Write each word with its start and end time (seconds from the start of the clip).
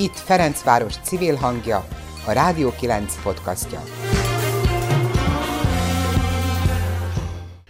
Itt 0.00 0.16
Ferencváros 0.16 0.96
civil 0.96 1.34
hangja, 1.34 1.86
a 2.26 2.32
Rádió 2.32 2.72
9 2.78 3.22
podcastja. 3.22 3.80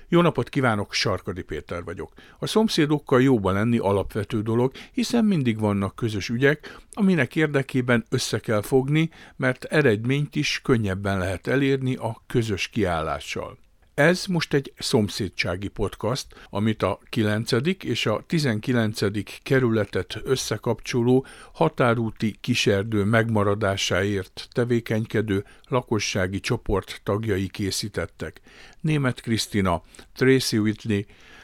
Jó 0.09 0.21
napot 0.21 0.49
kívánok, 0.49 0.93
Sarkadi 0.93 1.43
Péter 1.43 1.85
vagyok. 1.85 2.13
A 2.39 2.47
szomszédokkal 2.47 3.23
jóban 3.23 3.55
lenni 3.55 3.79
alapvető 3.79 4.43
dolog, 4.43 4.73
hiszen 4.93 5.25
mindig 5.25 5.61
vannak 5.61 5.95
közös 5.95 6.29
ügyek, 6.29 6.77
aminek 6.93 7.37
érdekében 7.37 8.05
össze 8.11 8.39
kell 8.39 8.63
fogni, 8.63 9.11
mert 9.37 9.65
eredményt 9.65 10.37
is 10.37 10.61
könnyebben 10.65 11.19
lehet 11.19 11.47
elérni 11.47 11.95
a 11.95 12.23
közös 12.27 12.69
kiállással. 12.69 13.59
Ez 14.01 14.27
most 14.27 14.55
egy 14.55 14.73
szomszédsági 14.79 15.69
podcast, 15.69 16.27
amit 16.51 16.83
a 16.83 16.99
9. 17.09 17.51
és 17.85 18.07
a 18.07 18.25
19. 18.27 19.01
kerületet 19.43 20.21
összekapcsoló 20.25 21.27
határúti 21.53 22.37
kiserdő 22.41 23.05
megmaradásáért 23.05 24.49
tevékenykedő 24.53 25.45
lakossági 25.69 26.41
csoport 26.41 27.01
tagjai 27.05 27.49
készítettek. 27.49 28.41
Német 28.81 29.21
Krisztina, 29.21 29.83
Tracy 30.15 30.59
Whitley, 30.59 31.01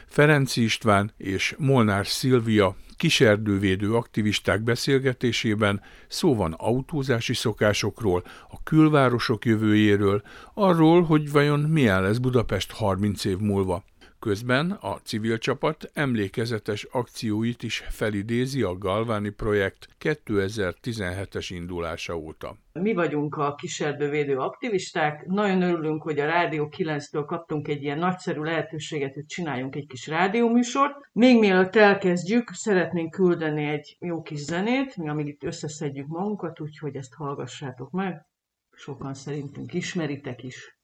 Ferenci 0.07 0.63
István 0.63 1.13
és 1.17 1.55
Molnár 1.59 2.07
Szilvia 2.07 2.77
kiserdővédő 2.97 3.95
aktivisták 3.95 4.63
beszélgetésében 4.63 5.83
szó 6.09 6.35
van 6.35 6.53
autózási 6.53 7.35
szokásokról, 7.35 8.25
a 8.49 8.63
külvárosok 8.63 9.45
jövőjéről, 9.45 10.23
arról, 10.55 11.03
hogy 11.03 11.31
vajon 11.31 11.61
milyen 11.61 12.03
lesz 12.03 12.19
Budapest 12.19 12.73
30 12.73 13.25
év 13.25 13.39
múlva. 13.39 13.85
Közben 14.27 14.71
a 14.71 14.99
civil 15.03 15.39
csapat 15.39 15.91
emlékezetes 15.95 16.85
akcióit 16.85 17.63
is 17.63 17.79
felidézi 17.79 18.63
a 18.63 18.79
Galváni 18.79 19.29
projekt 19.29 19.89
2017-es 20.01 21.47
indulása 21.49 22.17
óta. 22.17 22.57
Mi 22.73 22.95
vagyunk 22.95 23.37
a 23.37 23.55
kiserdővédő 23.55 24.37
aktivisták. 24.37 25.27
Nagyon 25.27 25.63
örülünk, 25.63 26.03
hogy 26.03 26.19
a 26.19 26.27
Rádió 26.27 26.69
9-től 26.77 27.23
kaptunk 27.27 27.69
egy 27.69 27.83
ilyen 27.83 27.99
nagyszerű 27.99 28.41
lehetőséget, 28.41 29.15
hogy 29.15 29.27
csináljunk 29.27 29.77
egy 29.77 29.87
kis 29.87 30.07
rádióműsort. 30.07 30.95
Még 31.13 31.39
mielőtt 31.39 31.77
elkezdjük, 31.77 32.51
szeretnénk 32.53 33.11
küldeni 33.11 33.65
egy 33.65 33.97
jó 34.01 34.23
kis 34.23 34.41
zenét, 34.41 34.97
mi 34.97 35.09
amíg 35.09 35.27
itt 35.27 35.45
összeszedjük 35.45 36.07
magunkat, 36.07 36.61
úgyhogy 36.61 36.97
ezt 36.97 37.15
hallgassátok 37.15 37.91
meg. 37.91 38.27
Sokan 38.71 39.15
szerintünk 39.15 39.75
ismeritek 39.75 40.43
is. 40.43 40.76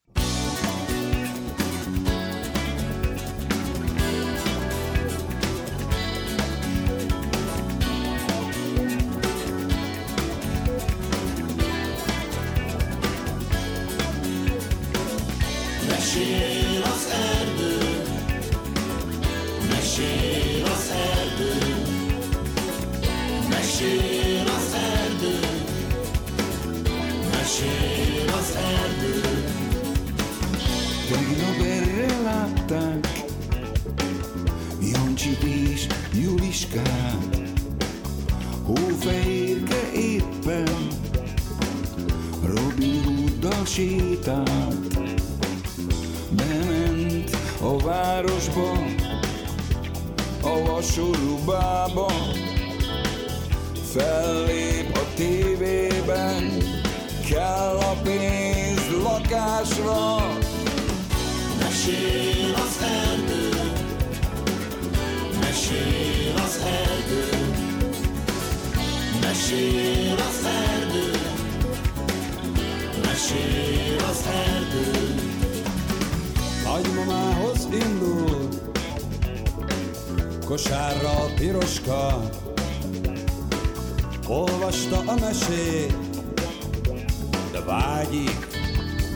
Vágyik 87.73 88.47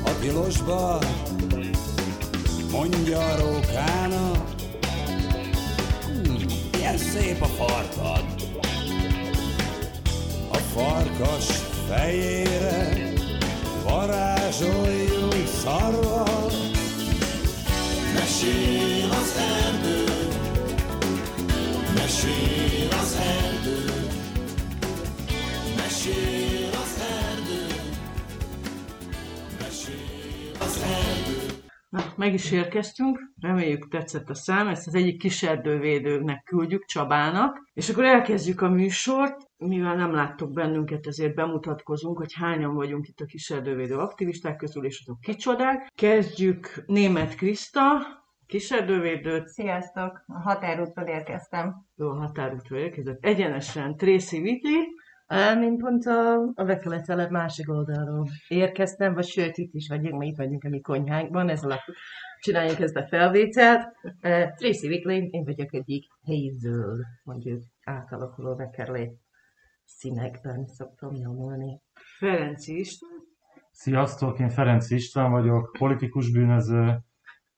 a 0.04 0.10
tilosba, 0.20 0.98
mondja 2.70 3.18
a 3.18 3.36
rókának, 3.36 4.44
hmm, 6.06 6.44
milyen 6.72 6.98
szép 6.98 7.42
a 7.42 7.46
farkad. 7.46 8.24
A 10.52 10.56
farkas 10.56 11.46
fejére 11.88 13.12
varázsoljunk 13.84 15.46
szarval. 15.62 16.50
Mesél 18.14 18.95
meg 32.16 32.34
is 32.34 32.52
érkeztünk, 32.52 33.18
reméljük 33.40 33.88
tetszett 33.88 34.30
a 34.30 34.34
szám, 34.34 34.68
ezt 34.68 34.86
az 34.86 34.94
egyik 34.94 35.18
kiserdővédőnek 35.18 36.42
küldjük, 36.44 36.84
Csabának, 36.84 37.70
és 37.72 37.88
akkor 37.88 38.04
elkezdjük 38.04 38.60
a 38.60 38.68
műsort, 38.68 39.50
mivel 39.56 39.96
nem 39.96 40.12
láttok 40.12 40.52
bennünket, 40.52 41.06
ezért 41.06 41.34
bemutatkozunk, 41.34 42.18
hogy 42.18 42.32
hányan 42.34 42.74
vagyunk 42.74 43.08
itt 43.08 43.20
a 43.20 43.24
kiserdővédő 43.24 43.96
aktivisták 43.96 44.56
közül, 44.56 44.84
és 44.84 45.00
azok 45.00 45.20
kicsodák. 45.20 45.92
Kezdjük 45.94 46.82
német 46.86 47.34
Kriszta, 47.34 47.90
kiserdővédőt. 48.46 49.46
Sziasztok! 49.46 50.24
A 50.26 50.40
határútról 50.40 51.06
érkeztem. 51.06 51.86
Jó, 51.96 52.08
a 52.08 52.14
határútról 52.14 52.78
érkezett. 52.78 53.24
Egyenesen 53.24 53.96
Tracy 53.96 54.38
Whitley. 54.38 54.82
Mint 55.58 55.80
pont 55.80 56.06
a, 56.06 56.34
a 56.54 56.64
Vekelet 56.64 57.30
másik 57.30 57.70
oldalról 57.70 58.28
érkeztem, 58.48 59.14
vagy 59.14 59.26
sőt, 59.26 59.56
itt 59.56 59.74
is 59.74 59.88
vagyunk, 59.88 60.18
mi 60.18 60.26
itt 60.26 60.36
vagyunk 60.36 60.64
a 60.64 60.68
mi 60.68 60.80
konyhánkban, 60.80 61.48
ez 61.48 61.64
a 61.64 61.80
csináljuk 62.40 62.80
ezt 62.80 62.96
a 62.96 63.06
felvételt. 63.06 63.82
Uh, 64.02 64.54
Tracy 64.54 64.86
Whitley, 64.86 65.28
én 65.30 65.44
vagyok 65.44 65.74
egyik 65.74 66.04
helyi 66.26 66.52
zöld, 66.56 67.00
mondjuk 67.24 67.62
átalakuló 67.84 68.56
Vekerlé 68.56 69.16
színekben 69.84 70.66
szoktam 70.66 71.12
nyomulni. 71.12 71.80
Ferenci 72.18 72.78
István. 72.78 73.24
Sziasztok, 73.70 74.38
én 74.38 74.48
Ferenc 74.48 74.90
István 74.90 75.30
vagyok, 75.30 75.76
politikus 75.78 76.30
bűnöző, 76.30 76.98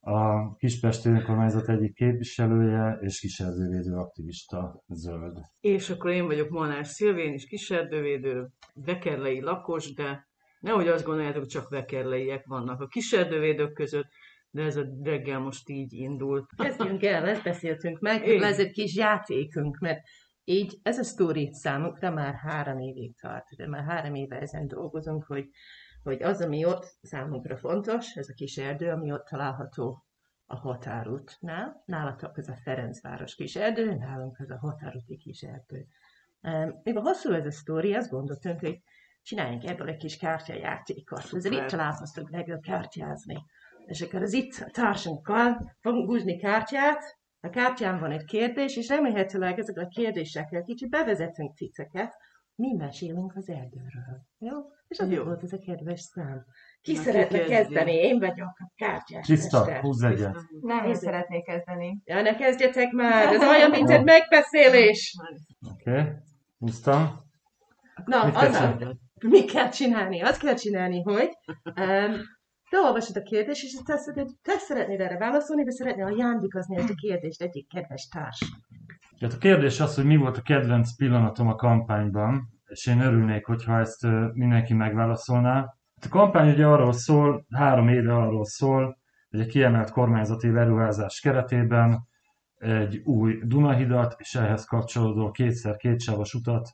a 0.08 0.54
Kispesti 0.56 1.08
önkormányzat 1.08 1.68
egyik 1.68 1.94
képviselője 1.94 2.98
és 3.00 3.20
kiserdővédő 3.20 3.94
aktivista 3.94 4.84
zöld. 4.88 5.38
És 5.60 5.90
akkor 5.90 6.10
én 6.10 6.26
vagyok 6.26 6.48
Molnár 6.48 6.86
Szilvén 6.86 7.32
is 7.32 7.46
kiserdővédő, 7.46 8.48
vekerlei 8.74 9.40
lakos, 9.40 9.94
de 9.94 10.28
nehogy 10.60 10.88
azt 10.88 11.04
gondoljátok, 11.04 11.46
csak 11.46 11.68
vekerleiek 11.68 12.46
vannak 12.46 12.80
a 12.80 12.86
kiserdővédők 12.86 13.72
között, 13.72 14.08
de 14.50 14.62
ez 14.62 14.76
a 14.76 14.84
reggel 15.02 15.38
most 15.38 15.68
így 15.68 15.92
indult. 15.92 16.46
Kezdjünk 16.56 17.04
el, 17.04 17.28
ezt 17.28 17.42
beszéltünk 17.42 17.98
meg, 17.98 18.26
Én. 18.26 18.42
ez 18.42 18.58
egy 18.58 18.72
kis 18.72 18.96
játékunk, 18.96 19.78
mert 19.78 20.00
így 20.44 20.78
ez 20.82 20.98
a 20.98 21.04
sztori 21.04 21.50
számukra 21.52 22.10
már 22.10 22.34
három 22.34 22.78
évig 22.78 23.16
tart, 23.20 23.56
de 23.56 23.68
már 23.68 23.84
három 23.84 24.14
éve 24.14 24.40
ezen 24.40 24.66
dolgozunk, 24.66 25.24
hogy, 25.24 25.48
hogy 26.02 26.22
az, 26.22 26.40
ami 26.40 26.64
ott 26.64 26.96
számunkra 27.02 27.56
fontos, 27.56 28.14
ez 28.14 28.28
a 28.28 28.34
kis 28.34 28.56
erdő, 28.56 28.90
ami 28.90 29.12
ott 29.12 29.26
található 29.26 30.04
a 30.46 30.56
határútnál. 30.56 31.82
Nálatok 31.84 32.38
ez 32.38 32.48
a 32.48 32.56
Ferencváros 32.62 33.34
kis 33.34 33.56
erdő, 33.56 33.94
nálunk 33.94 34.38
ez 34.38 34.50
a 34.50 34.58
határúti 34.58 35.16
kis 35.16 35.42
erdő. 35.42 35.86
Mivel 36.82 37.02
hosszú 37.02 37.32
ez 37.32 37.46
a 37.46 37.50
sztori, 37.50 37.94
azt 37.94 38.10
gondoltunk, 38.10 38.60
hogy 38.60 38.80
csináljunk 39.22 39.64
ebből 39.64 39.88
egy 39.88 39.96
kis 39.96 40.16
kártyajátékot. 40.16 41.32
Ezzel 41.32 41.52
itt 41.52 41.66
találkoztunk 41.66 42.30
legjobb 42.30 42.60
kártyázni. 42.60 43.44
És 43.86 44.00
akkor 44.00 44.22
az 44.22 44.32
itt 44.32 44.64
a 44.66 44.70
társunkkal 44.70 45.76
fogunk 45.80 46.06
húzni 46.08 46.36
kártyát, 46.36 47.18
a 47.40 47.48
kártyán 47.48 48.00
van 48.00 48.10
egy 48.10 48.24
kérdés, 48.24 48.76
és 48.76 48.88
remélhetőleg 48.88 49.58
ezek 49.58 49.78
a 49.78 49.86
kérdésekkel 49.86 50.62
kicsit 50.62 50.90
bevezetünk 50.90 51.54
titeket 51.54 52.16
mi 52.54 52.74
mesélünk 52.74 53.36
az 53.36 53.48
erdőről. 53.48 54.22
Jó? 54.38 54.56
És 54.88 54.98
az 54.98 55.10
Jó. 55.10 55.24
volt 55.24 55.42
ez 55.42 55.52
a 55.52 55.58
kedves 55.58 56.00
szám. 56.00 56.44
Ki 56.80 56.92
Na, 56.92 56.98
ki 56.98 57.04
szeretne 57.04 57.38
kezdi? 57.38 57.52
kezdeni? 57.52 57.92
Én 57.92 58.18
vagyok 58.18 58.56
a 58.58 58.72
kártyás 58.76 59.26
mester. 59.28 59.80
húzz 59.80 60.02
egyet. 60.02 60.36
Nem, 60.60 60.84
én 60.84 60.94
szeretnék 60.94 61.44
kezdeni. 61.44 62.00
Ja, 62.04 62.22
ne 62.22 62.34
kezdjetek 62.34 62.92
már, 62.92 63.32
ez 63.32 63.42
olyan, 63.54 63.70
mint 63.70 63.90
egy 63.90 64.04
megbeszélés. 64.04 65.14
Oké, 65.72 65.90
okay. 65.90 66.12
húztam. 66.58 67.26
Na, 68.04 68.24
Mit 68.24 68.34
kell 68.34 68.46
Anna, 68.46 68.58
csinálni? 68.58 68.98
mit 69.20 69.50
kell 69.50 69.68
csinálni? 69.68 70.20
Azt 70.20 70.40
kell 70.40 70.54
csinálni, 70.54 71.02
hogy 71.02 71.30
um, 71.64 72.14
te 72.70 72.78
olvasod 72.84 73.16
a 73.16 73.22
kérdést, 73.22 73.64
és 73.64 73.74
te, 73.84 73.96
szed- 73.96 74.36
te 74.42 74.52
szeretnéd 74.58 75.00
erre 75.00 75.18
válaszolni, 75.18 75.64
de 75.64 75.70
szeretnél 75.70 76.06
ajándékozni 76.06 76.76
ezt 76.76 76.90
a 76.90 76.94
kérdést 76.94 77.42
egyik 77.42 77.68
kedves 77.68 78.08
társ. 78.08 78.40
Hát 79.20 79.32
a 79.32 79.38
kérdés 79.38 79.80
az, 79.80 79.94
hogy 79.94 80.04
mi 80.04 80.16
volt 80.16 80.36
a 80.36 80.42
kedvenc 80.42 80.96
pillanatom 80.96 81.48
a 81.48 81.54
kampányban, 81.54 82.57
és 82.68 82.86
én 82.86 83.00
örülnék, 83.00 83.46
hogyha 83.46 83.78
ezt 83.78 84.06
mindenki 84.32 84.74
megválaszolná. 84.74 85.54
Hát 85.54 86.04
a 86.04 86.08
kampány 86.08 86.50
ugye 86.50 86.66
arról 86.66 86.92
szól, 86.92 87.46
három 87.54 87.88
éve 87.88 88.16
arról 88.16 88.44
szól, 88.44 88.98
hogy 89.30 89.40
egy 89.40 89.46
kiemelt 89.46 89.90
kormányzati 89.90 90.50
beruházás 90.50 91.20
keretében 91.20 92.06
egy 92.58 92.96
új 93.04 93.38
Dunahidat 93.42 94.14
és 94.18 94.34
ehhez 94.34 94.64
kapcsolódó 94.64 95.30
kétszer 95.30 95.76
kétsávos 95.76 96.34
utat 96.34 96.68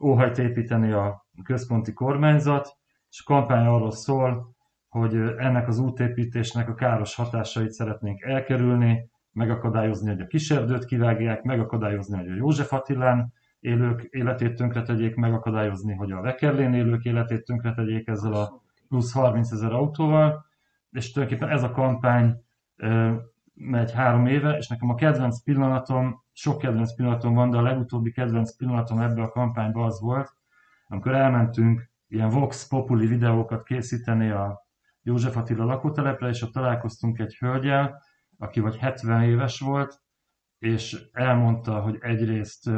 óhajt 0.00 0.38
építeni 0.38 0.92
a 0.92 1.26
központi 1.44 1.92
kormányzat, 1.92 2.76
és 3.10 3.22
a 3.24 3.32
kampány 3.32 3.66
arról 3.66 3.90
szól, 3.90 4.54
hogy 4.88 5.14
ennek 5.38 5.68
az 5.68 5.78
útépítésnek 5.78 6.68
a 6.68 6.74
káros 6.74 7.14
hatásait 7.14 7.70
szeretnénk 7.70 8.22
elkerülni, 8.22 9.10
megakadályozni, 9.32 10.10
hogy 10.10 10.20
a 10.20 10.26
kiserdőt 10.26 10.84
kivágják, 10.84 11.42
megakadályozni, 11.42 12.16
hogy 12.16 12.28
a 12.28 12.34
József 12.34 12.72
Attilán 12.72 13.32
élők 13.62 14.02
életét 14.02 14.56
tönkretegyék, 14.56 15.14
megakadályozni, 15.14 15.94
hogy 15.94 16.12
a 16.12 16.20
Vekerlén 16.20 16.74
élők 16.74 17.04
életét 17.04 17.44
tönkretegyék 17.44 18.08
ezzel 18.08 18.32
a 18.32 18.62
plusz 18.88 19.12
30 19.12 19.50
ezer 19.50 19.72
autóval, 19.72 20.46
és 20.90 21.12
tulajdonképpen 21.12 21.54
ez 21.54 21.62
a 21.62 21.70
kampány 21.70 22.44
megy 23.54 23.92
három 23.92 24.26
éve, 24.26 24.56
és 24.56 24.68
nekem 24.68 24.90
a 24.90 24.94
kedvenc 24.94 25.42
pillanatom, 25.42 26.22
sok 26.32 26.58
kedvenc 26.58 26.94
pillanatom 26.94 27.34
van, 27.34 27.50
de 27.50 27.56
a 27.56 27.62
legutóbbi 27.62 28.12
kedvenc 28.12 28.56
pillanatom 28.56 28.98
ebbe 28.98 29.22
a 29.22 29.28
kampányba 29.28 29.84
az 29.84 30.00
volt, 30.00 30.36
amikor 30.86 31.14
elmentünk 31.14 31.90
ilyen 32.08 32.28
Vox 32.28 32.68
Populi 32.68 33.06
videókat 33.06 33.62
készíteni 33.62 34.30
a 34.30 34.66
József 35.02 35.36
Attila 35.36 35.64
lakótelepre, 35.64 36.28
és 36.28 36.42
ott 36.42 36.52
találkoztunk 36.52 37.18
egy 37.18 37.36
hölgyel, 37.36 38.02
aki 38.38 38.60
vagy 38.60 38.76
70 38.76 39.22
éves 39.22 39.60
volt, 39.60 40.00
és 40.58 41.08
elmondta, 41.12 41.80
hogy 41.80 41.98
egyrészt 42.00 42.70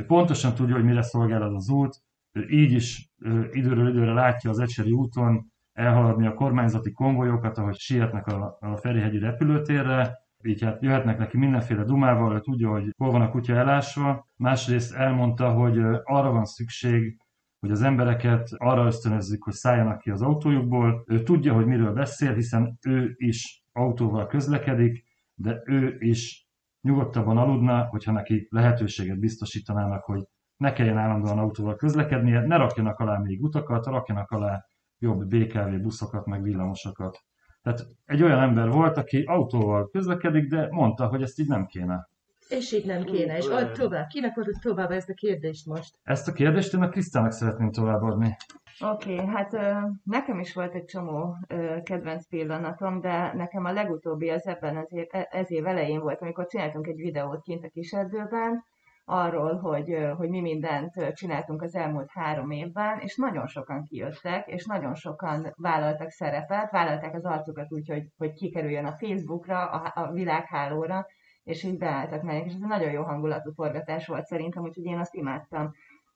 ő 0.00 0.04
pontosan 0.06 0.54
tudja, 0.54 0.74
hogy 0.74 0.84
mire 0.84 1.02
szolgál 1.02 1.42
az 1.42 1.54
az 1.54 1.70
út, 1.70 2.02
ő 2.32 2.48
így 2.48 2.72
is 2.72 3.10
ö, 3.18 3.44
időről 3.52 3.88
időre 3.88 4.12
látja 4.12 4.50
az 4.50 4.58
Ecseri 4.58 4.92
úton 4.92 5.52
elhaladni 5.72 6.26
a 6.26 6.34
kormányzati 6.34 6.92
konvojokat, 6.92 7.58
ahogy 7.58 7.76
sietnek 7.76 8.26
a, 8.26 8.56
a 8.60 8.76
Ferihegyi 8.76 9.18
repülőtérre, 9.18 10.18
így 10.42 10.62
hát 10.62 10.82
jöhetnek 10.82 11.18
neki 11.18 11.36
mindenféle 11.36 11.84
dumával, 11.84 12.34
ő 12.34 12.40
tudja, 12.40 12.70
hogy 12.70 12.94
hol 12.96 13.10
van 13.10 13.20
a 13.20 13.30
kutya 13.30 13.54
elásva. 13.54 14.28
Másrészt 14.36 14.94
elmondta, 14.94 15.50
hogy 15.50 15.78
arra 16.02 16.30
van 16.30 16.44
szükség, 16.44 17.16
hogy 17.60 17.70
az 17.70 17.82
embereket 17.82 18.48
arra 18.56 18.86
ösztönözzük, 18.86 19.44
hogy 19.44 19.52
szálljanak 19.52 20.00
ki 20.00 20.10
az 20.10 20.22
autójukból. 20.22 21.04
Ő 21.06 21.22
tudja, 21.22 21.54
hogy 21.54 21.66
miről 21.66 21.92
beszél, 21.92 22.34
hiszen 22.34 22.78
ő 22.86 23.14
is 23.16 23.64
autóval 23.72 24.26
közlekedik, 24.26 25.04
de 25.34 25.62
ő 25.64 25.96
is 25.98 26.49
nyugodtabban 26.80 27.38
aludna, 27.38 27.86
hogyha 27.86 28.12
neki 28.12 28.46
lehetőséget 28.50 29.18
biztosítanának, 29.18 30.04
hogy 30.04 30.24
ne 30.56 30.72
kelljen 30.72 30.98
állandóan 30.98 31.38
autóval 31.38 31.76
közlekednie, 31.76 32.40
ne 32.40 32.56
rakjanak 32.56 32.98
alá 32.98 33.18
még 33.18 33.42
utakat, 33.42 33.86
rakjanak 33.86 34.30
alá 34.30 34.64
jobb 34.98 35.24
BKV 35.24 35.80
buszokat, 35.82 36.26
meg 36.26 36.42
villamosokat. 36.42 37.18
Tehát 37.62 37.86
egy 38.04 38.22
olyan 38.22 38.38
ember 38.38 38.70
volt, 38.70 38.96
aki 38.96 39.22
autóval 39.22 39.88
közlekedik, 39.88 40.48
de 40.48 40.68
mondta, 40.70 41.06
hogy 41.06 41.22
ezt 41.22 41.38
így 41.38 41.48
nem 41.48 41.66
kéne. 41.66 42.08
És 42.50 42.72
így 42.72 42.86
nem 42.86 43.04
kéne, 43.04 43.36
és 43.36 43.46
add 43.46 43.72
tovább. 43.72 44.06
Kinek 44.06 44.36
adod 44.36 44.54
tovább 44.62 44.90
ezt 44.90 45.08
a 45.08 45.14
kérdést 45.14 45.66
most? 45.66 45.94
Ezt 46.02 46.28
a 46.28 46.32
kérdést 46.32 46.74
én 46.74 46.82
a 46.82 46.88
Krisztának 46.88 47.32
szeretném 47.32 47.70
továbbadni. 47.70 48.36
Oké, 48.80 49.14
okay, 49.14 49.26
hát 49.26 49.52
ö, 49.52 49.72
nekem 50.04 50.38
is 50.38 50.54
volt 50.54 50.74
egy 50.74 50.84
csomó 50.84 51.36
ö, 51.48 51.76
kedvenc 51.82 52.28
pillanatom, 52.28 53.00
de 53.00 53.32
nekem 53.34 53.64
a 53.64 53.72
legutóbbi 53.72 54.30
az 54.30 54.46
ebben 54.46 54.76
az 54.76 54.92
év, 54.92 55.06
e- 55.10 55.28
ez 55.30 55.50
év 55.50 55.66
elején 55.66 56.00
volt, 56.00 56.20
amikor 56.20 56.46
csináltunk 56.46 56.86
egy 56.86 56.96
videót 56.96 57.42
kint 57.42 57.64
a 57.64 57.68
kiserdőben, 57.68 58.64
arról, 59.04 59.56
hogy, 59.56 59.92
ö, 59.92 60.08
hogy 60.08 60.28
mi 60.28 60.40
mindent 60.40 61.14
csináltunk 61.14 61.62
az 61.62 61.74
elmúlt 61.74 62.10
három 62.12 62.50
évben, 62.50 62.98
és 62.98 63.16
nagyon 63.16 63.46
sokan 63.46 63.84
kijöttek, 63.84 64.46
és 64.46 64.66
nagyon 64.66 64.94
sokan 64.94 65.52
vállaltak 65.56 66.10
szerepet, 66.10 66.70
vállalták 66.70 67.14
az 67.14 67.24
arcukat 67.24 67.72
úgy, 67.72 67.88
hogy, 67.88 68.04
hogy 68.16 68.32
kikerüljön 68.32 68.84
a 68.84 68.96
Facebookra, 68.96 69.70
a, 69.70 69.92
a 69.94 70.12
világhálóra, 70.12 71.06
és 71.44 71.62
így 71.62 71.78
beálltak 71.78 72.22
meg, 72.22 72.46
és 72.46 72.52
ez 72.52 72.60
egy 72.62 72.68
nagyon 72.68 72.90
jó 72.90 73.02
hangulatú 73.02 73.52
forgatás 73.52 74.06
volt 74.06 74.26
szerintem, 74.26 74.62
úgyhogy 74.62 74.84
én 74.84 74.98
azt 74.98 75.14
imádtam. 75.14 75.72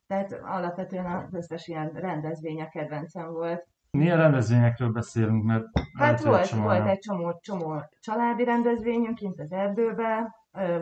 Tehát 0.06 0.32
alapvetően 0.42 1.06
az 1.06 1.34
összes 1.34 1.66
ilyen 1.68 1.90
rendezvény 1.92 2.60
a 2.60 2.68
kedvencem 2.68 3.32
volt. 3.32 3.66
Milyen 3.90 4.16
rendezvényekről 4.16 4.92
beszélünk, 4.92 5.44
mert 5.44 5.64
Hát 5.98 6.22
volt, 6.22 6.46
csomó 6.46 6.62
volt 6.62 6.86
egy 6.86 6.98
csomó, 6.98 7.38
csomó 7.40 7.82
családi 8.00 8.44
rendezvényünk 8.44 9.14
kint 9.14 9.40
az 9.40 9.52
erdőbe, 9.52 10.34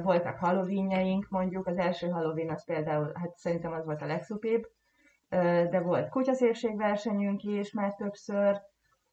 voltak 0.02 0.38
halloweenjeink 0.38 1.28
mondjuk, 1.28 1.66
az 1.66 1.76
első 1.76 2.08
halloween 2.08 2.50
az 2.50 2.64
például, 2.64 3.12
hát 3.14 3.36
szerintem 3.36 3.72
az 3.72 3.84
volt 3.84 4.02
a 4.02 4.06
legszupibb, 4.06 4.62
Ö, 5.28 5.66
de 5.70 5.80
volt 5.80 6.08
kutyaszépségversenyünk 6.08 7.42
is 7.42 7.72
már 7.72 7.94
többször, 7.94 8.60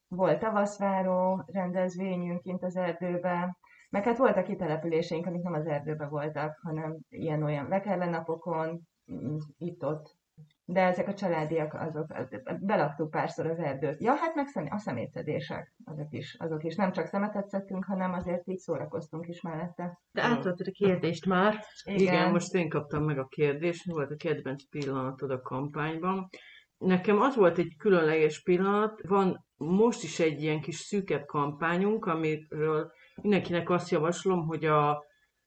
volt 0.08 0.40
tavaszváró 0.40 1.44
rendezvényünk 1.46 2.42
kint 2.42 2.64
az 2.64 2.76
erdőbe, 2.76 3.58
meg 3.90 4.04
hát 4.04 4.18
voltak 4.18 4.44
kitelepüléseink, 4.44 5.26
amik 5.26 5.42
nem 5.42 5.54
az 5.54 5.66
erdőbe 5.66 6.08
voltak, 6.08 6.60
hanem 6.62 6.98
ilyen-olyan 7.10 7.68
vekerle 7.68 8.06
napokon, 8.06 8.82
mm, 9.12 9.38
itt-ott. 9.58 10.18
De 10.66 10.82
ezek 10.82 11.08
a 11.08 11.14
családiak, 11.14 11.74
azok, 11.74 12.14
belaktuk 12.60 13.10
párszor 13.10 13.46
az 13.46 13.60
erdőt. 13.60 14.02
Ja, 14.02 14.14
hát 14.16 14.36
meg 14.36 14.48
a 14.70 14.78
szemétszedések, 14.78 15.74
azok 15.84 16.08
is, 16.10 16.36
azok 16.40 16.64
is. 16.64 16.76
Nem 16.76 16.92
csak 16.92 17.06
szemetet 17.06 17.50
szedtünk, 17.50 17.86
hanem 17.86 18.14
azért 18.14 18.48
így 18.48 18.58
szórakoztunk 18.58 19.28
is 19.28 19.42
mellette. 19.42 20.00
De 20.12 20.22
átadtad 20.22 20.68
a 20.68 20.72
kérdést 20.72 21.26
már. 21.26 21.64
Igen. 21.84 22.00
Igen, 22.00 22.32
most 22.32 22.54
én 22.54 22.70
kaptam 22.70 23.04
meg 23.04 23.18
a 23.20 23.28
kérdést, 23.28 23.86
mi 23.86 23.94
volt 23.94 24.12
a 24.12 24.16
kedvenc 24.16 24.64
pillanatod 24.70 25.32
a 25.32 25.42
kampányban. 25.42 26.30
Nekem 26.78 27.22
az 27.22 27.36
volt 27.36 27.58
egy 27.58 27.76
különleges 27.78 28.42
pillanat, 28.42 29.02
van 29.08 29.46
most 29.58 30.04
is 30.04 30.20
egy 30.20 30.42
ilyen 30.42 30.62
kis 30.62 30.76
szűkebb 30.76 31.26
kampányunk, 31.26 32.06
amiről 32.06 32.92
mindenkinek 33.22 33.70
azt 33.70 33.90
javaslom, 33.90 34.48
hogy 34.48 34.66
a 34.66 35.04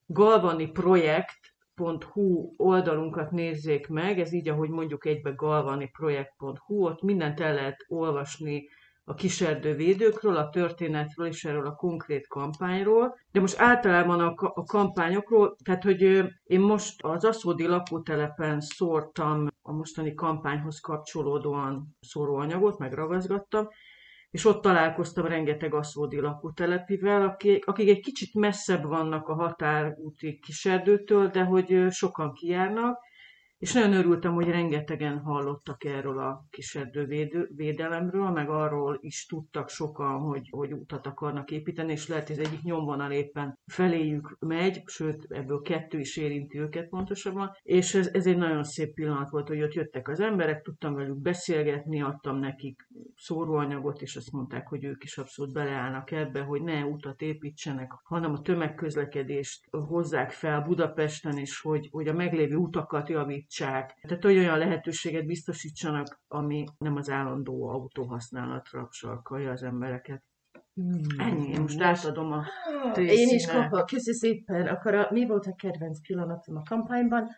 galvani 0.07 0.67
projekt.hu 0.67 2.53
oldalunkat 2.57 3.31
nézzék 3.31 3.89
meg, 3.89 4.21
ez 4.21 4.33
így, 4.33 4.49
ahogy 4.49 4.69
mondjuk 4.69 5.07
egybe 5.07 5.31
galvaniprojekt.hu, 5.31 6.85
ott 6.85 7.03
mindent 7.03 7.41
el 7.41 7.55
lehet 7.55 7.85
olvasni 7.89 8.69
a 9.05 9.15
kiserdővédőkről, 9.15 10.37
a 10.37 10.49
történetről 10.49 11.27
és 11.27 11.45
erről 11.45 11.67
a 11.67 11.75
konkrét 11.75 12.29
kampányról. 12.29 13.19
De 13.33 13.41
most 13.41 13.59
általában 13.59 14.21
a, 14.21 14.35
a 14.37 14.65
kampányokról, 14.65 15.57
tehát 15.65 15.83
hogy 15.83 16.03
én 16.43 16.61
most 16.61 17.03
az 17.03 17.25
Aszódi 17.25 17.67
lakótelepen 17.67 18.61
szórtam 18.61 19.47
a 19.63 19.73
mostani 19.73 20.15
kampányhoz 20.15 20.81
kapcsolódóan 20.81 21.97
szóróanyagot, 22.01 22.79
meg 22.79 22.93
és 24.33 24.45
ott 24.45 24.63
találkoztam 24.63 25.27
rengeteg 25.27 25.75
aszódi 25.75 26.21
lakótelepivel, 26.21 27.23
akik, 27.23 27.67
akik 27.67 27.89
egy 27.89 28.01
kicsit 28.01 28.35
messzebb 28.35 28.85
vannak 28.85 29.29
a 29.29 29.35
határúti 29.35 30.39
kiserdőtől, 30.39 31.29
de 31.29 31.43
hogy 31.43 31.87
sokan 31.91 32.33
kijárnak, 32.33 32.99
és 33.63 33.73
nagyon 33.73 33.93
örültem, 33.93 34.35
hogy 34.35 34.49
rengetegen 34.49 35.19
hallottak 35.19 35.85
erről 35.85 36.19
a 36.19 36.47
kiserdő 36.51 37.05
védő- 37.05 37.51
védelemről, 37.57 38.31
meg 38.31 38.49
arról 38.49 38.99
is 39.01 39.27
tudtak 39.27 39.69
sokan, 39.69 40.21
hogy, 40.21 40.49
hogy 40.51 40.73
utat 40.73 41.07
akarnak 41.07 41.51
építeni, 41.51 41.93
és 41.93 42.09
lehet, 42.09 42.29
hogy 42.29 42.39
az 42.39 42.47
egyik 42.47 42.63
nyomvonal 42.63 43.13
éppen 43.13 43.59
feléjük 43.67 44.37
megy, 44.41 44.83
sőt, 44.87 45.27
ebből 45.29 45.61
kettő 45.61 45.99
is 45.99 46.17
érinti 46.17 46.59
őket 46.59 46.89
pontosabban, 46.89 47.51
és 47.63 47.95
ez, 47.95 48.11
ez 48.13 48.27
egy 48.27 48.37
nagyon 48.37 48.65
szép 48.65 48.95
pillanat 48.95 49.31
volt, 49.31 49.49
hogy 49.49 49.63
ott 49.63 49.75
jöttek 49.75 50.09
az 50.09 50.21
emberek, 50.21 50.63
tudtam 50.63 50.95
velük 50.95 51.21
beszélgetni, 51.21 52.03
adtam 52.03 52.39
nekik 52.39 52.89
szóróanyagot, 53.17 54.03
és 54.03 54.17
azt 54.17 54.33
mondták, 54.33 54.69
hogy 54.69 54.85
ők 54.85 55.05
is 55.05 55.19
abszolút 55.19 55.53
beleállnak 55.53 56.11
ebbe, 56.11 56.41
hogy 56.41 56.63
ne 56.63 56.85
utat 56.85 57.21
építsenek, 57.21 57.93
hanem 58.03 58.33
a 58.33 58.41
tömegközlekedést 58.43 59.69
hozzák 59.71 60.31
fel 60.31 60.61
Budapesten, 60.61 61.39
és 61.39 61.61
hogy, 61.61 61.89
hogy 61.91 62.09
a 62.09 62.13
meglévő 62.13 62.57
utakat 62.57 63.09
javítsák. 63.59 63.99
Tehát 64.01 64.25
olyan 64.25 64.59
lehetőséget 64.59 65.27
biztosítsanak, 65.27 66.21
ami 66.29 66.65
nem 66.79 66.97
az 66.97 67.11
állandó 67.11 67.69
autóhasználatra 67.69 68.89
sarkalja 68.91 69.51
az 69.51 69.63
embereket. 69.63 70.23
Ennyi, 71.19 71.49
én 71.49 71.61
most 71.61 71.81
átadom 71.81 72.33
a 72.33 72.45
Én 72.95 73.29
is 73.29 73.47
kapok, 73.47 73.87
köszi 73.87 74.13
szépen. 74.13 74.67
Akkor 74.67 74.95
a, 74.95 75.09
mi 75.11 75.27
volt 75.27 75.47
a 75.47 75.55
kedvenc 75.55 76.01
pillanatom 76.07 76.57
a 76.57 76.63
kampányban? 76.63 77.29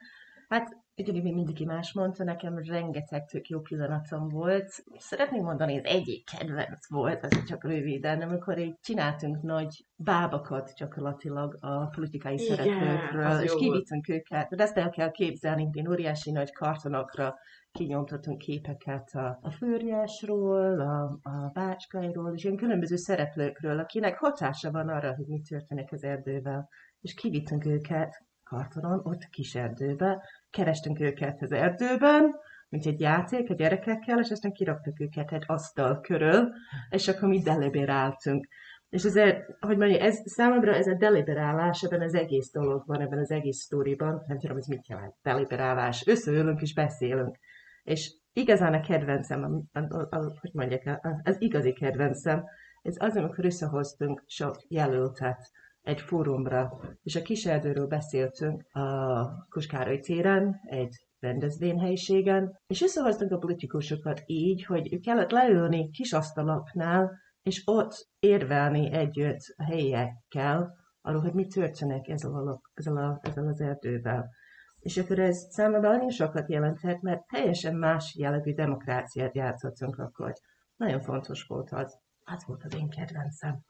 Hát 0.48 0.76
Ugyanúgy, 0.96 1.22
mint 1.22 1.34
mindenki 1.34 1.64
más 1.64 1.92
mondta, 1.92 2.24
nekem 2.24 2.58
rengeteg 2.58 3.26
tök 3.26 3.48
jó 3.48 3.60
pillanatom 3.60 4.28
volt. 4.28 4.84
Szeretném 4.98 5.42
mondani, 5.42 5.78
az 5.78 5.84
egyik 5.84 6.24
kedvenc 6.24 6.88
volt, 6.88 7.24
az 7.24 7.44
csak 7.44 7.64
röviden, 7.64 8.22
amikor 8.22 8.58
így 8.58 8.74
csináltunk 8.80 9.42
nagy 9.42 9.86
bábakat 9.96 10.72
gyakorlatilag 10.76 11.58
a 11.60 11.86
politikai 11.86 12.34
Igen, 12.34 12.56
szereplőkről, 12.56 13.42
és 13.42 13.54
kivittünk 13.54 14.08
őket. 14.08 14.48
De 14.48 14.62
ezt 14.62 14.76
el 14.76 14.90
kell 14.90 15.10
képzelni, 15.10 15.68
én 15.72 15.88
óriási 15.88 16.30
nagy 16.30 16.52
kartonokra 16.52 17.34
kinyomtatunk 17.72 18.38
képeket 18.38 19.14
a, 19.14 19.38
a 19.42 19.50
Főriásról, 19.50 20.80
a, 20.80 21.18
a 21.22 21.50
Bácskairól, 21.52 22.34
és 22.34 22.44
ilyen 22.44 22.56
különböző 22.56 22.96
szereplőkről, 22.96 23.78
akinek 23.78 24.18
hatása 24.18 24.70
van 24.70 24.88
arra, 24.88 25.14
hogy 25.14 25.26
mi 25.26 25.40
történik 25.48 25.92
az 25.92 26.04
erdővel. 26.04 26.68
És 27.00 27.14
kivittünk 27.14 27.66
őket 27.66 28.22
kartonon, 28.42 29.00
ott 29.02 29.28
kis 29.28 29.54
erdőbe, 29.54 30.22
kerestünk 30.54 31.00
őket 31.00 31.42
az 31.42 31.52
erdőben, 31.52 32.34
mint 32.68 32.86
egy 32.86 33.00
játék 33.00 33.50
a 33.50 33.54
gyerekekkel, 33.54 34.18
és 34.18 34.30
aztán 34.30 34.52
kiraktuk 34.52 35.00
őket 35.00 35.32
egy 35.32 35.44
asztal 35.46 36.00
körül, 36.00 36.48
és 36.90 37.08
akkor 37.08 37.28
mi 37.28 37.38
deliberáltunk. 37.38 38.46
És 38.88 39.04
ez, 39.04 39.14
hogy 39.60 39.76
mondja, 39.76 39.98
ez, 39.98 40.22
számomra 40.24 40.74
ez 40.74 40.86
a 40.86 40.94
deliberálás 40.94 41.82
ebben 41.82 42.00
az 42.00 42.14
egész 42.14 42.52
dologban, 42.52 43.00
ebben 43.00 43.18
az 43.18 43.30
egész 43.30 43.58
sztoriban, 43.58 44.24
nem 44.26 44.38
tudom, 44.38 44.56
ez 44.56 44.66
mit 44.66 44.88
jelent, 44.88 45.14
deliberálás. 45.22 46.06
Összeülünk 46.06 46.60
és 46.60 46.74
beszélünk. 46.74 47.38
És 47.82 48.14
igazán 48.32 48.74
a 48.74 48.80
kedvencem, 48.80 49.66
a, 49.72 49.78
a, 49.78 50.06
a, 50.10 50.32
hogy 50.40 50.50
mondják, 50.52 51.00
az 51.22 51.36
igazi 51.40 51.72
kedvencem, 51.72 52.44
ez 52.82 52.96
az, 52.98 53.16
amikor 53.16 53.44
összehoztunk 53.44 54.22
sok 54.26 54.56
jelöltet 54.68 55.50
egy 55.84 56.00
fórumra, 56.00 56.80
és 57.02 57.16
a 57.16 57.22
kiserdőről 57.22 57.86
beszéltünk 57.86 58.74
a 58.74 59.46
Kuskároly 59.48 60.00
téren, 60.00 60.60
egy 60.62 61.06
rendezvényhelyiségen, 61.18 62.60
és 62.66 62.82
összehoztunk 62.82 63.32
a 63.32 63.38
politikusokat 63.38 64.22
így, 64.26 64.64
hogy 64.64 65.00
kellett 65.00 65.30
leülni 65.30 65.90
kis 65.90 66.12
asztalaknál, 66.12 67.22
és 67.42 67.62
ott 67.64 68.08
érvelni 68.18 68.92
együtt 68.92 69.54
a 69.56 69.62
helyiekkel, 69.62 70.74
arról, 71.00 71.20
hogy 71.20 71.32
mi 71.32 71.46
történik 71.46 72.08
ezzel, 72.08 72.34
a, 72.34 72.60
ezzel, 72.74 72.96
a, 72.96 73.20
ezzel 73.22 73.46
az 73.46 73.60
erdővel. 73.60 74.30
És 74.78 74.96
akkor 74.96 75.18
ez 75.18 75.46
számomra 75.50 75.90
nagyon 75.90 76.10
sokat 76.10 76.48
jelentett, 76.48 77.00
mert 77.00 77.26
teljesen 77.26 77.76
más 77.76 78.14
jellegű 78.18 78.54
demokráciát 78.54 79.34
játszottunk 79.34 79.98
akkor. 79.98 80.32
Nagyon 80.76 81.00
fontos 81.00 81.42
volt 81.42 81.70
az. 81.72 81.98
Az 82.24 82.44
volt 82.46 82.64
az 82.64 82.74
én 82.74 82.88
kedvencem. 82.88 83.64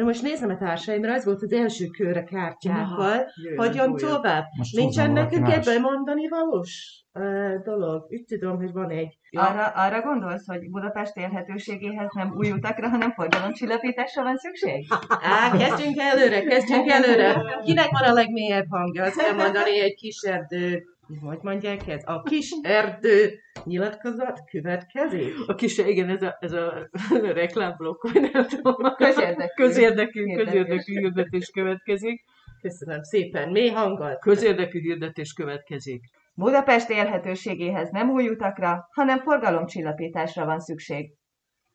De 0.00 0.06
most 0.06 0.22
nézem 0.22 0.50
a 0.50 0.56
társaimra, 0.56 1.12
az 1.12 1.24
volt 1.24 1.42
az 1.42 1.52
első 1.52 1.86
kör 1.86 2.16
a 2.16 2.24
kártyákkal. 2.24 3.26
Hogyan 3.56 3.96
tovább? 3.96 4.44
Most 4.56 4.76
Nincsen 4.76 5.10
nekünk 5.10 5.48
ebben 5.48 5.80
mondani 5.80 6.28
valós 6.28 7.04
uh, 7.12 7.54
dolog? 7.64 8.06
Úgy 8.08 8.24
tudom, 8.24 8.56
hogy 8.56 8.72
van 8.72 8.90
egy. 8.90 9.18
Arra, 9.30 9.66
arra 9.66 10.00
gondolsz, 10.00 10.46
hogy 10.46 10.70
Budapest 10.70 11.16
élhetőségéhez 11.16 12.12
nem 12.14 12.32
új 12.36 12.50
utakra, 12.50 12.88
hanem 12.88 13.12
forgalomcsillapításra 13.12 14.22
van 14.22 14.36
szükség? 14.36 14.86
Á, 15.08 15.56
kezdjünk 15.58 15.96
előre, 15.98 16.42
kezdjünk 16.42 16.90
előre. 16.90 17.42
Kinek 17.64 17.90
van 17.90 18.10
a 18.10 18.12
legmélyebb 18.12 18.66
hangja? 18.68 19.04
Azt 19.04 19.22
kell 19.22 19.34
mondani 19.34 19.80
egy 19.80 19.94
kis 19.94 20.20
erdő. 20.22 20.84
Hogy 21.20 21.38
mondják 21.42 21.88
ez? 21.88 22.02
A 22.04 22.22
kis 22.22 22.50
erdő 22.62 23.40
nyilatkozat 23.64 24.40
következik. 24.50 25.34
A 25.46 25.54
kis, 25.54 25.78
igen, 25.78 26.08
ez 26.08 26.22
a, 26.22 26.36
ez 26.40 26.52
a 26.52 26.90
reklámblokk, 27.40 28.02
vagy 28.12 28.30
nem 28.32 28.46
tudom. 28.46 28.94
Közérdekű. 28.96 29.62
Közérdekű, 29.62 30.34
közérdekű 30.34 30.98
hirdetés 31.00 31.50
következik. 31.50 32.24
Köszönöm 32.60 33.02
szépen. 33.02 33.50
Mély 33.50 33.68
hanggal. 33.68 34.18
Közérdekű 34.18 34.80
hirdetés 34.80 35.32
következik. 35.32 36.04
Budapest 36.34 36.90
élhetőségéhez 36.90 37.90
nem 37.90 38.10
új 38.10 38.28
utakra, 38.28 38.88
hanem 38.90 39.18
forgalomcsillapításra 39.18 40.44
van 40.44 40.60
szükség. 40.60 41.14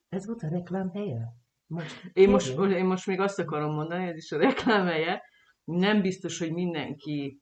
Ez 0.08 0.26
volt 0.26 0.42
a 0.42 0.48
reklám 0.48 0.90
helye? 0.94 1.20
Most 1.66 2.10
Én 2.12 2.28
most, 2.28 2.58
én 2.58 2.84
most 2.84 3.06
még 3.06 3.20
azt 3.20 3.38
akarom 3.38 3.74
mondani, 3.74 4.06
ez 4.06 4.16
is 4.16 4.32
a 4.32 4.38
reklámhelye, 4.38 5.22
nem 5.64 6.00
biztos, 6.02 6.38
hogy 6.38 6.52
mindenki 6.52 7.40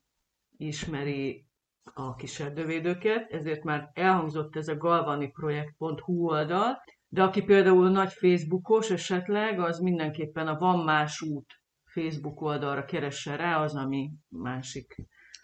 ismeri 0.56 1.46
a 1.94 2.14
kiserdővédőket, 2.14 3.30
ezért 3.30 3.62
már 3.62 3.90
elhangzott 3.92 4.56
ez 4.56 4.68
a 4.68 4.76
galvaniprojekt.hu 4.76 6.28
oldal, 6.28 6.82
de 7.08 7.22
aki 7.22 7.42
például 7.42 7.90
nagy 7.90 8.12
Facebookos 8.12 8.90
esetleg, 8.90 9.60
az 9.60 9.78
mindenképpen 9.78 10.46
a 10.46 10.58
Van 10.58 10.84
Más 10.84 11.20
út 11.20 11.62
Facebook 11.94 12.40
oldalra 12.40 12.84
keresse 12.84 13.36
rá, 13.36 13.62
az, 13.62 13.74
ami 13.74 14.10
másik, 14.28 14.94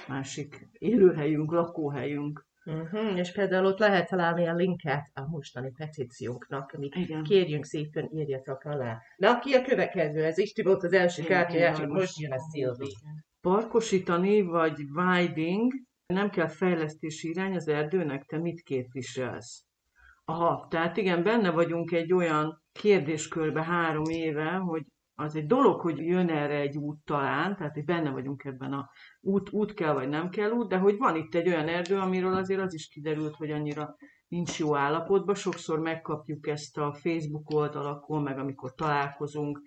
másik 0.09 0.69
élőhelyünk, 0.73 1.53
lakóhelyünk. 1.53 2.49
Uh-huh. 2.65 3.19
És 3.19 3.33
például 3.33 3.67
ott 3.67 3.79
lehet 3.79 4.09
találni 4.09 4.47
a 4.47 4.55
linket 4.55 5.11
a 5.15 5.29
mostani 5.29 5.73
petíciónknak, 5.77 6.73
amit 6.73 6.95
Igen. 6.95 7.23
kérjünk 7.23 7.65
szépen, 7.65 8.09
írjatok 8.13 8.65
alá. 8.65 8.99
Na, 9.17 9.39
ki 9.39 9.55
a 9.55 9.63
következő? 9.63 10.25
Ez 10.25 10.39
Isti 10.39 10.63
volt 10.63 10.83
az 10.83 10.93
első 10.93 11.23
kártyája, 11.23 11.77
csak 11.77 11.89
most 11.89 12.19
jön 12.19 12.33
a 12.33 12.39
Szilvi. 12.39 12.97
Parkosítani 13.41 14.43
vagy 14.43 14.81
widing, 14.95 15.73
nem 16.11 16.31
kell 16.31 16.49
fejlesztési 16.49 17.29
irány 17.29 17.55
az 17.55 17.69
erdőnek, 17.69 18.25
te 18.25 18.39
mit 18.39 18.63
képviselsz? 18.63 19.65
Aha, 20.25 20.67
tehát 20.71 20.97
igen, 20.97 21.23
benne 21.23 21.51
vagyunk 21.51 21.93
egy 21.93 22.13
olyan 22.13 22.63
kérdéskörbe 22.73 23.63
három 23.65 24.05
éve, 24.05 24.51
hogy 24.51 24.83
az 25.15 25.37
egy 25.37 25.47
dolog, 25.47 25.81
hogy 25.81 25.99
jön 25.99 26.29
erre 26.29 26.55
egy 26.61 26.77
út 26.77 26.99
talán, 27.05 27.57
tehát 27.57 27.75
hogy 27.75 27.85
benne 27.85 28.11
vagyunk 28.11 28.45
ebben 28.45 28.73
a 28.73 28.91
út, 29.21 29.53
út 29.53 29.75
kell 29.75 29.93
vagy 29.93 30.09
nem 30.09 30.29
kell 30.29 30.51
út, 30.51 30.69
de 30.69 30.77
hogy 30.77 30.97
van 30.97 31.17
itt 31.17 31.35
egy 31.35 31.49
olyan 31.49 31.69
erdő, 31.69 31.99
amiről 31.99 32.35
azért 32.35 32.61
az 32.61 32.75
is 32.75 32.89
kiderült, 32.89 33.35
hogy 33.35 33.51
annyira 33.51 33.97
nincs 34.29 34.59
jó 34.59 34.77
állapotban. 34.77 35.35
Sokszor 35.35 35.79
megkapjuk 35.79 36.47
ezt 36.47 36.79
a 36.79 36.93
Facebook 36.93 37.51
oldalakon, 37.51 38.23
meg 38.23 38.39
amikor 38.39 38.75
találkozunk 38.75 39.61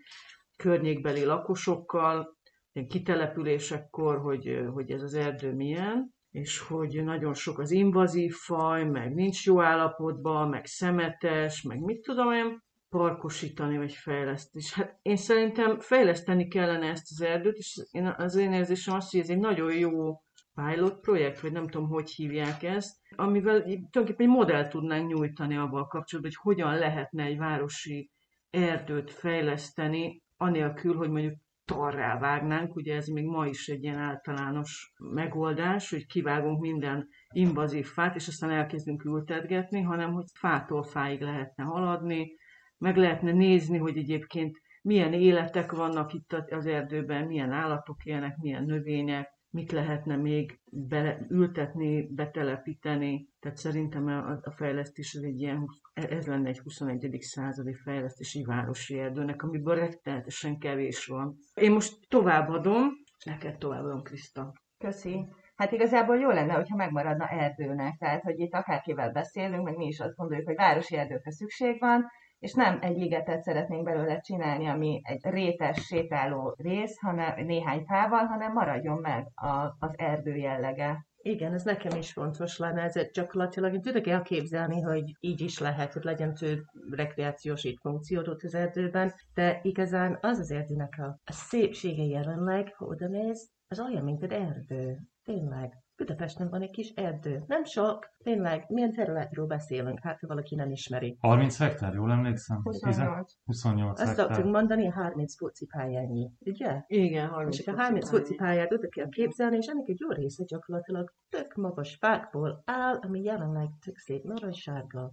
környékbeli 0.55 1.23
lakosokkal, 1.25 2.37
ilyen 2.71 2.87
kitelepülésekkor, 2.87 4.17
hogy, 4.17 4.65
hogy 4.73 4.91
ez 4.91 5.01
az 5.01 5.13
erdő 5.13 5.53
milyen, 5.53 6.12
és 6.33 6.59
hogy 6.59 7.03
nagyon 7.03 7.33
sok 7.33 7.59
az 7.59 7.71
invazív 7.71 8.33
faj, 8.33 8.83
meg 8.83 9.13
nincs 9.13 9.45
jó 9.45 9.61
állapotban, 9.61 10.49
meg 10.49 10.65
szemetes, 10.65 11.61
meg 11.61 11.79
mit 11.79 12.01
tudom 12.01 12.31
én, 12.31 12.63
parkosítani 12.89 13.77
vagy 13.77 13.93
fejleszteni. 13.93 14.63
És 14.63 14.73
hát 14.73 14.99
én 15.01 15.15
szerintem 15.15 15.79
fejleszteni 15.79 16.47
kellene 16.47 16.87
ezt 16.87 17.11
az 17.11 17.21
erdőt, 17.21 17.57
és 17.57 17.87
én, 17.91 18.15
az 18.17 18.35
én 18.35 18.53
érzésem 18.53 18.95
az, 18.95 19.09
hogy 19.09 19.19
ez 19.19 19.29
egy 19.29 19.39
nagyon 19.39 19.73
jó 19.73 20.21
pilot 20.53 20.99
projekt, 20.99 21.39
vagy 21.39 21.51
nem 21.51 21.67
tudom, 21.67 21.87
hogy 21.87 22.09
hívják 22.09 22.63
ezt, 22.63 22.95
amivel 23.15 23.61
tulajdonképpen 23.61 24.27
egy 24.27 24.35
modellt 24.35 24.69
tudnánk 24.69 25.07
nyújtani 25.07 25.57
abban 25.57 25.87
kapcsolatban, 25.87 26.33
hogy 26.35 26.53
hogyan 26.53 26.77
lehetne 26.77 27.23
egy 27.23 27.37
városi 27.37 28.11
erdőt 28.49 29.11
fejleszteni, 29.11 30.23
anélkül, 30.37 30.95
hogy 30.95 31.09
mondjuk 31.09 31.35
tarrá 31.75 32.19
vágnánk, 32.19 32.75
ugye 32.75 32.95
ez 32.95 33.07
még 33.07 33.25
ma 33.25 33.47
is 33.47 33.67
egy 33.67 33.83
ilyen 33.83 33.97
általános 33.97 34.93
megoldás, 34.97 35.89
hogy 35.89 36.05
kivágunk 36.05 36.59
minden 36.59 37.07
invazív 37.33 37.85
fát, 37.85 38.15
és 38.15 38.27
aztán 38.27 38.49
elkezdünk 38.49 39.05
ültetgetni, 39.05 39.81
hanem 39.81 40.13
hogy 40.13 40.25
fától 40.33 40.83
fáig 40.83 41.21
lehetne 41.21 41.63
haladni, 41.63 42.35
meg 42.77 42.97
lehetne 42.97 43.31
nézni, 43.31 43.77
hogy 43.77 43.97
egyébként 43.97 44.61
milyen 44.81 45.13
életek 45.13 45.71
vannak 45.71 46.13
itt 46.13 46.33
az 46.49 46.65
erdőben, 46.65 47.25
milyen 47.25 47.51
állatok 47.51 48.03
élnek, 48.03 48.37
milyen 48.37 48.63
növények, 48.63 49.29
mit 49.53 49.71
lehetne 49.71 50.15
még 50.15 50.59
bele, 50.71 51.25
ültetni, 51.29 52.07
betelepíteni. 52.07 53.27
Tehát 53.39 53.57
szerintem 53.57 54.07
a, 54.07 54.31
a 54.43 54.51
fejlesztés 54.55 55.15
az 55.15 55.23
egy 55.23 55.39
ilyen, 55.41 55.67
ez 55.93 56.27
lenne 56.27 56.49
egy 56.49 56.59
21. 56.59 57.17
századi 57.21 57.73
fejlesztési 57.73 58.43
városi 58.43 58.99
erdőnek, 58.99 59.43
amiből 59.43 59.75
rettenetesen 59.75 60.57
kevés 60.59 61.05
van. 61.05 61.37
Én 61.53 61.71
most 61.71 61.97
továbbadom, 62.07 62.91
neked 63.25 63.57
továbbadom, 63.57 64.01
Kriszta. 64.01 64.53
Köszi. 64.77 65.27
Hát 65.55 65.71
igazából 65.71 66.17
jó 66.17 66.29
lenne, 66.29 66.53
hogyha 66.53 66.75
megmaradna 66.75 67.27
erdőnek, 67.27 67.97
tehát 67.97 68.21
hogy 68.21 68.39
itt 68.39 68.53
akárkivel 68.53 69.11
beszélünk, 69.11 69.63
meg 69.63 69.75
mi 69.75 69.85
is 69.85 69.99
azt 69.99 70.15
gondoljuk, 70.15 70.47
hogy 70.47 70.55
városi 70.55 70.95
erdőkre 70.95 71.31
szükség 71.31 71.79
van, 71.79 72.05
és 72.43 72.53
nem 72.53 72.77
egy 72.81 72.97
ligetet 72.97 73.43
szeretnénk 73.43 73.83
belőle 73.83 74.19
csinálni, 74.19 74.67
ami 74.67 75.01
egy 75.03 75.19
rétes 75.21 75.85
sétáló 75.85 76.55
rész, 76.57 76.99
hanem 76.99 77.45
néhány 77.45 77.83
fával, 77.85 78.25
hanem 78.25 78.53
maradjon 78.53 78.97
meg 78.97 79.27
a, 79.35 79.75
az 79.79 79.93
erdő 79.95 80.35
jellege. 80.35 81.05
Igen, 81.17 81.53
ez 81.53 81.63
nekem 81.63 81.97
is 81.97 82.11
fontos 82.11 82.57
lenne, 82.57 82.81
ez 82.81 83.11
gyakorlatilag 83.11 83.73
én 83.73 83.81
tudok 83.81 84.07
elképzelni, 84.07 84.81
hogy 84.81 85.15
így 85.19 85.41
is 85.41 85.59
lehet, 85.59 85.93
hogy 85.93 86.03
legyen 86.03 86.33
több 86.33 86.63
rekreációs 86.91 87.63
itt 87.63 87.79
funkciót 87.79 88.43
az 88.43 88.55
erdőben, 88.55 89.13
de 89.33 89.59
igazán 89.61 90.17
az 90.21 90.39
az 90.39 90.51
erdőnek 90.51 90.93
a, 90.97 91.19
a 91.23 91.31
szépsége 91.31 92.03
jelenleg, 92.03 92.73
ha 92.75 92.85
oda 92.85 93.07
néz, 93.07 93.49
az 93.67 93.79
olyan, 93.79 94.03
mint 94.03 94.23
egy 94.23 94.31
erdő. 94.31 94.99
Tényleg. 95.23 95.82
Budapesten 95.95 96.49
van 96.49 96.61
egy 96.61 96.69
kis 96.69 96.89
erdő. 96.89 97.43
Nem 97.47 97.63
sok, 97.63 98.09
tényleg, 98.23 98.65
milyen 98.67 98.91
területről 98.91 99.45
beszélünk, 99.45 99.99
hát 99.99 100.19
ha 100.19 100.27
valaki 100.27 100.55
nem 100.55 100.71
ismeri. 100.71 101.17
30 101.19 101.57
hektár, 101.57 101.93
jól 101.93 102.11
emlékszem? 102.11 102.61
28. 102.63 103.33
28 103.45 103.99
Azt 103.99 104.15
szoktunk 104.15 104.51
mondani, 104.51 104.87
30 104.87 105.37
focipályányi, 105.37 106.31
ugye? 106.39 106.81
Igen, 106.87 107.27
30 107.27 107.59
És 107.59 107.67
a 107.67 107.75
30 107.75 108.09
focipályát 108.09 108.71
oda 108.71 108.87
kell 108.87 109.09
képzelni, 109.09 109.57
és 109.57 109.65
ennek 109.65 109.87
egy 109.87 109.99
jó 109.99 110.09
része 110.09 110.43
gyakorlatilag 110.47 111.13
tök 111.29 111.53
magas 111.55 111.95
fákból 111.95 112.61
áll, 112.65 112.95
ami 112.95 113.21
jelenleg 113.21 113.69
tök 113.85 113.97
szép 113.97 114.23
narancssárga, 114.23 115.11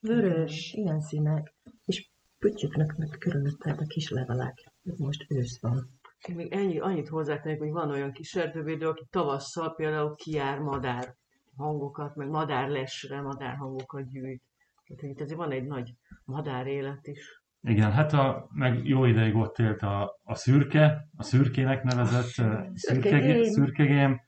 vörös, 0.00 0.72
ilyen 0.72 1.00
színek, 1.00 1.54
és 1.84 2.10
püttyöknek 2.38 3.16
körülötte 3.18 3.70
a 3.70 3.84
kis 3.86 4.10
levelek. 4.10 4.72
Ez 4.84 4.98
most 4.98 5.24
ősz 5.28 5.60
van. 5.60 5.97
Én 6.26 6.34
még 6.34 6.52
ennyi, 6.52 6.78
annyit 6.78 7.08
hozzátennék, 7.08 7.58
hogy 7.58 7.70
van 7.70 7.90
olyan 7.90 8.12
kis 8.12 8.34
erdővédő, 8.34 8.88
aki 8.88 9.06
tavasszal 9.10 9.74
például 9.74 10.14
kijár 10.14 10.58
madár 10.58 11.14
hangokat, 11.56 12.14
meg 12.14 12.28
madár 12.28 12.68
lesre, 12.68 13.20
madár 13.20 13.56
hangokat 13.56 14.08
gyűjt. 14.08 14.42
Tehát 14.86 15.14
itt 15.14 15.20
azért 15.20 15.38
van 15.38 15.50
egy 15.50 15.66
nagy 15.66 15.94
madár 16.24 16.66
élet 16.66 17.06
is. 17.06 17.42
Igen, 17.60 17.92
hát 17.92 18.12
a, 18.12 18.48
meg 18.50 18.86
jó 18.86 19.04
ideig 19.04 19.34
ott 19.34 19.58
élt 19.58 19.82
a, 19.82 20.18
a 20.22 20.34
szürke, 20.34 21.08
a 21.16 21.22
szürkének 21.22 21.82
nevezett 21.82 22.46
uh, 22.46 22.66
szürkegém, 22.74 23.42
Szürkegém. 23.42 24.20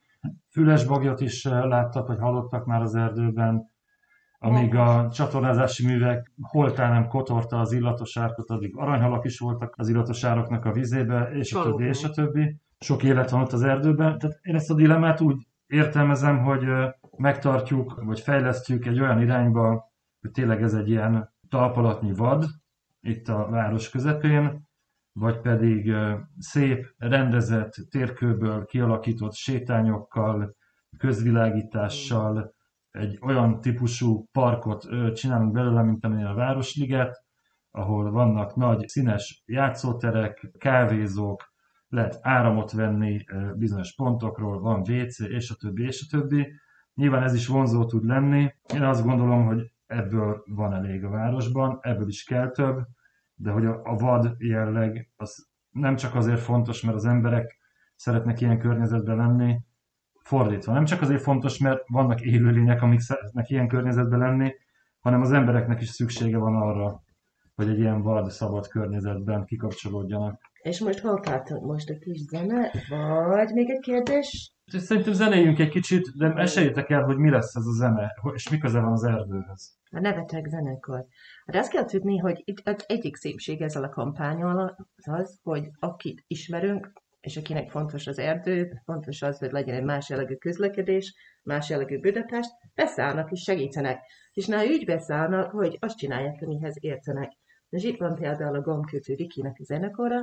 Füles 0.51 0.85
bagyot 0.85 1.21
is 1.21 1.45
uh, 1.45 1.53
láttak, 1.53 2.07
vagy 2.07 2.19
hallottak 2.19 2.67
már 2.67 2.81
az 2.81 2.95
erdőben. 2.95 3.70
Amíg 4.43 4.75
a 4.75 5.09
csatornázási 5.13 5.87
művek 5.87 6.33
holtán 6.41 6.93
nem 6.93 7.09
kotorta 7.09 7.61
az 7.61 7.73
illatos 7.73 8.17
árkot, 8.17 8.51
addig 8.51 8.77
aranyhalak 8.77 9.25
is 9.25 9.39
voltak 9.39 9.75
az 9.77 9.89
illatos 9.89 10.25
ároknak 10.25 10.65
a 10.65 10.73
vizébe, 10.73 11.31
és 11.33 11.53
a 11.53 11.59
Valóban. 11.59 11.79
többi, 11.79 11.89
és 11.89 12.05
a 12.05 12.11
többi. 12.11 12.57
Sok 12.79 13.03
élet 13.03 13.31
van 13.31 13.41
ott 13.41 13.53
az 13.53 13.63
erdőben. 13.63 14.19
Tehát 14.19 14.39
én 14.43 14.55
ezt 14.55 14.71
a 14.71 14.75
dilemmát 14.75 15.21
úgy 15.21 15.47
értelmezem, 15.67 16.39
hogy 16.39 16.65
megtartjuk, 17.17 18.03
vagy 18.05 18.21
fejlesztjük 18.21 18.87
egy 18.87 19.01
olyan 19.01 19.21
irányba, 19.21 19.93
hogy 20.21 20.31
tényleg 20.31 20.63
ez 20.63 20.75
egy 20.75 20.89
ilyen 20.89 21.33
talpalatnyi 21.49 22.13
vad, 22.13 22.45
itt 23.01 23.29
a 23.29 23.49
város 23.51 23.91
közepén, 23.91 24.69
vagy 25.13 25.41
pedig 25.41 25.93
szép, 26.39 26.95
rendezett 26.99 27.75
térkőből 27.91 28.65
kialakított 28.65 29.35
sétányokkal, 29.35 30.57
közvilágítással, 30.99 32.55
egy 32.91 33.19
olyan 33.23 33.61
típusú 33.61 34.29
parkot 34.33 34.87
csinálunk 35.15 35.53
belőle, 35.53 35.83
mint 35.83 36.05
amilyen 36.05 36.27
a 36.27 36.35
Városliget, 36.35 37.25
ahol 37.71 38.11
vannak 38.11 38.57
nagy 38.57 38.89
színes 38.89 39.43
játszóterek, 39.47 40.51
kávézók, 40.59 41.53
lehet 41.89 42.19
áramot 42.21 42.73
venni 42.73 43.25
bizonyos 43.55 43.95
pontokról, 43.95 44.61
van 44.61 44.81
WC, 44.81 45.19
és 45.19 45.51
a 45.51 45.55
többi, 45.55 45.83
és 45.85 46.07
a 46.09 46.17
többi. 46.17 46.53
Nyilván 46.95 47.23
ez 47.23 47.35
is 47.35 47.47
vonzó 47.47 47.85
tud 47.85 48.05
lenni. 48.05 48.55
Én 48.75 48.83
azt 48.83 49.05
gondolom, 49.05 49.47
hogy 49.47 49.73
ebből 49.87 50.43
van 50.47 50.75
elég 50.75 51.05
a 51.05 51.09
városban, 51.09 51.79
ebből 51.83 52.09
is 52.09 52.25
kell 52.25 52.51
több, 52.51 52.87
de 53.35 53.51
hogy 53.51 53.67
a, 53.67 53.81
a 53.85 53.97
vad 53.97 54.35
jelleg 54.39 55.11
az 55.17 55.49
nem 55.71 55.97
csak 55.97 56.15
azért 56.15 56.41
fontos, 56.41 56.83
mert 56.83 56.97
az 56.97 57.05
emberek 57.05 57.59
szeretnek 57.95 58.41
ilyen 58.41 58.59
környezetben 58.59 59.17
lenni, 59.17 59.61
fordítva. 60.31 60.73
Nem 60.73 60.85
csak 60.85 61.01
azért 61.01 61.23
fontos, 61.23 61.59
mert 61.59 61.83
vannak 61.87 62.21
élőlények, 62.21 62.83
amik 62.83 63.01
szeretnek 63.01 63.49
ilyen 63.49 63.69
környezetben 63.69 64.19
lenni, 64.19 64.55
hanem 65.01 65.21
az 65.21 65.33
embereknek 65.33 65.81
is 65.81 65.89
szüksége 65.89 66.39
van 66.39 66.57
arra, 66.57 67.03
hogy 67.55 67.69
egy 67.69 67.79
ilyen 67.79 68.03
vad, 68.03 68.31
szabad 68.31 68.69
környezetben 68.69 69.45
kikapcsolódjanak. 69.45 70.41
És 70.63 70.81
most 70.81 70.99
hol 70.99 71.21
tartunk? 71.21 71.65
Most 71.65 71.91
a 71.91 71.99
kis 71.99 72.19
zene? 72.19 72.71
Vagy 73.29 73.53
még 73.53 73.71
egy 73.71 73.81
kérdés? 73.81 74.53
Szerintem 74.65 75.13
zenéljünk 75.13 75.59
egy 75.59 75.69
kicsit, 75.69 76.17
de 76.17 76.33
esélytek 76.33 76.91
el, 76.91 77.03
hogy 77.03 77.17
mi 77.17 77.31
lesz 77.31 77.55
ez 77.55 77.67
a 77.67 77.73
zene, 77.73 78.15
és 78.35 78.49
mi 78.49 78.59
köze 78.59 78.81
van 78.81 78.93
az 78.93 79.05
erdőhöz. 79.05 79.79
A 79.91 80.01
nevetek 80.01 80.47
zenekar. 80.47 81.05
De 81.47 81.59
azt 81.59 81.71
kell 81.71 81.85
tudni, 81.85 82.19
hogy 82.19 82.43
itt 82.45 82.69
az 82.69 82.85
egyik 82.87 83.17
szépség 83.17 83.63
ezzel 83.63 83.85
a 83.85 83.89
kampányal 83.89 84.77
az, 84.97 85.39
hogy 85.43 85.71
akit 85.79 86.25
ismerünk, 86.27 86.93
és 87.21 87.37
akinek 87.37 87.71
fontos 87.71 88.07
az 88.07 88.19
erdő, 88.19 88.81
fontos 88.85 89.23
az, 89.23 89.39
hogy 89.39 89.53
legyen 89.53 89.75
egy 89.75 89.85
más 89.85 90.09
jellegű 90.09 90.35
közlekedés, 90.35 91.15
más 91.43 91.69
jellegű 91.69 92.01
Budapest, 92.01 92.51
beszállnak 92.75 93.31
és 93.31 93.43
segítenek. 93.43 94.01
És 94.33 94.47
na 94.47 94.65
úgy 94.65 94.85
beszállnak, 94.85 95.51
hogy 95.51 95.77
azt 95.81 95.99
csinálják, 95.99 96.43
amihez 96.43 96.77
értenek. 96.81 97.33
És 97.69 97.85
itt 97.85 97.99
van 97.99 98.15
például 98.15 98.57
a 98.57 98.61
Gomkötő 98.61 99.15
Vikinek 99.15 99.57
a 99.61 99.65
zenekara, 99.65 100.21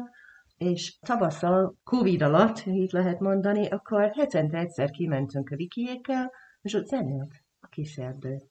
és 0.58 0.98
tavasszal, 1.00 1.76
Covid 1.84 2.22
alatt, 2.22 2.66
így 2.66 2.92
lehet 2.92 3.20
mondani, 3.20 3.68
akkor 3.68 4.12
hetente 4.14 4.58
egyszer 4.58 4.90
kimentünk 4.90 5.50
a 5.50 5.56
Vikiékkel, 5.56 6.32
és 6.62 6.74
ott 6.74 6.88
zenélt 6.88 7.34
a 7.60 7.68
kis 7.68 7.98
erdő. 7.98 8.42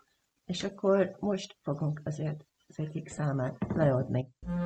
És 0.45 0.65
akkor 0.65 1.17
most 1.21 1.57
fogunk 1.63 2.01
azért 2.05 2.45
az 2.69 2.79
egyik 2.79 3.09
számát 3.09 3.57
leadni. 3.75 4.29
Thank 4.41 4.66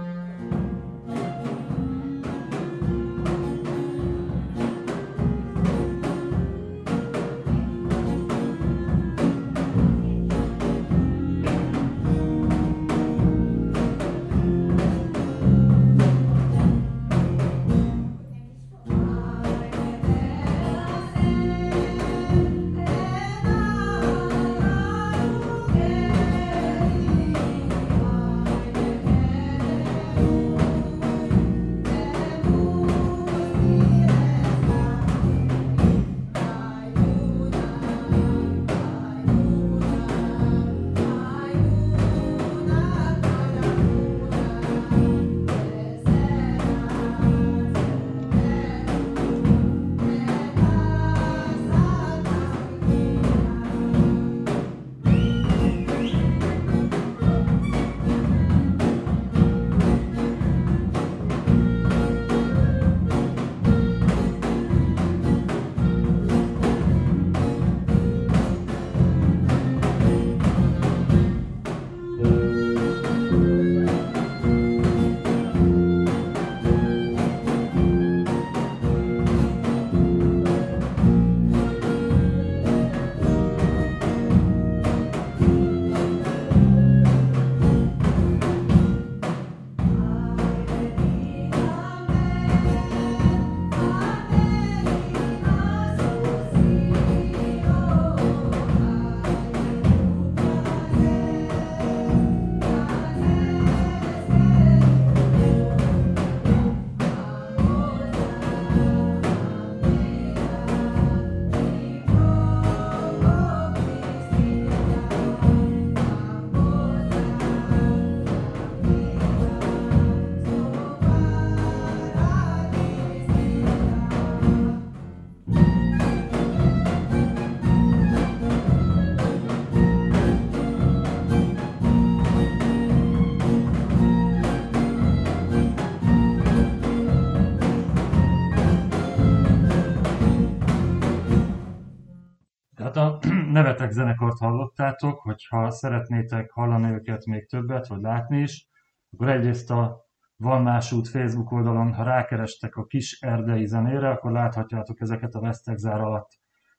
nevetek 143.52 143.90
zenekart 143.90 144.38
hallottátok, 144.38 145.20
hogyha 145.20 145.70
szeretnétek 145.70 146.50
hallani 146.50 146.90
őket 146.90 147.24
még 147.24 147.48
többet, 147.48 147.86
vagy 147.86 148.00
látni 148.00 148.38
is, 148.38 148.68
akkor 149.12 149.28
egyrészt 149.28 149.70
a 149.70 150.08
Van 150.36 150.62
Más 150.62 150.92
út 150.92 151.08
Facebook 151.08 151.52
oldalon, 151.52 151.94
ha 151.94 152.02
rákerestek 152.02 152.76
a 152.76 152.86
kis 152.86 153.20
erdei 153.20 153.66
zenére, 153.66 154.10
akkor 154.10 154.32
láthatjátok 154.32 155.00
ezeket 155.00 155.34
a 155.34 155.40
vesztegzár 155.40 156.00
alatt 156.00 156.30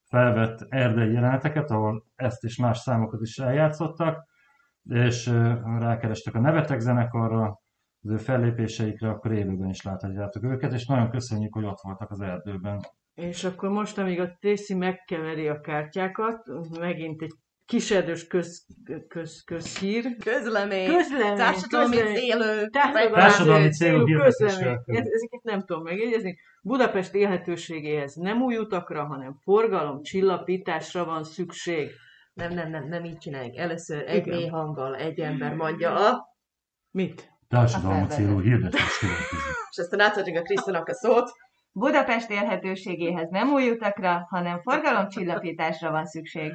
felvett 0.04 0.66
erdei 0.70 1.12
jeleneteket, 1.12 1.72
ahol 1.72 2.06
ezt 2.16 2.44
és 2.44 2.58
más 2.58 2.78
számokat 2.78 3.22
is 3.22 3.38
eljátszottak, 3.38 4.26
és 4.84 5.28
rákerestek 5.80 6.36
a 6.36 6.40
nevetek 6.40 6.80
zenekarra, 6.80 7.60
az 8.04 8.10
ő 8.12 8.18
fellépéseikre, 8.18 9.10
akkor 9.10 9.32
élőben 9.32 9.70
is 9.70 9.82
láthatjátok 9.82 10.44
őket, 10.44 10.74
és 10.74 10.86
nagyon 10.86 11.10
köszönjük, 11.10 11.54
hogy 11.54 11.66
ott 11.66 11.82
voltak 11.82 12.12
az 12.12 12.22
erdőben. 12.22 12.80
És 13.22 13.44
akkor 13.44 13.70
most, 13.70 13.98
amíg 13.98 14.20
a 14.20 14.38
Tracy 14.40 14.74
megkeveri 14.74 15.48
a 15.48 15.62
kártyákat, 15.62 16.46
megint 16.80 17.22
egy 17.22 17.34
kisedős 17.66 18.28
köz, 18.28 18.66
köz, 19.08 19.44
közhír. 19.44 20.16
Közlemény. 20.24 20.96
Közlemény. 20.96 21.36
Társadalmi 21.36 21.96
közlemény. 21.96 22.16
célú. 22.16 22.70
Társadalmi 23.14 23.70
célú 23.70 24.06
közlemény. 24.06 24.78
Ezeket 24.86 25.42
nem 25.44 25.60
tudom 25.60 25.84
megjegyezni. 25.84 26.38
Budapest 26.62 27.14
élhetőségéhez 27.14 28.16
nem 28.16 28.42
új 28.42 28.58
utakra, 28.58 29.06
hanem 29.06 29.34
forgalom 29.44 30.02
csillapításra 30.02 31.06
van 31.06 31.24
szükség. 31.24 31.92
Nem, 32.34 32.54
nem, 32.54 32.70
nem, 32.70 32.88
nem 32.88 33.04
így 33.04 33.18
csináljuk. 33.18 33.58
Először 33.58 34.04
egy 34.08 34.26
mély 34.26 34.48
hanggal 34.48 34.96
egy 34.96 35.20
ember 35.20 35.54
mondja 35.54 36.10
a, 36.10 36.30
Mit? 36.92 37.30
Társadalmi 37.48 38.08
célú 38.08 38.40
hirdetés 38.40 38.98
következik. 39.00 39.40
és 39.72 39.78
aztán 39.78 40.00
átadjuk 40.00 40.38
a 40.38 40.42
Krisztának 40.42 40.88
a 40.88 40.94
szót. 40.94 41.32
Budapest 41.74 42.32
élhetőségéhez 42.32 43.30
nem 43.30 43.54
új 43.54 43.70
utakra, 43.70 44.28
hanem 44.30 44.62
forgalomcsillapításra 44.62 45.92
van 45.92 46.06
szükség. 46.06 46.52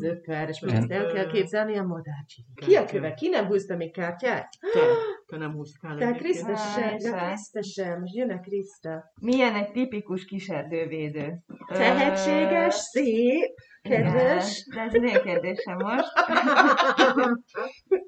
Szuper, 0.00 0.48
és 0.48 0.60
most 0.60 0.74
ezt 0.74 0.90
el 0.90 1.06
kell 1.06 1.26
képzelni 1.26 1.76
a 1.76 1.82
madárcsit. 1.82 2.44
Ki 2.54 2.76
a 2.76 2.84
köve? 2.84 3.14
Ki 3.14 3.28
nem 3.28 3.46
húzta 3.46 3.76
még 3.76 3.92
kártyát? 3.92 4.48
Te, 4.72 4.80
te 5.26 5.36
nem 5.36 5.52
húztál 5.52 5.96
De. 5.96 6.12
Kriszta 6.12 6.56
sem, 6.56 6.96
de. 6.96 7.26
Kriszta 7.26 7.62
sem. 7.62 8.00
Most 8.00 8.14
jön 8.14 8.30
a 8.30 8.40
Kriszta. 8.40 9.12
Milyen 9.20 9.54
egy 9.54 9.70
tipikus 9.70 10.24
kiserdővédő? 10.24 11.38
Tehetséges, 11.66 12.74
szép, 12.74 13.54
kedves. 13.88 14.64
Igen, 14.66 14.88
De 14.88 14.96
ez 14.96 15.02
az 15.02 15.10
én 15.10 15.22
kérdésem 15.22 15.76
most. 15.76 16.12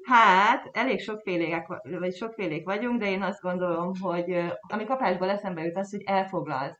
Hát, 0.03 0.69
elég 0.71 0.99
sokfélék, 0.99 1.55
vagy 1.99 2.15
sokfélék 2.15 2.65
vagyunk, 2.65 2.99
de 2.99 3.09
én 3.09 3.21
azt 3.21 3.41
gondolom, 3.41 3.91
hogy 4.01 4.53
ami 4.61 4.83
kapásból 4.83 5.29
eszembe 5.29 5.63
jut 5.63 5.77
az, 5.77 5.91
hogy 5.91 6.03
elfoglalt. 6.05 6.79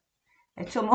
Egy 0.54 0.68
csomó, 0.68 0.92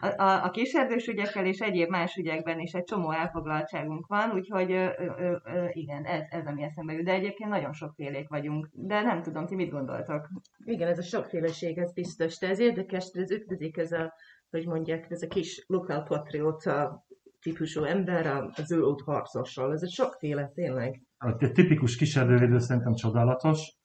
a, 0.00 0.22
a, 0.22 0.44
a 0.44 0.50
kiserdős 0.50 1.06
ügyekkel 1.06 1.46
és 1.46 1.58
egyéb 1.58 1.88
más 1.88 2.16
ügyekben 2.16 2.58
is 2.58 2.72
egy 2.72 2.84
csomó 2.84 3.10
elfoglaltságunk 3.12 4.06
van, 4.06 4.30
úgyhogy 4.30 4.72
ö, 4.72 4.88
ö, 4.98 5.04
ö, 5.18 5.36
ö, 5.44 5.66
igen, 5.70 6.04
ez, 6.04 6.22
ez 6.30 6.46
ami 6.46 6.62
eszembe 6.62 6.92
jut. 6.92 7.04
De 7.04 7.12
egyébként 7.12 7.50
nagyon 7.50 7.72
sokfélék 7.72 8.28
vagyunk. 8.28 8.68
De 8.72 9.00
nem 9.00 9.22
tudom, 9.22 9.46
ti 9.46 9.54
mit 9.54 9.70
gondoltok? 9.70 10.28
Igen, 10.64 10.88
ez 10.88 10.98
a 10.98 11.02
sokféleség, 11.02 11.78
ez 11.78 11.92
biztos. 11.92 12.38
De 12.38 12.48
ez 12.48 12.58
érdekes, 12.58 13.10
de 13.10 13.20
ez 13.20 13.30
ütközik 13.30 13.76
ez 13.76 13.92
a, 13.92 14.12
hogy 14.50 14.66
mondják, 14.66 15.10
ez 15.10 15.22
a 15.22 15.26
kis 15.26 15.64
lokal 15.66 16.02
patrióta 16.02 17.04
típusú 17.40 17.84
ember 17.84 18.26
a- 18.26 18.50
ott 18.80 19.00
harcossal. 19.00 19.72
Ez 19.72 19.82
egy 19.82 19.90
sokféle, 19.90 20.48
tényleg. 20.54 21.02
Egy 21.38 21.52
tipikus 21.52 21.96
kiserdővédő 21.96 22.58
szerintem 22.58 22.94
csodálatos, 22.94 23.78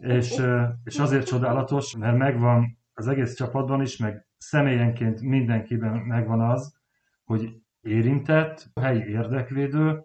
és, 0.00 0.42
és 0.84 0.98
azért 0.98 1.26
csodálatos, 1.26 1.96
mert 1.96 2.16
megvan 2.16 2.78
az 2.92 3.06
egész 3.08 3.34
csapatban 3.34 3.80
is, 3.80 3.96
meg 3.96 4.26
személyenként 4.36 5.20
mindenkiben 5.20 5.96
megvan 5.96 6.40
az, 6.40 6.78
hogy 7.24 7.62
érintett, 7.80 8.70
helyi 8.80 9.02
érdekvédő, 9.08 10.04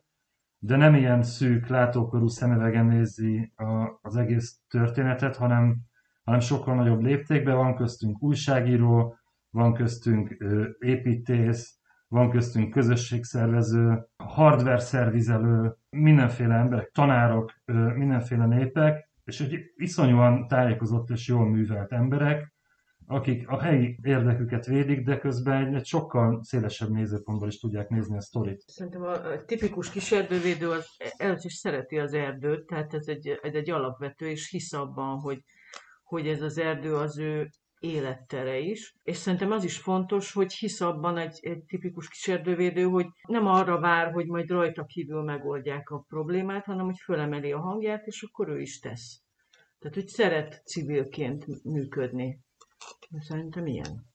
de 0.57 0.75
nem 0.75 0.95
ilyen 0.95 1.23
szűk, 1.23 1.67
látókorú 1.67 2.27
szemüvegen 2.27 2.85
nézi 2.85 3.53
a, 3.55 3.99
az 4.01 4.15
egész 4.15 4.59
történetet, 4.69 5.35
hanem, 5.35 5.77
hanem 6.23 6.39
sokkal 6.39 6.75
nagyobb 6.75 7.01
léptékben 7.01 7.55
van 7.55 7.75
köztünk 7.75 8.21
újságíró, 8.21 9.17
van 9.49 9.73
köztünk 9.73 10.35
ö, 10.39 10.67
építész, 10.79 11.79
van 12.15 12.30
köztünk 12.30 12.69
közösségszervező, 12.69 14.08
hardware 14.17 14.80
szervizelő, 14.80 15.75
mindenféle 15.89 16.56
emberek, 16.56 16.91
tanárok, 16.91 17.54
mindenféle 17.95 18.45
népek, 18.45 19.10
és 19.23 19.41
egy 19.41 19.60
iszonyúan 19.75 20.47
tájékozott 20.47 21.10
és 21.10 21.28
jól 21.28 21.49
művelt 21.49 21.91
emberek, 21.91 22.54
akik 23.08 23.47
a 23.47 23.62
helyi 23.62 23.97
érdeküket 24.01 24.65
védik, 24.65 25.06
de 25.06 25.17
közben 25.17 25.65
egy, 25.65 25.73
egy 25.73 25.86
sokkal 25.86 26.43
szélesebb 26.43 26.89
nézőpontból 26.89 27.47
is 27.47 27.60
tudják 27.60 27.89
nézni 27.89 28.17
a 28.17 28.21
sztorit. 28.21 28.63
Szerintem 28.67 29.01
a, 29.01 29.43
tipikus 29.45 29.89
kiserdővédő 29.89 30.69
az 30.69 30.88
el 31.17 31.38
is 31.41 31.54
szereti 31.54 31.99
az 31.99 32.13
erdőt, 32.13 32.65
tehát 32.65 32.93
ez 32.93 33.08
egy, 33.08 33.39
ez 33.41 33.54
egy 33.54 33.69
alapvető, 33.69 34.30
és 34.30 34.49
hisz 34.49 34.73
abban, 34.73 35.19
hogy, 35.19 35.43
hogy 36.04 36.28
ez 36.28 36.41
az 36.41 36.58
erdő 36.58 36.95
az 36.95 37.17
ő 37.17 37.49
élettere 37.85 38.57
is. 38.59 38.95
És 39.03 39.17
szerintem 39.17 39.51
az 39.51 39.63
is 39.63 39.77
fontos, 39.77 40.33
hogy 40.33 40.53
hisz 40.53 40.81
abban 40.81 41.17
egy, 41.17 41.37
egy 41.41 41.63
tipikus 41.63 42.09
kiserdővédő, 42.09 42.83
hogy 42.83 43.05
nem 43.27 43.47
arra 43.47 43.79
vár, 43.79 44.11
hogy 44.11 44.25
majd 44.25 44.49
rajta 44.49 44.85
kívül 44.85 45.23
megoldják 45.23 45.89
a 45.89 46.05
problémát, 46.07 46.65
hanem 46.65 46.85
hogy 46.85 46.99
fölemeli 47.03 47.51
a 47.51 47.59
hangját, 47.59 48.05
és 48.05 48.21
akkor 48.21 48.49
ő 48.49 48.61
is 48.61 48.79
tesz. 48.79 49.23
Tehát, 49.79 49.95
hogy 49.95 50.07
szeret 50.07 50.61
civilként 50.65 51.63
működni. 51.63 52.39
Szerintem 53.19 53.65
ilyen. 53.65 54.05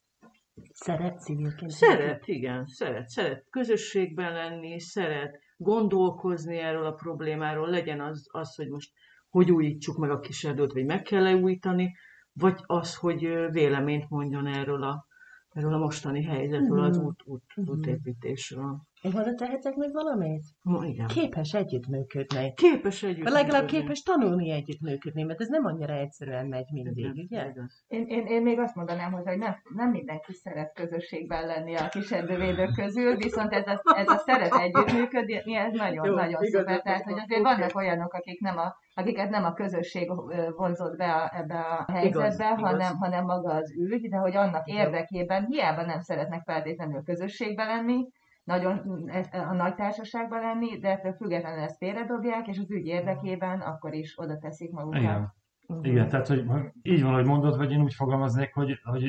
Szeret 0.73 1.21
civilként. 1.21 1.71
Szeret, 1.71 2.27
igen, 2.27 2.67
szeret. 2.67 3.09
Szeret 3.09 3.47
közösségben 3.51 4.33
lenni, 4.33 4.81
szeret 4.81 5.39
gondolkozni 5.57 6.59
erről 6.59 6.87
a 6.87 6.93
problémáról, 6.93 7.69
legyen 7.69 8.01
az, 8.01 8.27
az 8.31 8.55
hogy 8.55 8.69
most 8.69 8.93
hogy 9.31 9.51
újítsuk 9.51 9.97
meg 9.97 10.11
a 10.11 10.21
kiserdőt, 10.21 10.73
vagy 10.73 10.85
meg 10.85 11.03
kell-e 11.03 11.35
újítani, 11.35 11.97
vagy 12.41 12.61
az, 12.67 12.97
hogy 12.97 13.21
véleményt 13.51 14.09
mondjon 14.09 14.47
erről 14.47 14.83
a, 14.83 15.07
erről 15.51 15.75
a 15.75 15.79
mostani 15.79 16.23
helyzetről, 16.25 16.85
az 16.85 16.97
Mhm. 16.97 17.07
út, 17.07 17.23
út, 17.25 17.43
Mhm. 17.55 17.71
útépítésről. 17.71 18.81
Én 19.01 19.15
oda 19.15 19.35
tehetek 19.35 19.75
még 19.75 19.93
valamit? 19.93 20.43
Ma, 20.63 20.85
igen. 20.85 21.07
Képes 21.07 21.55
együttműködni. 21.55 22.53
Képes 22.55 23.03
együtt. 23.03 23.23
Vagy 23.23 23.33
legalább 23.33 23.67
képes 23.67 24.03
tanulni 24.03 24.51
együttműködni, 24.51 25.23
mert 25.23 25.41
ez 25.41 25.49
nem 25.49 25.65
annyira 25.65 25.95
egyszerűen 25.95 26.47
megy 26.47 26.67
mindig, 26.73 26.99
Igen, 26.99 27.13
ugye? 27.25 27.51
igaz. 27.51 27.85
Én, 27.87 28.07
én, 28.07 28.27
én 28.27 28.43
még 28.43 28.59
azt 28.59 28.75
mondanám 28.75 29.13
hozzá, 29.13 29.31
hogy 29.31 29.39
nem, 29.39 29.57
nem 29.75 29.91
mindenki 29.91 30.33
szeret 30.33 30.75
közösségben 30.75 31.47
lenni 31.47 31.75
a 31.75 31.89
kiserdővédők 31.89 32.75
közül, 32.75 33.17
viszont 33.17 33.53
ez 33.53 33.67
a, 33.67 33.83
ez 33.97 34.09
a 34.09 34.17
szeret 34.17 34.55
együttműködni, 34.55 35.57
ez 35.57 35.73
nagyon-nagyon 35.73 36.43
igazad 36.43 36.67
szuper. 36.67 36.83
Tehát, 36.83 37.05
van, 37.05 37.13
hogy 37.13 37.23
azért 37.23 37.43
vannak 37.43 37.77
olyanok, 37.77 38.13
akik 38.13 38.41
nem 38.41 38.59
a, 38.59 38.75
akiket 38.95 39.31
nem 39.31 39.45
a 39.45 39.53
közösség 39.53 40.11
vonzott 40.57 40.97
be 40.97 41.13
a, 41.13 41.31
ebbe 41.35 41.59
a 41.59 41.93
helyzetbe, 41.93 42.27
igaz. 42.27 42.61
hanem, 42.61 42.97
hanem 42.97 43.25
maga 43.25 43.53
az 43.53 43.73
ügy, 43.73 44.09
de 44.09 44.17
hogy 44.17 44.37
annak 44.37 44.67
érdekében 44.67 45.47
hiába 45.47 45.85
nem 45.85 46.01
szeretnek 46.01 46.43
feltétlenül 46.45 47.03
közösségbe 47.03 47.65
lenni, 47.65 48.09
nagyon 48.51 49.09
a 49.31 49.55
nagy 49.55 49.75
társaságban 49.75 50.41
lenni, 50.41 50.79
de 50.79 50.89
ettől 50.89 51.13
függetlenül 51.13 51.61
ezt 51.61 51.77
félredobják, 51.77 52.47
és 52.47 52.59
az 52.59 52.71
ügy 52.71 52.87
érdekében 52.87 53.61
akkor 53.61 53.95
is 53.95 54.19
oda 54.19 54.39
teszik 54.39 54.71
magukat. 54.71 55.01
Igen. 55.01 55.33
Mhm. 55.67 55.85
Igen, 55.85 56.09
tehát 56.09 56.27
hogy 56.27 56.45
így 56.83 57.03
van, 57.03 57.15
hogy 57.15 57.27
mondod, 57.27 57.57
vagy 57.57 57.73
én 57.73 57.83
úgy 57.83 57.95
fogalmaznék, 57.95 58.55
hogy, 58.55 58.81
hogy 58.83 59.03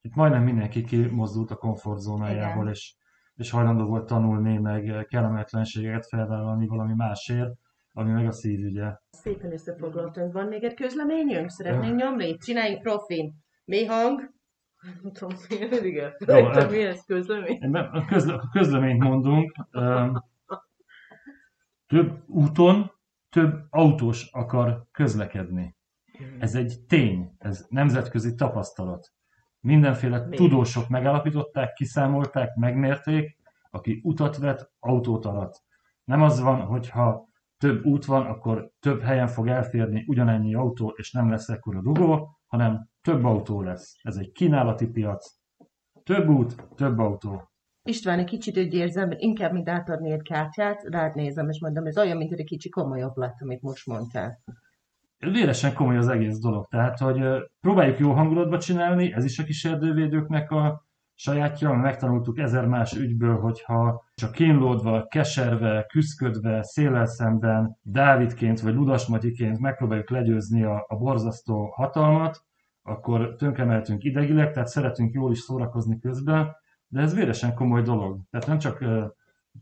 itt 0.00 0.14
majdnem 0.14 0.42
mindenki 0.42 0.84
kimozdult 0.84 1.50
a 1.50 1.56
komfortzónájából, 1.56 2.62
Igen. 2.62 2.74
és, 2.74 2.94
és 3.36 3.50
hajlandó 3.50 3.84
volt 3.84 4.06
tanulni, 4.06 4.58
meg 4.58 5.06
kellemetlenségeket 5.08 6.06
felvállalni 6.06 6.66
valami 6.66 6.94
másért, 6.96 7.52
ami 7.92 8.10
meg 8.10 8.26
a 8.26 8.32
szívügye. 8.32 8.92
Szépen 9.10 9.52
összefoglaltunk. 9.52 10.32
Van 10.32 10.46
még 10.46 10.64
egy 10.64 10.74
közleményünk? 10.74 11.50
Szeretnénk 11.50 11.96
nyomni? 11.96 12.36
Csináljunk 12.36 12.82
profin. 12.82 13.34
Mi 13.64 13.84
hang? 13.84 14.36
Nem 14.80 15.12
tudom, 15.12 15.36
én 15.48 15.68
mindig 15.68 15.96
elfelejtem, 15.96 16.52
hát- 16.52 16.70
mi 16.70 16.82
ez 16.82 17.04
közlemény. 17.04 17.58
Én 17.60 17.70
be- 17.70 17.80
A, 17.92 18.04
közle, 18.04 18.34
a 18.34 18.48
közleményt 18.52 19.02
mondunk, 19.02 19.52
több 21.86 22.22
úton 22.26 22.92
több 23.30 23.66
autós 23.70 24.30
akar 24.32 24.86
közlekedni. 24.92 25.76
Ez 26.38 26.54
egy 26.54 26.80
tény, 26.88 27.34
ez 27.38 27.66
nemzetközi 27.68 28.34
tapasztalat. 28.34 29.12
Mindenféle 29.60 30.26
Mi? 30.26 30.36
tudósok 30.36 30.88
megállapították, 30.88 31.72
kiszámolták, 31.72 32.54
megmérték, 32.54 33.36
aki 33.70 34.00
utat 34.04 34.36
vett, 34.36 34.70
autót 34.78 35.24
alatt. 35.24 35.62
Nem 36.04 36.22
az 36.22 36.40
van, 36.40 36.60
hogyha 36.60 37.28
több 37.58 37.84
út 37.84 38.04
van, 38.04 38.26
akkor 38.26 38.70
több 38.80 39.00
helyen 39.00 39.26
fog 39.26 39.48
elférni 39.48 40.04
ugyanennyi 40.06 40.54
autó, 40.54 40.94
és 40.96 41.12
nem 41.12 41.30
lesz 41.30 41.48
ekkora 41.48 41.80
dugó, 41.80 42.38
hanem 42.46 42.88
több 43.08 43.24
autó 43.24 43.62
lesz. 43.62 43.94
Ez 44.02 44.16
egy 44.16 44.32
kínálati 44.32 44.86
piac. 44.86 45.26
Több 46.04 46.28
út, 46.28 46.54
több 46.74 46.98
autó. 46.98 47.50
István, 47.82 48.18
egy 48.18 48.24
kicsit 48.24 48.58
úgy 48.58 48.74
érzem, 48.74 49.10
inkább, 49.16 49.52
mint 49.52 49.68
átadni 49.68 50.10
egy 50.10 50.22
kártyát, 50.22 50.82
rád 50.82 51.14
nézem, 51.14 51.48
és 51.48 51.60
mondom, 51.60 51.86
ez 51.86 51.98
olyan, 51.98 52.16
mint 52.16 52.32
egy 52.32 52.44
kicsi 52.44 52.68
komolyabb 52.68 53.16
lett, 53.16 53.36
amit 53.40 53.62
most 53.62 53.86
mondtál. 53.86 54.38
Véresen 55.18 55.74
komoly 55.74 55.96
az 55.96 56.08
egész 56.08 56.38
dolog. 56.38 56.66
Tehát, 56.66 56.98
hogy 56.98 57.20
próbáljuk 57.60 57.98
jó 57.98 58.12
hangulatba 58.12 58.58
csinálni, 58.58 59.12
ez 59.12 59.24
is 59.24 59.38
a 59.38 59.44
kis 59.44 59.64
erdővédőknek 59.64 60.50
a 60.50 60.86
sajátja, 61.14 61.72
megtanultuk 61.72 62.38
ezer 62.38 62.66
más 62.66 62.92
ügyből, 62.92 63.38
hogyha 63.38 64.04
csak 64.14 64.32
kínlódva, 64.32 65.06
keserve, 65.06 65.86
küszködve, 65.88 66.62
szélel 66.62 67.06
szemben, 67.06 67.76
Dávidként 67.82 68.60
vagy 68.60 68.74
Ludasmatyiként 68.74 69.58
megpróbáljuk 69.58 70.10
legyőzni 70.10 70.64
a, 70.64 70.84
a 70.88 70.96
borzasztó 70.96 71.72
hatalmat, 71.76 72.46
akkor 72.88 73.34
tönkremeltünk 73.34 74.04
idegileg, 74.04 74.52
tehát 74.52 74.68
szeretünk 74.68 75.14
jól 75.14 75.30
is 75.30 75.38
szórakozni 75.38 75.98
közben, 75.98 76.56
de 76.88 77.00
ez 77.00 77.14
véresen 77.14 77.54
komoly 77.54 77.82
dolog. 77.82 78.20
Tehát 78.30 78.46
nem 78.46 78.58
csak 78.58 78.84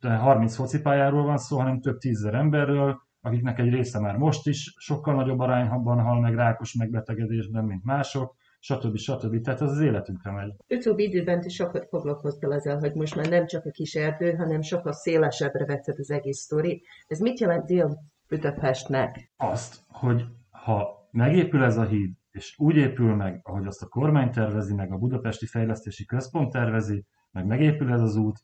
30 0.00 0.54
focipályáról 0.54 1.24
van 1.24 1.38
szó, 1.38 1.58
hanem 1.58 1.80
több 1.80 1.98
tízzer 1.98 2.34
emberről, 2.34 3.04
akiknek 3.20 3.58
egy 3.58 3.72
része 3.72 4.00
már 4.00 4.16
most 4.16 4.46
is 4.46 4.74
sokkal 4.78 5.14
nagyobb 5.14 5.38
arányban 5.38 6.00
hal 6.00 6.20
meg 6.20 6.34
rákos 6.34 6.74
megbetegedésben, 6.74 7.64
mint 7.64 7.84
mások, 7.84 8.36
stb. 8.58 8.96
stb. 8.96 9.40
Tehát 9.40 9.60
ez 9.60 9.70
az 9.70 9.80
életünkre 9.80 10.30
megy. 10.30 10.54
Utóbbi 10.68 11.02
időben 11.02 11.42
is 11.44 11.54
sokat 11.54 11.86
foglalkoztál 11.88 12.54
ezzel, 12.54 12.78
hogy 12.78 12.94
most 12.94 13.16
már 13.16 13.28
nem 13.28 13.46
csak 13.46 13.64
a 13.64 13.70
kis 13.70 13.94
erdő, 13.94 14.32
hanem 14.32 14.62
sokkal 14.62 14.92
szélesebbre 14.92 15.64
vetted 15.64 15.98
az 15.98 16.10
egész 16.10 16.38
sztori. 16.38 16.82
Ez 17.06 17.18
mit 17.18 17.40
jelent 17.40 17.66
dél 17.66 17.98
Budapestnek? 18.28 19.32
Azt, 19.36 19.82
hogy 19.88 20.24
ha 20.50 21.08
megépül 21.10 21.62
ez 21.62 21.76
a 21.76 21.84
híd, 21.84 22.10
és 22.36 22.54
úgy 22.58 22.76
épül 22.76 23.14
meg, 23.14 23.40
ahogy 23.42 23.66
azt 23.66 23.82
a 23.82 23.86
kormány 23.86 24.30
tervezi, 24.30 24.74
meg 24.74 24.92
a 24.92 24.96
Budapesti 24.96 25.46
Fejlesztési 25.46 26.04
Központ 26.04 26.52
tervezi, 26.52 27.04
meg 27.30 27.46
megépül 27.46 27.92
ez 27.92 28.00
az 28.00 28.16
út, 28.16 28.38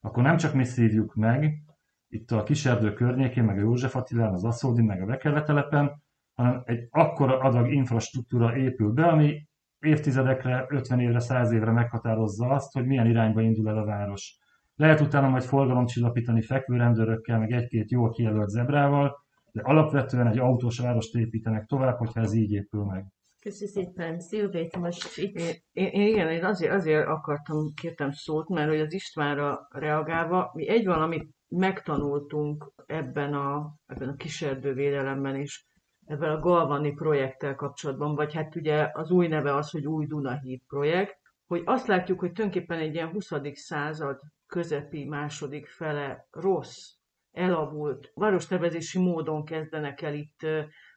akkor 0.00 0.22
nem 0.22 0.36
csak 0.36 0.54
mi 0.54 0.64
szívjuk 0.64 1.14
meg, 1.14 1.62
itt 2.08 2.30
a 2.30 2.42
Kiserdő 2.42 2.92
környékén, 2.92 3.44
meg 3.44 3.58
a 3.58 3.60
József 3.60 3.96
Attilán, 3.96 4.32
az 4.32 4.44
Aszódin, 4.44 4.84
meg 4.84 5.02
a 5.02 5.06
Vekele 5.06 5.42
telepen, 5.42 6.02
hanem 6.34 6.62
egy 6.64 6.88
akkora 6.90 7.38
adag 7.38 7.72
infrastruktúra 7.72 8.56
épül 8.56 8.92
be, 8.92 9.06
ami 9.06 9.48
évtizedekre, 9.78 10.66
50 10.68 11.00
évre, 11.00 11.20
100 11.20 11.52
évre 11.52 11.70
meghatározza 11.70 12.48
azt, 12.48 12.72
hogy 12.72 12.86
milyen 12.86 13.06
irányba 13.06 13.40
indul 13.40 13.68
el 13.68 13.78
a 13.78 13.84
város. 13.84 14.38
Lehet 14.74 15.00
utána 15.00 15.28
majd 15.28 15.42
forgalomcsillapítani 15.42 16.42
fekvőrendőrökkel, 16.42 17.38
meg 17.38 17.52
egy-két 17.52 17.90
jól 17.90 18.10
kijelölt 18.10 18.48
zebrával, 18.48 19.16
de 19.52 19.62
alapvetően 19.62 20.26
egy 20.26 20.38
autós 20.38 20.78
várost 20.78 21.14
építenek 21.14 21.66
tovább, 21.66 21.98
hogyha 21.98 22.20
ez 22.20 22.32
így 22.32 22.52
épül 22.52 22.84
meg. 22.84 23.06
Köszönöm 23.40 23.72
szépen. 23.72 24.20
Szilvét, 24.20 24.76
most 24.76 25.16
itt... 25.18 25.38
Én, 25.72 25.86
én, 25.86 26.06
igen, 26.06 26.30
én 26.30 26.44
azért, 26.44 26.72
azért 26.72 27.06
akartam, 27.06 27.72
kértem 27.74 28.10
szót, 28.10 28.48
mert 28.48 28.68
hogy 28.68 28.80
az 28.80 28.92
Istvánra 28.92 29.68
reagálva, 29.70 30.50
mi 30.54 30.68
egy 30.68 30.86
valamit 30.86 31.28
megtanultunk 31.48 32.72
ebben 32.86 33.34
a, 33.34 33.74
ebben 33.86 34.08
a 34.08 34.16
kiserdővédelemben 34.16 35.36
is, 35.36 35.66
ebben 36.04 36.30
a 36.30 36.40
Galvani 36.40 36.92
projekttel 36.92 37.54
kapcsolatban, 37.54 38.14
vagy 38.14 38.34
hát 38.34 38.56
ugye 38.56 38.90
az 38.92 39.10
új 39.10 39.26
neve 39.26 39.54
az, 39.54 39.70
hogy 39.70 39.86
új 39.86 40.06
Dunahíd 40.06 40.62
projekt, 40.66 41.18
hogy 41.46 41.62
azt 41.64 41.86
látjuk, 41.86 42.20
hogy 42.20 42.32
tulajdonképpen 42.32 42.78
egy 42.78 42.94
ilyen 42.94 43.10
20. 43.10 43.30
század 43.52 44.20
közepi 44.46 45.04
második 45.04 45.66
fele 45.66 46.26
rossz, 46.30 46.98
elavult, 47.32 48.10
várostervezési 48.14 48.98
módon 48.98 49.44
kezdenek 49.44 50.02
el 50.02 50.14
itt 50.14 50.46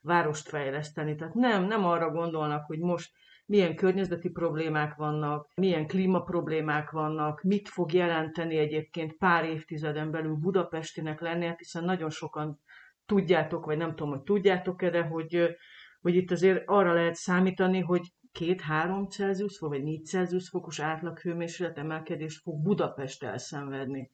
várost 0.04 0.50
fejleszteni. 0.50 1.16
Tehát 1.16 1.34
nem, 1.34 1.64
nem 1.64 1.86
arra 1.86 2.12
gondolnak, 2.12 2.66
hogy 2.66 2.80
most 2.80 3.12
milyen 3.46 3.76
környezeti 3.76 4.30
problémák 4.30 4.96
vannak, 4.96 5.48
milyen 5.56 5.88
klímaproblémák 5.88 6.90
vannak, 6.90 7.42
mit 7.42 7.70
fog 7.70 7.94
jelenteni 7.94 8.58
egyébként 8.58 9.18
pár 9.18 9.46
évtizeden 9.46 10.12
belül 10.12 10.36
Budapestinek 10.36 11.22
lenni, 11.22 11.46
hát 11.46 11.60
hiszen 11.60 11.84
nagyon 11.84 12.10
sokan 12.10 12.60
tudjátok, 13.06 13.66
vagy 13.66 13.78
nem 13.78 13.96
tudom, 13.96 14.10
hogy 14.10 14.22
tudjátok-e, 14.24 14.90
de 14.90 15.02
hogy, 15.02 15.58
hogy 16.02 16.16
itt 16.16 16.32
azért 16.32 16.64
arra 16.66 16.94
lehet 16.94 17.16
számítani, 17.16 17.80
hogy 17.80 18.14
két-három 18.32 19.08
Celsius 19.08 19.60
vagy 19.60 19.84
négy 19.84 20.06
Celsius 20.06 20.50
fokos 20.50 20.80
átlaghőmérséklet 20.80 21.78
emelkedést 21.78 22.42
fog 22.42 22.62
Budapest 22.62 23.24
elszenvedni. 23.24 24.12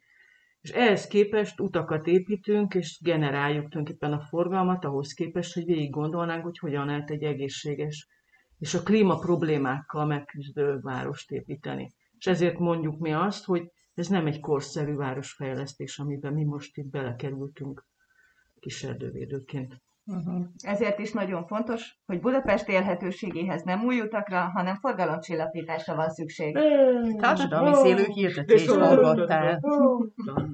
És 0.62 0.70
ehhez 0.70 1.08
képest 1.08 1.60
utakat 1.60 2.08
építünk, 2.08 2.74
és 2.74 3.00
generáljuk 3.02 3.70
tulajdonképpen 3.70 4.14
a 4.14 4.22
forgalmat 4.22 4.86
ahhoz 4.86 5.14
képest, 5.14 5.54
hogy 5.54 5.66
végig 5.66 5.90
gondolnánk, 5.90 6.44
hogy 6.44 6.58
hogyan 6.58 6.86
lehet 6.86 7.10
egy 7.10 7.24
egészséges 7.24 8.08
és 8.60 8.74
a 8.74 8.84
klíma 8.84 9.20
problémákkal 9.20 10.06
megküzdő 10.06 10.80
várost 10.80 11.32
építeni. 11.32 11.92
És 12.18 12.28
ezért 12.28 12.60
mondjuk 12.60 13.00
mi 13.00 13.14
azt, 13.14 13.46
hogy 13.46 13.72
ez 13.94 14.08
nem 14.08 14.26
egy 14.26 14.40
korszerű 14.40 14.94
városfejlesztés, 14.94 16.00
amiben 16.00 16.34
mi 16.34 16.44
most 16.44 16.78
itt 16.78 16.90
belekerültünk 16.90 17.86
kiserdővédőként. 18.60 19.82
Uh-huh. 20.18 20.46
Ezért 20.62 21.00
is 21.00 21.12
nagyon 21.12 21.46
fontos, 21.46 22.00
hogy 22.06 22.20
Budapest 22.20 22.70
élhetőségéhez 22.70 23.62
nem 23.62 23.84
új 23.84 24.00
utakra, 24.00 24.40
hanem 24.40 24.76
forgalomcsillapításra 24.76 25.96
van 25.96 26.10
szükség. 26.10 26.58
Társadalmi 27.18 27.76
szélű 27.76 28.04
hirdetést 28.04 28.70
hallgattál. 28.70 29.60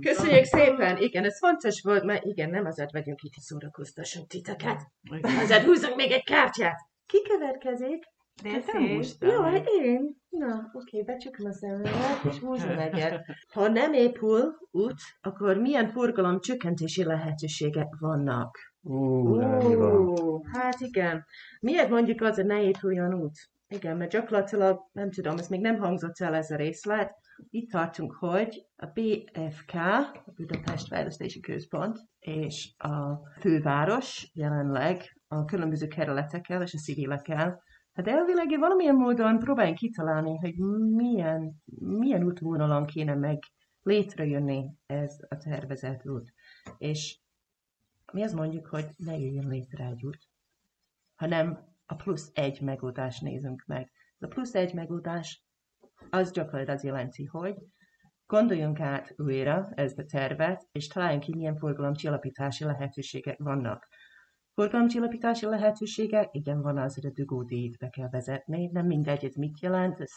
Köszönjük 0.02 0.44
szépen! 0.44 0.98
Igen, 0.98 1.24
ez 1.24 1.38
fontos 1.38 1.82
volt, 1.82 2.04
mert 2.04 2.24
igen, 2.24 2.50
nem 2.50 2.66
azért 2.66 2.92
vagyunk 2.92 3.22
itt, 3.22 3.34
hogy 3.34 3.44
szórakoztassunk 3.44 4.28
titeket. 4.28 4.82
Azért 5.22 5.64
húzzunk 5.64 5.96
még 5.96 6.12
egy 6.12 6.24
kártyát. 6.24 6.78
Ki 7.06 7.22
következik? 7.30 8.04
Délszés. 8.42 9.16
Jó, 9.20 9.42
hát 9.42 9.68
én. 9.82 10.16
Na, 10.30 10.70
oké, 10.74 11.04
becsukom 11.04 11.46
a 11.46 11.54
szememet, 11.54 12.24
és 12.30 12.38
húzom 12.38 12.78
egyet. 12.78 13.26
Ha 13.54 13.68
nem 13.68 13.94
épül 13.94 14.58
út, 14.72 15.02
akkor 15.22 15.58
milyen 15.58 15.88
forgalom 15.88 16.40
csökkentési 16.40 17.04
lehetőségek 17.04 17.96
vannak? 18.00 18.58
Ú, 18.88 20.44
hát 20.44 20.80
igen. 20.80 21.26
Miért 21.60 21.90
mondjuk 21.90 22.22
az, 22.22 22.36
hogy 22.36 22.46
ne 22.46 22.62
épüljön 22.62 23.14
út? 23.14 23.38
Igen, 23.68 23.98
mert 23.98 24.12
gyakorlatilag, 24.12 24.80
nem 24.92 25.12
tudom, 25.12 25.38
ez 25.38 25.48
még 25.48 25.62
nem 25.62 25.78
hangzott 25.78 26.20
el 26.20 26.36
ez 26.36 26.52
a 26.52 26.56
részlet. 26.56 27.14
Itt 27.50 27.70
tartunk, 27.70 28.16
hogy 28.20 28.66
a 28.76 28.86
BFK, 28.86 29.74
a 30.26 30.32
Budapest 30.36 30.88
Fejlesztési 30.88 31.40
Központ, 31.40 31.98
és 32.20 32.74
a 32.78 33.16
főváros 33.40 34.32
jelenleg 34.34 35.22
a 35.28 35.46
különböző 35.46 35.88
kerületekkel 35.88 36.62
és 36.62 36.74
a 36.74 36.78
civilekkel 36.78 37.64
Hát 37.96 38.08
elvileg 38.08 38.60
valamilyen 38.60 38.96
módon 38.96 39.40
próbáljunk 39.40 39.78
kitalálni, 39.78 40.38
hogy 40.38 40.56
milyen, 40.96 41.64
milyen 41.80 42.24
útvonalon 42.24 42.86
kéne 42.86 43.16
meg 43.16 43.40
létrejönni 43.82 44.66
ez 44.86 45.16
a 45.30 45.38
tervezett 45.38 46.06
út. 46.06 46.34
És 46.78 47.20
mi 48.16 48.24
azt 48.24 48.34
mondjuk, 48.34 48.68
hogy 48.68 48.86
ne 48.98 49.18
jöjjön 49.18 49.48
létre 49.48 49.86
egy 49.86 50.06
út, 50.06 50.30
hanem 51.16 51.60
a 51.86 51.96
plusz 51.96 52.32
egy 52.34 52.62
megoldást 52.62 53.22
nézünk 53.22 53.64
meg. 53.66 53.92
A 54.20 54.28
plusz 54.28 54.56
egy 54.56 54.74
megoldás 54.74 55.46
az 56.10 56.32
gyakorlatilag 56.32 56.78
az 56.78 56.84
jelenti, 56.84 57.26
hogy 57.26 57.56
gondoljunk 58.26 58.80
át 58.80 59.14
újra 59.18 59.72
ezt 59.74 59.98
a 59.98 60.06
tervet, 60.06 60.68
és 60.72 60.88
találjunk 60.88 61.24
ki, 61.24 61.36
milyen 61.36 61.58
forgalomcsillapítási 61.58 62.64
lehetőségek 62.64 63.38
vannak. 63.38 63.88
Forgalomcsillapítási 64.54 65.46
lehetőségek, 65.46 66.30
igen, 66.32 66.62
van 66.62 66.78
az, 66.78 66.94
hogy 66.96 67.06
a 67.06 67.12
dugódíjt 67.12 67.78
be 67.78 67.90
kell 67.90 68.10
vezetni, 68.10 68.70
nem 68.72 68.86
mindegy, 68.86 69.26
ez 69.26 69.36
mit 69.36 69.60
jelent, 69.60 70.00
ez 70.00 70.12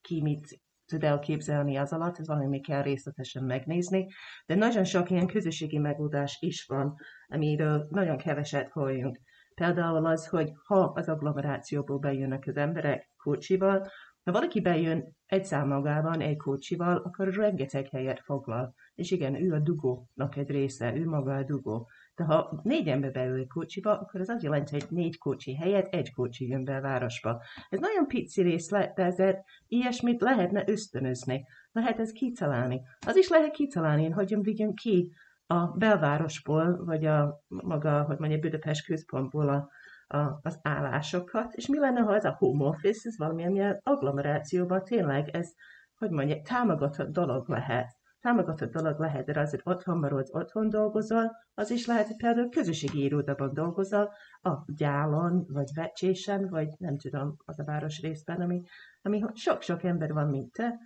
ki 0.00 0.22
mit 0.22 0.60
tud 0.86 1.04
elképzelni 1.04 1.76
az 1.76 1.92
alatt, 1.92 2.18
ez 2.18 2.26
valami 2.26 2.60
kell 2.60 2.82
részletesen 2.82 3.44
megnézni, 3.44 4.06
de 4.46 4.54
nagyon 4.54 4.84
sok 4.84 5.10
ilyen 5.10 5.26
közösségi 5.26 5.78
megoldás 5.78 6.36
is 6.40 6.64
van, 6.66 6.94
amiről 7.26 7.86
nagyon 7.90 8.16
keveset 8.16 8.70
halljunk. 8.70 9.20
Például 9.54 10.06
az, 10.06 10.26
hogy 10.26 10.52
ha 10.64 10.92
az 10.94 11.08
agglomerációból 11.08 11.98
bejönnek 11.98 12.44
az 12.46 12.56
emberek 12.56 13.10
kocsival, 13.16 13.90
ha 14.26 14.32
valaki 14.32 14.60
bejön 14.60 15.16
egy 15.26 15.44
szám 15.44 15.68
magában, 15.68 16.20
egy 16.20 16.36
kocsival, 16.36 16.96
akkor 16.96 17.34
rengeteg 17.34 17.88
helyet 17.88 18.20
foglal. 18.20 18.74
És 18.94 19.10
igen, 19.10 19.34
ő 19.34 19.52
a 19.52 19.58
dugónak 19.58 20.36
egy 20.36 20.50
része, 20.50 20.94
ő 20.96 21.08
maga 21.08 21.34
a 21.34 21.42
dugó. 21.42 21.88
De 22.16 22.24
ha 22.24 22.60
négy 22.62 22.88
ember 22.88 23.12
beül 23.12 23.38
egy 23.38 23.48
kocsiba, 23.48 23.98
akkor 24.00 24.20
az 24.20 24.28
azt 24.28 24.42
jelenti, 24.42 24.72
hogy 24.72 24.86
négy 24.88 25.18
kocsi 25.18 25.54
helyett 25.54 25.94
egy 25.94 26.12
kocsi 26.12 26.48
jön 26.48 26.64
be 26.64 26.76
a 26.76 26.80
városba. 26.80 27.42
Ez 27.68 27.78
nagyon 27.78 28.06
pici 28.06 28.42
részlet, 28.42 28.94
de 28.94 29.04
ezért 29.04 29.38
ilyesmit 29.68 30.20
lehetne 30.20 30.62
ösztönözni. 30.66 31.46
Lehet 31.72 31.98
ez 31.98 32.12
kitalálni. 32.12 32.80
Az 33.06 33.16
is 33.16 33.28
lehet 33.28 33.50
kitalálni, 33.50 34.02
hogy 34.02 34.12
hogyan 34.12 34.42
vigyünk 34.42 34.74
ki 34.74 35.12
a 35.46 35.66
belvárosból, 35.66 36.84
vagy 36.84 37.04
a 37.04 37.40
maga, 37.48 38.02
hogy 38.02 38.18
mondja, 38.18 38.38
Budapest 38.38 38.86
központból 38.86 39.48
a, 39.48 39.68
a, 40.16 40.38
az 40.42 40.58
állásokat, 40.62 41.54
és 41.54 41.66
mi 41.66 41.78
lenne, 41.78 42.00
ha 42.00 42.14
ez 42.14 42.24
a 42.24 42.36
home 42.38 42.64
office, 42.64 43.08
ez 43.08 43.18
valamilyen 43.18 43.80
agglomerációban 43.82 44.84
tényleg 44.84 45.28
ez, 45.28 45.52
hogy 45.94 46.10
mondja, 46.10 46.42
támogatott 46.42 47.12
dolog 47.12 47.48
lehet 47.48 47.95
támogatott 48.26 48.72
dolog 48.72 48.98
lehet, 48.98 49.26
de 49.26 49.40
azért 49.40 49.66
otthon 49.66 49.98
maradsz, 49.98 50.34
otthon 50.34 50.68
dolgozol, 50.68 51.36
az 51.54 51.70
is 51.70 51.86
lehet, 51.86 52.06
hogy 52.06 52.16
például 52.16 52.48
közösségi 52.48 53.02
irodában 53.02 53.54
dolgozol, 53.54 54.12
a 54.42 54.72
gyálon, 54.72 55.46
vagy 55.48 55.70
vecsésen, 55.74 56.48
vagy 56.48 56.68
nem 56.78 56.96
tudom, 56.98 57.36
az 57.44 57.58
a 57.58 57.64
város 57.64 58.00
részben, 58.00 58.40
ami, 58.40 58.62
ami 59.02 59.22
sok-sok 59.34 59.82
ember 59.82 60.12
van, 60.12 60.28
mint 60.28 60.52
te, 60.52 60.78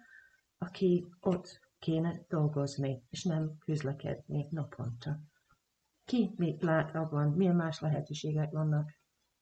aki 0.59 1.07
ott 1.21 1.61
kéne 1.79 2.21
dolgozni, 2.29 3.03
és 3.11 3.25
nem 3.25 3.57
közlekedni 3.65 4.47
naponta. 4.51 5.19
Ki 6.05 6.35
mit 6.37 6.63
lát 6.63 6.95
abban, 6.95 7.29
milyen 7.29 7.57
más 7.57 7.81
lehetőségek 7.81 8.51
vannak? 8.51 8.91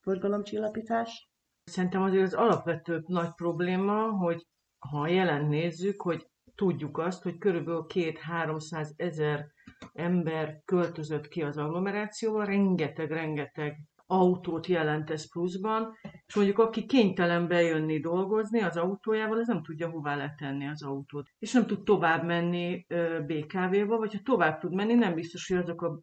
Forgalomcsillapítás? 0.01 1.31
Szerintem 1.65 2.03
azért 2.03 2.25
az 2.25 2.35
alapvető 2.35 3.05
nagy 3.07 3.35
probléma, 3.35 4.11
hogy 4.11 4.47
ha 4.79 5.01
a 5.01 5.09
jelent 5.09 5.49
nézzük, 5.49 6.03
hogy 6.03 6.27
tudjuk 6.59 6.99
azt, 6.99 7.23
hogy 7.23 7.39
körülbelül 7.39 7.87
két-háromszáz 7.87 8.95
ezer 8.97 9.47
ember 9.93 10.63
költözött 10.65 11.29
ki 11.29 11.43
az 11.43 11.57
agglomerációval, 11.57 12.47
rengeteg-rengeteg 12.47 13.77
autót 14.07 14.67
jelent 14.67 15.11
ez 15.11 15.31
pluszban, 15.31 15.97
és 16.27 16.35
mondjuk 16.35 16.59
aki 16.59 16.87
kénytelen 16.87 17.49
bejönni 17.49 18.01
dolgozni 18.01 18.61
az 18.61 18.77
autójával, 18.77 19.39
az 19.39 19.47
nem 19.47 19.63
tudja 19.63 19.91
hová 19.91 20.17
letenni 20.17 20.67
az 20.69 20.83
autót. 20.83 21.29
És 21.39 21.53
nem 21.53 21.67
tud 21.67 21.83
tovább 21.83 22.25
menni 22.25 22.87
BKV-ba, 23.27 23.97
vagy 23.97 24.13
ha 24.13 24.21
tovább 24.23 24.59
tud 24.59 24.75
menni, 24.75 24.95
nem 24.95 25.15
biztos, 25.15 25.49
hogy 25.49 25.57
azok 25.57 25.83
a 25.83 26.01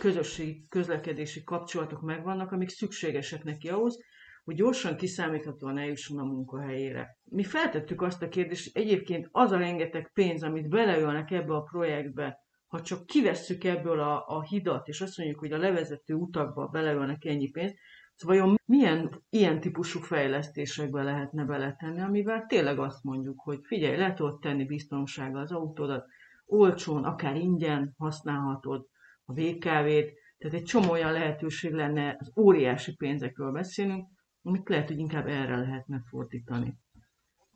közösségi 0.00 0.62
közlekedési 0.68 1.44
kapcsolatok 1.44 2.00
megvannak, 2.00 2.52
amik 2.52 2.68
szükségesek 2.68 3.44
neki 3.44 3.68
ahhoz, 3.68 3.98
hogy 4.48 4.56
gyorsan 4.56 4.96
kiszámíthatóan 4.96 5.78
eljusson 5.78 6.18
a 6.18 6.24
munkahelyére. 6.24 7.18
Mi 7.24 7.42
feltettük 7.42 8.02
azt 8.02 8.22
a 8.22 8.28
kérdést, 8.28 8.72
hogy 8.72 8.82
egyébként 8.82 9.28
az 9.32 9.50
a 9.52 9.58
rengeteg 9.58 10.10
pénz, 10.12 10.42
amit 10.42 10.68
beleölnek 10.68 11.30
ebbe 11.30 11.54
a 11.54 11.62
projektbe, 11.62 12.38
ha 12.66 12.82
csak 12.82 13.06
kivesszük 13.06 13.64
ebből 13.64 14.00
a, 14.00 14.24
a 14.26 14.42
hidat, 14.42 14.88
és 14.88 15.00
azt 15.00 15.18
mondjuk, 15.18 15.38
hogy 15.38 15.52
a 15.52 15.58
levezető 15.58 16.14
utakba 16.14 16.66
beleölnek 16.66 17.24
ennyi 17.24 17.48
pénzt, 17.48 17.76
szóval 18.14 18.36
vajon 18.36 18.58
milyen 18.64 19.22
ilyen 19.30 19.60
típusú 19.60 20.00
fejlesztésekbe 20.00 21.02
lehetne 21.02 21.44
beletenni, 21.44 22.00
amivel 22.00 22.46
tényleg 22.46 22.78
azt 22.78 23.04
mondjuk, 23.04 23.40
hogy 23.40 23.58
figyelj, 23.62 23.96
le 23.96 24.14
tudod 24.14 24.40
tenni 24.40 24.64
biztonsággal 24.64 25.42
az 25.42 25.52
autódat, 25.52 26.06
olcsón, 26.46 27.04
akár 27.04 27.36
ingyen 27.36 27.94
használhatod 27.98 28.86
a 29.24 29.32
VKV-t, 29.32 30.12
tehát 30.38 30.54
egy 30.54 30.64
csomó 30.64 30.90
olyan 30.90 31.12
lehetőség 31.12 31.72
lenne, 31.72 32.16
az 32.18 32.32
óriási 32.36 32.94
pénzekről 32.94 33.52
beszélünk, 33.52 34.16
amit 34.42 34.68
lehet, 34.68 34.88
hogy 34.88 34.98
inkább 34.98 35.26
erre 35.26 35.56
lehetne 35.56 36.02
fordítani. 36.04 36.78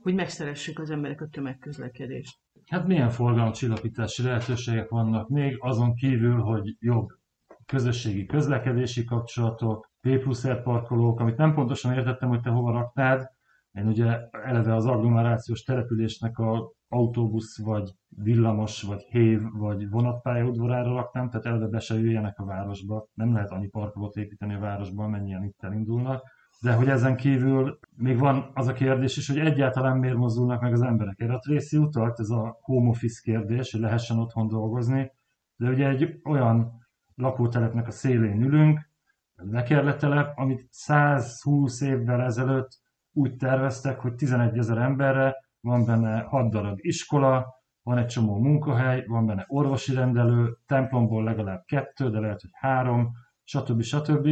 Hogy 0.03 0.15
megszeressük 0.15 0.79
az 0.79 0.91
emberek 0.91 1.21
a 1.21 1.29
tömegközlekedést. 1.29 2.39
Hát 2.67 2.87
milyen 2.87 3.11
forgalomcsillapítási 3.11 4.23
lehetőségek 4.23 4.89
vannak 4.89 5.29
még, 5.29 5.57
azon 5.61 5.95
kívül, 5.95 6.41
hogy 6.41 6.77
jobb 6.79 7.09
közösségi 7.67 8.27
közlekedési 8.27 9.05
kapcsolatok, 9.05 9.91
P 10.01 10.19
plusz 10.19 10.47
parkolók, 10.63 11.21
amit 11.21 11.37
nem 11.37 11.55
pontosan 11.55 11.93
értettem, 11.93 12.29
hogy 12.29 12.41
te 12.41 12.51
hova 12.51 12.73
raknád. 12.73 13.31
Én 13.73 13.87
ugye 13.87 14.19
eleve 14.31 14.75
az 14.75 14.87
agglomerációs 14.87 15.63
településnek 15.63 16.39
a 16.39 16.73
autóbusz, 16.89 17.63
vagy 17.63 17.91
villamos, 18.09 18.83
vagy 18.83 19.03
hév, 19.03 19.41
vagy 19.53 19.89
vonatpályaudvarára 19.89 20.95
raknám, 20.95 21.29
tehát 21.29 21.47
eleve 21.47 21.69
be 21.69 21.79
se 21.79 21.95
jöjjenek 21.95 22.39
a 22.39 22.45
városba. 22.45 23.07
Nem 23.15 23.33
lehet 23.33 23.51
annyi 23.51 23.69
parkolót 23.69 24.17
építeni 24.17 24.55
a 24.55 24.59
városban, 24.59 25.11
mennyien 25.11 25.45
itt 25.45 25.63
elindulnak. 25.63 26.23
De 26.63 26.73
hogy 26.73 26.89
ezen 26.89 27.17
kívül 27.17 27.79
még 27.97 28.19
van 28.19 28.51
az 28.55 28.67
a 28.67 28.73
kérdés 28.73 29.17
is, 29.17 29.29
hogy 29.29 29.39
egyáltalán 29.39 29.99
miért 29.99 30.17
mozdulnak 30.17 30.61
meg 30.61 30.73
az 30.73 30.83
emberek. 30.83 31.21
Erre 31.21 31.35
a 31.35 31.39
Tracy 31.39 31.77
utalt, 31.77 32.21
ez 32.21 32.31
a 32.31 32.59
home 32.61 32.89
office 32.89 33.21
kérdés, 33.23 33.73
hogy 33.73 33.81
lehessen 33.81 34.19
otthon 34.19 34.49
dolgozni, 34.49 35.13
de 35.57 35.69
ugye 35.69 35.89
egy 35.89 36.21
olyan 36.25 36.87
lakótelepnek 37.15 37.87
a 37.87 37.91
szélén 37.91 38.43
ülünk, 38.43 38.91
Lekerletelep, 39.51 40.39
amit 40.39 40.67
120 40.71 41.81
évvel 41.81 42.23
ezelőtt 42.23 42.81
úgy 43.13 43.37
terveztek, 43.37 44.01
hogy 44.01 44.15
11 44.15 44.59
ezer 44.59 44.79
emberre 44.79 45.37
van 45.61 45.85
benne 45.85 46.21
6 46.21 46.51
darab 46.51 46.79
iskola, 46.81 47.47
van 47.83 47.99
egy 47.99 48.07
csomó 48.07 48.39
munkahely, 48.39 49.05
van 49.07 49.27
benne 49.27 49.45
orvosi 49.49 49.95
rendelő, 49.95 50.57
templomból 50.67 51.25
legalább 51.25 51.65
kettő, 51.65 52.11
de 52.11 52.21
lehet, 52.21 52.41
hogy 52.41 52.51
három, 52.53 53.11
stb. 53.45 53.83
stb. 53.83 54.29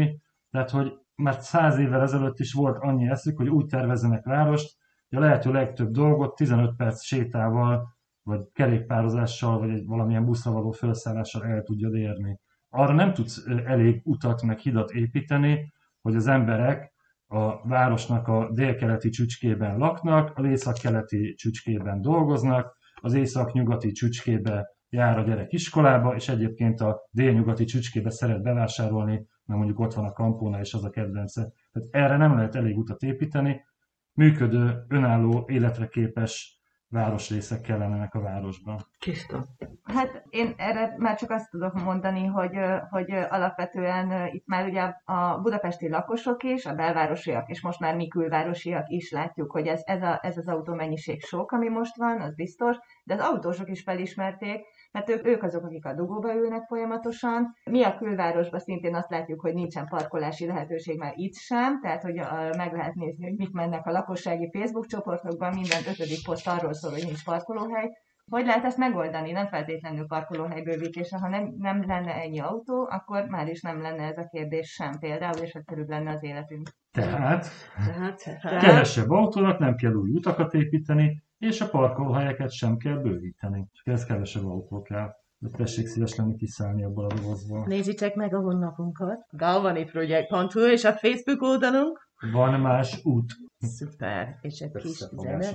Tehát, 0.50 0.70
hogy 0.70 0.92
mert 1.20 1.40
száz 1.40 1.78
évvel 1.78 2.02
ezelőtt 2.02 2.38
is 2.38 2.52
volt 2.52 2.76
annyi 2.80 3.08
eszük, 3.08 3.36
hogy 3.36 3.48
úgy 3.48 3.66
tervezzenek 3.66 4.24
várost, 4.24 4.76
hogy 5.08 5.18
a 5.18 5.22
lehető 5.22 5.52
legtöbb 5.52 5.90
dolgot 5.90 6.34
15 6.34 6.76
perc 6.76 7.02
sétával, 7.02 7.98
vagy 8.22 8.40
kerékpározással, 8.52 9.58
vagy 9.58 9.70
egy 9.70 9.84
valamilyen 9.86 10.24
buszra 10.24 10.52
való 10.52 10.70
felszállással 10.70 11.44
el 11.44 11.62
tudja 11.62 11.88
érni. 11.88 12.38
Arra 12.68 12.92
nem 12.92 13.12
tudsz 13.12 13.46
elég 13.64 14.00
utat 14.04 14.42
meg 14.42 14.58
hidat 14.58 14.90
építeni, 14.90 15.72
hogy 16.00 16.14
az 16.14 16.26
emberek 16.26 16.92
a 17.26 17.68
városnak 17.68 18.28
a 18.28 18.50
délkeleti 18.52 19.08
csücskében 19.08 19.78
laknak, 19.78 20.38
az 20.38 20.44
északkeleti 20.44 21.34
csücskében 21.34 22.00
dolgoznak, 22.00 22.76
az 22.94 23.14
északnyugati 23.14 23.92
csücskébe 23.92 24.66
jár 24.88 25.18
a 25.18 25.22
gyerek 25.22 25.52
iskolába, 25.52 26.14
és 26.14 26.28
egyébként 26.28 26.80
a 26.80 27.00
délnyugati 27.10 27.64
csücskébe 27.64 28.10
szeret 28.10 28.42
bevásárolni 28.42 29.26
mert 29.50 29.62
mondjuk 29.62 29.80
ott 29.80 29.94
van 29.94 30.04
a 30.04 30.12
kampóna, 30.12 30.60
és 30.60 30.74
az 30.74 30.84
a 30.84 30.90
kedvence. 30.90 31.52
Tehát 31.72 31.88
erre 31.90 32.16
nem 32.16 32.34
lehet 32.34 32.54
elég 32.54 32.78
utat 32.78 33.02
építeni, 33.02 33.64
működő, 34.12 34.84
önálló, 34.88 35.44
életre 35.46 35.86
képes 35.86 36.60
városrészek 36.88 37.60
kellenek 37.60 38.14
a 38.14 38.20
városban. 38.20 38.78
Tiszta. 38.98 39.46
Hát 39.82 40.24
én 40.28 40.54
erre 40.56 40.94
már 40.98 41.16
csak 41.16 41.30
azt 41.30 41.50
tudok 41.50 41.74
mondani, 41.74 42.24
hogy, 42.24 42.58
hogy 42.90 43.10
alapvetően 43.10 44.26
itt 44.34 44.46
már 44.46 44.66
ugye 44.66 44.94
a 45.04 45.38
budapesti 45.42 45.88
lakosok 45.88 46.42
is, 46.42 46.66
a 46.66 46.74
belvárosiak, 46.74 47.48
és 47.48 47.62
most 47.62 47.80
már 47.80 47.96
mi 47.96 48.08
külvárosiak 48.08 48.88
is 48.88 49.10
látjuk, 49.10 49.50
hogy 49.50 49.66
ez, 49.66 49.80
ez, 49.84 50.02
a, 50.02 50.18
ez 50.22 50.36
az 50.36 50.48
autómennyiség 50.48 51.22
sok, 51.22 51.52
ami 51.52 51.68
most 51.68 51.96
van, 51.96 52.20
az 52.20 52.34
biztos, 52.34 52.76
de 53.04 53.14
az 53.14 53.20
autósok 53.20 53.70
is 53.70 53.82
felismerték, 53.82 54.64
mert 54.90 55.08
ők, 55.08 55.26
ők 55.26 55.42
azok, 55.42 55.64
akik 55.64 55.86
a 55.86 55.94
dugóba 55.94 56.34
ülnek 56.34 56.66
folyamatosan. 56.66 57.54
Mi 57.70 57.82
a 57.82 57.96
külvárosban 57.96 58.60
szintén 58.60 58.94
azt 58.94 59.10
látjuk, 59.10 59.40
hogy 59.40 59.54
nincsen 59.54 59.86
parkolási 59.86 60.46
lehetőség 60.46 60.98
már 60.98 61.12
itt 61.16 61.34
sem, 61.34 61.80
tehát 61.80 62.02
hogy 62.02 62.18
a, 62.18 62.54
meg 62.56 62.72
lehet 62.72 62.94
nézni, 62.94 63.24
hogy 63.24 63.36
mit 63.36 63.52
mennek 63.52 63.86
a 63.86 63.90
lakossági 63.90 64.50
Facebook 64.52 64.86
csoportokban, 64.86 65.54
minden 65.54 65.82
ötödik 65.88 66.24
poszt 66.24 66.48
arról 66.48 66.72
szól, 66.72 66.90
hogy 66.90 67.04
nincs 67.04 67.24
parkolóhely. 67.24 67.88
Hogy 68.30 68.46
lehet 68.46 68.64
ezt 68.64 68.76
megoldani? 68.76 69.32
Nem 69.32 69.46
feltétlenül 69.46 70.06
parkolóhely 70.06 70.62
bővítése, 70.62 71.18
ha 71.18 71.28
nem, 71.28 71.54
nem 71.58 71.84
lenne 71.86 72.14
ennyi 72.14 72.40
autó, 72.40 72.88
akkor 72.90 73.24
már 73.24 73.48
is 73.48 73.60
nem 73.60 73.80
lenne 73.80 74.02
ez 74.02 74.18
a 74.18 74.28
kérdés 74.30 74.68
sem 74.68 74.98
például, 74.98 75.42
és 75.42 75.52
egyszerűbb 75.52 75.88
lenne 75.88 76.12
az 76.12 76.22
életünk. 76.22 76.68
Tehát, 76.92 77.46
Tehát, 77.86 78.22
tehát 78.40 78.64
kevesebb 78.64 79.10
autónak 79.10 79.58
nem 79.58 79.74
kell 79.74 79.92
új 79.92 80.10
utakat 80.10 80.54
építeni, 80.54 81.22
és 81.40 81.60
a 81.60 81.68
parkolóhelyeket 81.68 82.50
sem 82.50 82.76
kell 82.76 82.96
bővíteni. 82.96 83.66
Csak 83.72 83.94
ez 83.94 84.04
kevesebb 84.04 84.44
autó 84.44 84.82
kell. 84.82 85.10
De 85.38 85.48
tessék 85.48 85.86
szíves 85.86 86.16
lenni 86.16 86.36
kiszállni 86.36 86.84
abból 86.84 87.04
a 87.04 87.14
dobozból. 87.14 87.66
Nézzétek 87.66 88.14
meg 88.14 88.34
a 88.34 88.40
honlapunkat, 88.40 89.26
galvaniproject.hu 89.30 90.60
és 90.60 90.84
a 90.84 90.92
Facebook 90.92 91.42
oldalunk. 91.42 92.08
Van 92.32 92.60
más 92.60 93.04
út. 93.04 93.32
Szuper, 93.58 94.38
és 94.40 94.60
egy 94.60 94.72
kis 94.72 95.06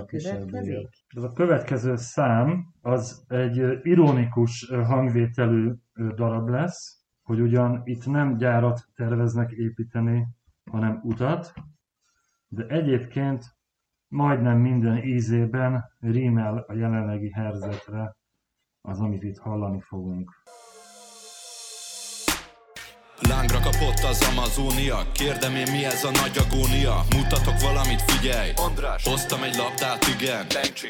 kísérője. 0.07 0.45
következik. 0.45 0.89
Ez 1.07 1.23
a 1.23 1.31
következő 1.33 1.95
szám 1.95 2.73
az 2.81 3.25
egy 3.27 3.79
ironikus 3.83 4.69
hangvételű 4.69 5.71
darab 6.15 6.47
lesz, 6.49 7.03
hogy 7.23 7.39
ugyan 7.39 7.81
itt 7.83 8.05
nem 8.05 8.37
gyárat 8.37 8.85
terveznek 8.95 9.51
építeni, 9.51 10.27
hanem 10.71 10.99
utat, 11.03 11.53
de 12.47 12.65
egyébként 12.67 13.54
majdnem 14.07 14.57
minden 14.57 15.03
ízében 15.03 15.83
rímel 15.99 16.57
a 16.67 16.73
jelenlegi 16.73 17.31
helyzetre 17.31 18.15
az, 18.81 18.99
amit 18.99 19.23
itt 19.23 19.37
hallani 19.37 19.79
fogunk. 19.79 20.31
Lángra 23.19 23.59
kapott 23.59 24.03
az 24.03 24.27
Amazónia 24.31 25.05
Kérdem 25.13 25.55
én 25.55 25.71
mi 25.71 25.85
ez 25.85 26.03
a 26.03 26.11
nagy 26.11 26.37
agónia? 26.37 27.05
Mutatok 27.15 27.59
valamit, 27.61 28.03
figyelj! 28.11 28.51
András! 28.55 29.03
Hoztam 29.03 29.43
egy 29.43 29.55
labdát, 29.55 30.07
igen. 30.19 30.45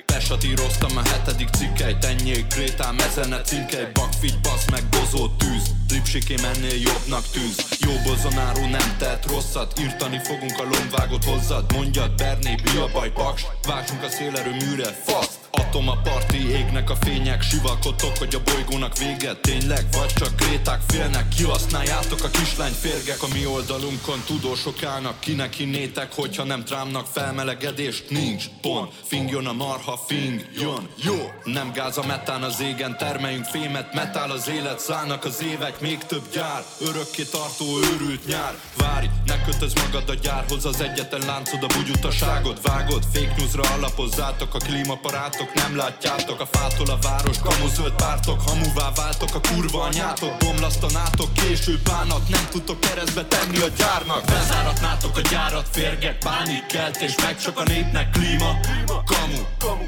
Besatíroztam 0.05 0.97
a 0.97 1.01
hetedik 1.09 1.49
cikkely 1.49 1.97
Tenyék, 1.99 2.53
Grétám, 2.53 2.97
ezenne 2.99 3.41
cinkely 3.41 3.89
Bakfigy, 3.93 4.39
basz 4.41 4.65
meg, 4.71 4.83
bozó 4.89 5.27
tűz. 5.27 5.73
Lipsikém 5.89 6.43
ennél 6.53 6.81
jobbnak 6.81 7.29
tűz. 7.31 7.77
Jó 7.79 7.91
bozonáró 8.05 8.61
nem 8.61 8.95
tett 8.97 9.25
rosszat. 9.25 9.79
Írtani 9.79 10.19
fogunk 10.23 10.59
a 10.59 10.63
lombvágot 10.63 11.23
hozzad. 11.23 11.73
Mondjad 11.73 12.15
Berné, 12.15 12.55
mi 12.63 12.79
a 12.79 12.89
baj, 12.93 13.11
paks? 13.11 13.45
Váltsunk 13.67 14.03
a 14.03 14.09
szélerőműre, 14.09 14.89
faszt 15.05 15.24
Atom 15.55 15.89
a 15.89 15.97
parti, 16.03 16.49
égnek 16.49 16.89
a 16.89 16.95
fények 16.95 17.41
Sivalkodtok, 17.41 18.17
hogy 18.17 18.35
a 18.35 18.51
bolygónak 18.51 18.97
vége 18.97 19.33
Tényleg, 19.33 19.85
vagy 19.91 20.13
csak 20.13 20.35
kréták 20.35 20.81
félnek. 20.87 21.27
Kihasználjátok 21.27 22.23
a 22.23 22.29
kislány 22.29 22.71
férgek 22.71 23.23
A 23.23 23.27
mi 23.33 23.45
oldalunkon 23.45 24.21
tudósok 24.25 24.83
állnak 24.83 25.19
Kinek 25.19 25.59
innétek, 25.59 26.13
hogyha 26.13 26.43
nem 26.43 26.63
trámnak 26.63 27.05
felmelegedést. 27.11 28.09
Nincs 28.09 28.45
pont, 28.61 28.93
fingjon 29.03 29.45
a 29.45 29.53
marha, 29.53 29.99
fing 30.07 30.49
jön. 30.57 30.89
Jó, 30.95 31.31
nem 31.43 31.71
gáz 31.71 31.97
a 31.97 32.05
metán 32.05 32.43
az 32.43 32.61
égen 32.61 32.97
Termeljünk 32.97 33.45
fémet, 33.45 33.93
metál 33.93 34.31
az 34.31 34.49
élet 34.49 34.79
Szállnak 34.79 35.25
az 35.25 35.43
évek, 35.43 35.79
még 35.79 35.97
több 35.97 36.29
gyár. 36.33 36.63
Örökké 36.79 37.23
tartó 37.23 37.65
őrült 37.77 38.25
nyár. 38.25 38.55
Várj, 38.77 39.07
ne 39.25 39.41
kötöz 39.41 39.73
magad 39.73 40.09
a 40.09 40.13
gyárhoz 40.13 40.65
Az 40.65 40.81
egyetlen 40.81 41.25
láncod 41.25 41.63
a 41.63 41.67
bugyutaságot 41.77 42.61
Vágod, 42.61 43.03
fake 43.13 43.33
newsra 43.37 43.73
alapozzátok 43.73 44.53
A 44.53 44.57
klímaparátok 44.57 45.44
látjátok, 45.45 45.53
nem 45.53 45.75
látjátok. 45.75 46.39
A 46.39 46.45
fától 46.45 46.89
a 46.89 46.97
város, 47.01 47.37
kamuzöld 47.39 47.93
pártok. 47.93 48.41
Hamuvá 48.41 48.91
váltok 48.95 49.35
a 49.35 49.39
kurva 49.39 49.81
anyátok 49.81 50.37
Bomlasztanátok, 50.37 51.33
késő 51.33 51.79
bánat. 51.83 52.29
Nem 52.29 52.47
tudtok 52.49 52.79
keresztbe 52.79 53.25
tenni 53.25 53.59
a 53.59 53.67
gyárnak. 53.77 54.25
Bezáratnátok 54.25 55.17
a 55.17 55.21
gyárat, 55.21 55.67
férgek 55.71 56.17
Pánik 56.17 56.65
kelt 56.65 57.01
és 57.01 57.15
meg 57.23 57.39
csak 57.39 57.59
a 57.59 57.63
népnek 57.63 58.09
klíma. 58.09 58.59
Kamu, 58.85 59.41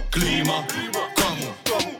klíma, 0.09 0.65
kamu. 1.13 1.49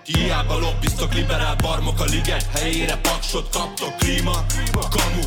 Hiába 0.04 0.58
lobbiztok, 0.58 1.14
liberál 1.14 1.56
barmok 1.56 2.00
a 2.00 2.04
liget. 2.04 2.48
Helyére 2.54 2.96
paksot 2.96 3.50
kaptok, 3.50 3.98
klíma. 3.98 4.46
Kamu, 4.72 5.24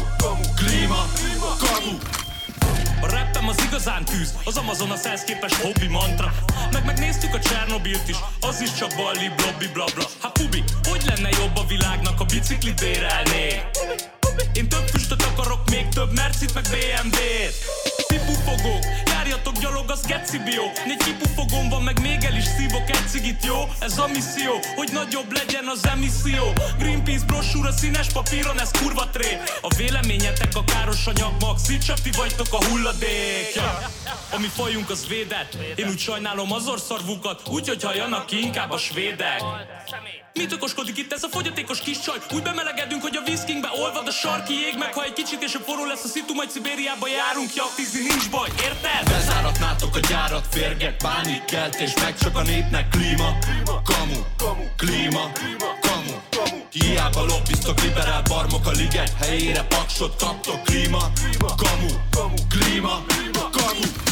klíma, 0.57 1.05
kamu 1.59 1.99
a 3.01 3.07
rappem 3.07 3.49
az 3.49 3.57
igazán 3.67 4.05
tűz, 4.05 4.35
az 4.45 4.57
Amazon 4.57 4.91
a 4.91 4.97
képes 5.27 5.55
hobbi 5.55 5.87
mantra. 5.87 6.33
Meg 6.73 6.85
megnéztük 6.85 7.35
a 7.35 7.39
Csernobilt 7.39 8.09
is, 8.09 8.17
az 8.41 8.61
is 8.61 8.73
csak 8.75 8.93
balli, 8.97 9.31
blobbi, 9.37 9.67
blabla 9.73 10.05
Hát 10.23 10.33
pubi, 10.33 10.65
hogy 10.89 11.03
lenne 11.07 11.29
jobb 11.29 11.57
a 11.57 11.65
világnak, 11.69 12.21
a 12.21 12.25
biciklit 12.25 12.81
bérelné? 12.81 13.61
Én 14.53 14.69
több 14.69 14.87
füstöt 14.87 15.23
akarok, 15.23 15.71
még 15.71 15.89
több 15.89 16.13
Mercit, 16.13 16.55
meg 16.55 16.65
BMW-t 16.71 17.55
Tipufogók, 18.07 18.85
járjatok 19.31 19.59
gyalog, 19.59 19.91
az 19.91 20.07
geci 20.07 20.39
bió 20.39 20.63
Négy 20.87 20.97
kipufogom 20.97 21.69
van, 21.69 21.83
meg 21.83 22.01
még 22.01 22.25
el 22.25 22.37
is 22.37 22.45
szívok 22.45 22.91
egy 22.91 23.09
cigit, 23.09 23.45
jó? 23.45 23.69
Ez 23.79 23.99
a 23.99 24.07
misszió, 24.07 24.53
hogy 24.77 24.89
nagyobb 24.93 25.33
legyen 25.33 25.67
az 25.67 25.87
emisszió. 25.87 26.53
Greenpeace 26.79 27.25
brosúra 27.25 27.73
színes 27.73 28.13
papíron, 28.13 28.61
ez 28.61 28.71
kurva 28.71 29.09
tré. 29.11 29.39
A 29.61 29.75
véleményetek 29.77 30.57
a 30.57 30.65
káros 30.65 31.07
anyag 31.07 31.33
max, 31.41 31.63
csak 31.87 31.99
vagytok 32.17 32.47
a 32.51 32.65
hulladék. 32.65 33.55
Ja. 33.55 33.91
Ami 34.31 34.47
folyunk 34.47 34.91
az 34.91 35.07
védett, 35.09 35.57
én 35.75 35.89
úgy 35.89 35.99
sajnálom 35.99 36.53
az 36.53 36.69
orszarvukat 36.69 37.49
Úgyhogy 37.49 37.83
halljanak 37.83 38.27
ki 38.27 38.41
inkább 38.41 38.71
a 38.71 38.79
svédek 38.79 39.43
Mit 40.35 40.53
okoskodik 40.53 40.99
itt 40.99 41.13
ez 41.13 41.23
a 41.23 41.29
fogyatékos 41.29 41.81
kis 41.81 41.99
csaj? 42.01 42.19
Úgy 42.35 42.43
bemelegedünk, 42.43 43.03
hogy 43.03 43.17
a 43.17 43.23
viszkingbe 43.25 43.71
olvad 43.83 44.07
a 44.07 44.11
sarki 44.11 44.53
jég 44.53 44.75
Meg 44.79 44.93
ha 44.95 45.05
egy 45.05 45.13
kicsit 45.13 45.43
és 45.43 45.55
a 45.55 45.59
forró 45.59 45.85
lesz 45.85 46.05
a 46.05 46.09
szitu, 46.09 46.35
majd 46.35 46.51
Szibériába 46.51 47.09
járunk 47.09 47.55
Jaktizni 47.55 48.01
nincs 48.01 48.31
baj, 48.31 48.49
érted? 48.63 49.09
Bezáratnátok 49.09 49.97
a 49.97 49.99
gyárat, 49.99 50.47
férgek, 50.51 50.97
pánik 50.97 51.45
kelt 51.45 51.75
És 51.75 51.95
meg 51.95 52.19
csak 52.19 52.37
a 52.37 52.43
népnek 52.43 52.89
klíma 52.89 53.39
Kamu, 53.85 54.21
klíma, 54.77 55.33
kamu 55.81 56.15
Hiába 56.71 57.25
lobbiztok, 57.25 57.83
liberál 57.83 58.23
barmok 58.29 58.67
a 58.67 58.71
liget 58.71 59.13
Helyére 59.21 59.63
paksot 59.63 60.17
kaptok, 60.17 60.63
klíma 60.63 61.13
Kamu, 61.57 61.91
klíma, 62.49 63.05
kamu 63.51 63.85
Épül 63.91 64.01
a 64.07 64.10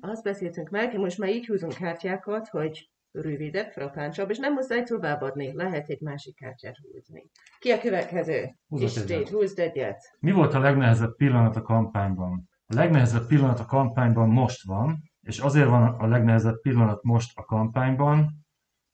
Azt 0.00 0.22
beszéltünk 0.22 0.70
meg, 0.70 0.98
most 0.98 1.18
már 1.18 1.30
így 1.30 1.46
húzunk 1.46 1.74
kártyákat, 1.74 2.48
hogy 2.48 2.90
rövidebb, 3.12 3.70
frappáncsabb, 3.70 4.30
és 4.30 4.38
nem 4.38 4.52
muszáj 4.52 4.82
továbbadni, 4.82 5.52
lehet 5.54 5.88
egy 5.88 6.00
másik 6.00 6.34
kártyát 6.34 6.76
húzni. 6.76 7.30
Ki 7.58 7.70
a 7.70 7.78
következő? 7.78 8.56
Istvét, 8.68 9.28
húzd 9.28 9.58
egyet. 9.58 10.16
Mi 10.20 10.30
volt 10.30 10.54
a 10.54 10.58
legnehezebb 10.58 11.16
pillanat 11.16 11.56
a 11.56 11.62
kampányban? 11.62 12.48
A 12.66 12.74
legnehezebb 12.74 13.26
pillanat 13.26 13.60
a 13.60 13.64
kampányban 13.64 14.28
most 14.28 14.66
van, 14.66 15.02
és 15.20 15.38
azért 15.38 15.68
van 15.68 15.82
a 15.82 16.06
legnehezebb 16.06 16.60
pillanat 16.60 17.02
most 17.02 17.38
a 17.38 17.44
kampányban, 17.44 18.46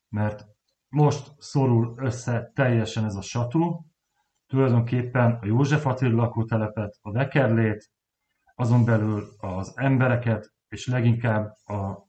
mert 0.09 0.45
most 0.89 1.33
szorul 1.39 1.95
össze 1.97 2.51
teljesen 2.55 3.05
ez 3.05 3.15
a 3.15 3.23
satú, 3.23 3.87
tulajdonképpen 4.47 5.39
a 5.41 5.47
József 5.47 5.87
Attila 5.87 6.17
lakótelepet, 6.17 6.97
a 7.01 7.13
Vekerlét, 7.13 7.91
azon 8.55 8.85
belül 8.85 9.25
az 9.39 9.73
embereket, 9.77 10.53
és 10.69 10.87
leginkább 10.87 11.55
a 11.65 12.06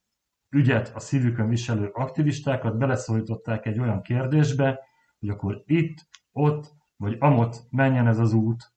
ügyet 0.50 0.91
a 0.95 1.00
szívükön 1.00 1.50
viselő 1.50 1.89
aktivistákat 1.93 2.78
beleszólították 2.78 3.66
egy 3.66 3.80
olyan 3.80 4.02
kérdésbe, 4.02 4.80
hogy 5.20 5.30
akkor 5.30 5.64
itt, 5.66 5.98
ott 6.32 6.76
vagy 6.95 7.16
amott 7.20 7.56
menjen 7.70 8.08
ez 8.08 8.20
az 8.20 8.34
út, 8.34 8.74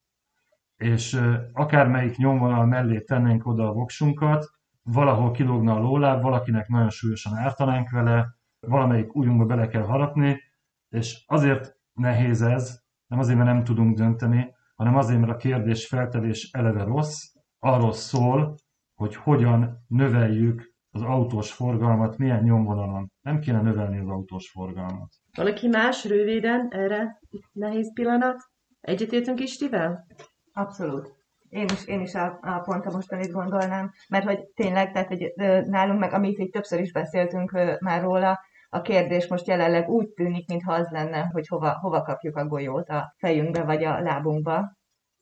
és 0.76 1.20
akármelyik 1.52 2.16
nyomvonal 2.16 2.66
mellé 2.66 3.00
tennénk 3.00 3.46
oda 3.46 3.68
a 3.68 3.72
voksunkat, 3.72 4.50
valahol 4.82 5.30
kilógna 5.30 5.74
a 5.74 5.78
lóláb, 5.78 6.22
valakinek 6.22 6.68
nagyon 6.68 6.90
súlyosan 6.90 7.36
ártanánk 7.36 7.90
vele, 7.90 8.36
valamelyik 8.60 9.14
ujjunkba 9.14 9.44
bele 9.44 9.68
kell 9.68 9.82
harapni, 9.82 10.40
és 10.88 11.24
azért 11.26 11.76
nehéz 11.92 12.42
ez, 12.42 12.80
nem 13.06 13.18
azért, 13.18 13.38
mert 13.38 13.50
nem 13.50 13.64
tudunk 13.64 13.96
dönteni, 13.96 14.54
hanem 14.74 14.96
azért, 14.96 15.20
mert 15.20 15.32
a 15.32 15.36
kérdés 15.36 15.86
feltevés 15.86 16.50
eleve 16.52 16.84
rossz, 16.84 17.34
arról 17.58 17.92
szól, 17.92 18.54
hogy 18.94 19.16
hogyan 19.16 19.84
növeljük 19.86 20.69
az 20.90 21.02
autós 21.02 21.52
forgalmat 21.52 22.16
milyen 22.16 22.42
nyomvonalon. 22.42 23.10
Nem 23.20 23.38
kéne 23.38 23.60
növelni 23.60 23.98
az 23.98 24.08
autós 24.08 24.50
forgalmat. 24.50 25.08
Valaki 25.36 25.68
más 25.68 26.04
röviden 26.04 26.68
erre 26.70 27.18
nehéz 27.52 27.92
pillanat? 27.92 28.36
Egyetértünk 28.80 29.40
Istivel? 29.40 30.06
Abszolút. 30.52 31.18
Én 31.48 31.66
is, 31.72 31.86
én 31.86 32.00
is 32.00 32.14
a, 32.14 32.38
a 32.40 32.58
pont 32.58 32.86
a 32.86 32.90
mostanit 32.90 33.30
gondolnám, 33.30 33.90
mert 34.08 34.24
hogy 34.24 34.40
tényleg, 34.54 34.92
tehát 34.92 35.08
hogy 35.08 35.32
nálunk 35.66 36.00
meg, 36.00 36.12
amit 36.12 36.38
itt 36.38 36.52
többször 36.52 36.80
is 36.80 36.92
beszéltünk 36.92 37.50
már 37.80 38.02
róla, 38.02 38.38
a 38.72 38.80
kérdés 38.80 39.26
most 39.26 39.46
jelenleg 39.46 39.88
úgy 39.88 40.08
tűnik, 40.08 40.48
mintha 40.48 40.72
az 40.72 40.88
lenne, 40.90 41.28
hogy 41.32 41.46
hova, 41.48 41.78
hova 41.78 42.02
kapjuk 42.02 42.36
a 42.36 42.46
golyót 42.46 42.88
a 42.88 43.14
fejünkbe 43.18 43.62
vagy 43.62 43.84
a 43.84 44.00
lábunkba. 44.00 44.72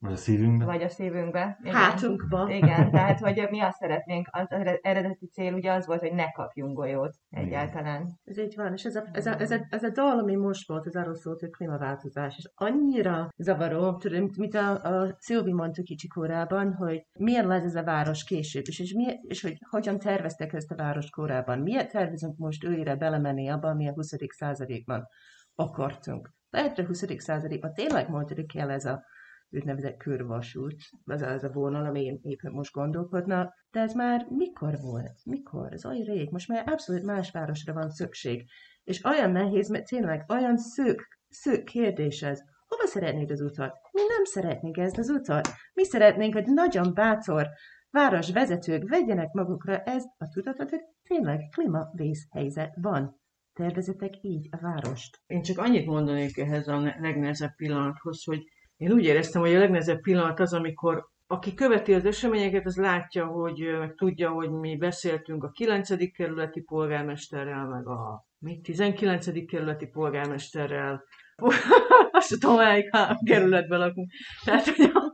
Vagy 0.00 0.12
a 0.12 0.16
szívünkbe. 0.16 0.64
Vagy 0.64 0.82
a 0.82 0.88
szívünkbe. 0.88 1.58
Igen. 1.60 1.74
Hátunkba. 1.74 2.50
Igen, 2.50 2.90
tehát 2.92 3.18
hogy 3.18 3.46
mi 3.50 3.60
azt 3.60 3.78
szeretnénk, 3.78 4.28
az 4.30 4.46
eredeti 4.82 5.26
cél 5.26 5.54
ugye 5.54 5.72
az 5.72 5.86
volt, 5.86 6.00
hogy 6.00 6.12
ne 6.12 6.30
kapjunk 6.30 6.76
golyót 6.76 7.16
egyáltalán. 7.30 8.18
Ez 8.24 8.38
így 8.38 8.54
van, 8.56 8.72
és 8.72 8.84
ez 8.84 8.96
a, 8.96 9.04
ez 9.12 9.26
a, 9.26 9.40
ez 9.40 9.50
a, 9.50 9.66
ez 9.70 9.82
a 9.82 9.90
dal, 9.90 10.18
ami 10.18 10.36
most 10.36 10.68
volt, 10.68 10.86
az 10.86 10.96
arról 10.96 11.14
szólt, 11.14 11.40
hogy 11.40 11.50
klímaváltozás, 11.50 12.36
és 12.38 12.50
annyira 12.54 13.28
zavaró, 13.36 13.96
tudom, 13.96 14.30
mint 14.36 14.54
a, 14.54 14.82
a 14.82 15.16
Szilvi 15.18 15.52
mondta 15.52 15.82
kicsi 15.82 16.08
korában, 16.08 16.74
hogy 16.74 17.06
milyen 17.18 17.46
lesz 17.46 17.64
ez 17.64 17.74
a 17.74 17.84
város 17.84 18.24
később, 18.24 18.64
és, 18.66 18.78
és, 18.78 18.92
mi, 18.92 19.04
és 19.22 19.42
hogy 19.42 19.58
hogyan 19.70 19.98
terveztek 19.98 20.52
ezt 20.52 20.70
a 20.70 20.76
város 20.76 21.10
korában, 21.10 21.58
miért 21.58 21.90
tervezünk 21.90 22.36
most 22.36 22.64
őre 22.64 22.96
belemenni 22.96 23.48
abban, 23.48 23.70
ami 23.70 23.88
a 23.88 23.92
20. 23.92 24.14
századékban 24.28 25.06
akartunk. 25.54 26.30
Lehet, 26.50 26.74
hogy 26.74 26.84
a 26.84 26.86
20. 26.86 27.04
századékban 27.16 27.72
tényleg 27.72 28.08
mondjuk 28.08 28.46
kell 28.46 28.70
ez 28.70 28.84
a 28.84 29.04
úgynevezett 29.50 29.96
körvasút, 29.96 30.76
az 31.04 31.22
az 31.22 31.44
a 31.44 31.52
vonal, 31.52 31.84
ami 31.84 32.04
én 32.04 32.18
éppen 32.22 32.52
most 32.52 32.72
gondolkodna, 32.72 33.54
de 33.70 33.80
ez 33.80 33.94
már 33.94 34.26
mikor 34.28 34.78
volt? 34.80 35.20
Mikor? 35.24 35.72
Ez 35.72 35.84
olyan 35.84 36.04
rég. 36.04 36.30
Most 36.30 36.48
már 36.48 36.68
abszolút 36.68 37.02
más 37.02 37.30
városra 37.30 37.72
van 37.72 37.90
szükség. 37.90 38.44
És 38.84 39.04
olyan 39.04 39.30
nehéz, 39.30 39.68
mert 39.68 39.86
tényleg 39.86 40.24
olyan 40.28 40.56
szűk, 40.56 41.18
szűk 41.28 41.64
kérdés 41.64 42.22
ez. 42.22 42.40
Hova 42.66 42.86
szeretnéd 42.86 43.30
az 43.30 43.40
utat? 43.40 43.74
Mi 43.92 44.00
nem 44.08 44.24
szeretnénk 44.24 44.76
ezt 44.76 44.98
az 44.98 45.08
utat. 45.08 45.48
Mi 45.74 45.84
szeretnénk, 45.84 46.34
hogy 46.34 46.46
nagyon 46.46 46.94
bátor 46.94 47.48
városvezetők 47.90 48.88
vegyenek 48.88 49.32
magukra 49.32 49.78
ezt 49.78 50.08
a 50.18 50.28
tudatot, 50.28 50.70
hogy 50.70 50.80
tényleg 51.02 51.40
klímavészhelyzet 51.56 52.74
van. 52.80 53.20
Tervezetek 53.52 54.22
így 54.22 54.48
a 54.50 54.56
várost. 54.60 55.20
Én 55.26 55.42
csak 55.42 55.58
annyit 55.58 55.86
mondanék 55.86 56.38
ehhez 56.38 56.68
a 56.68 56.80
legnehezebb 56.80 57.54
pillanathoz, 57.56 58.24
hogy 58.24 58.44
én 58.78 58.92
úgy 58.92 59.04
éreztem, 59.04 59.40
hogy 59.40 59.54
a 59.54 59.58
legnehezebb 59.58 60.00
pillanat 60.00 60.40
az, 60.40 60.52
amikor 60.52 61.08
aki 61.26 61.54
követi 61.54 61.94
az 61.94 62.04
eseményeket, 62.04 62.66
az 62.66 62.76
látja, 62.76 63.26
hogy 63.26 63.76
meg 63.78 63.94
tudja, 63.94 64.30
hogy 64.30 64.50
mi 64.50 64.76
beszéltünk 64.76 65.44
a 65.44 65.50
9. 65.50 66.12
kerületi 66.12 66.60
polgármesterrel, 66.60 67.66
meg 67.66 67.86
a 67.86 68.26
mi 68.38 68.60
19. 68.60 69.46
kerületi 69.46 69.86
polgármesterrel. 69.86 71.04
Azt 72.10 72.40
tudom, 72.40 72.56
melyik 72.56 72.90
kerületben 73.24 73.78
lakunk. 73.78 74.10
Tehát, 74.44 74.68
hogy 74.68 74.90
a 74.94 75.12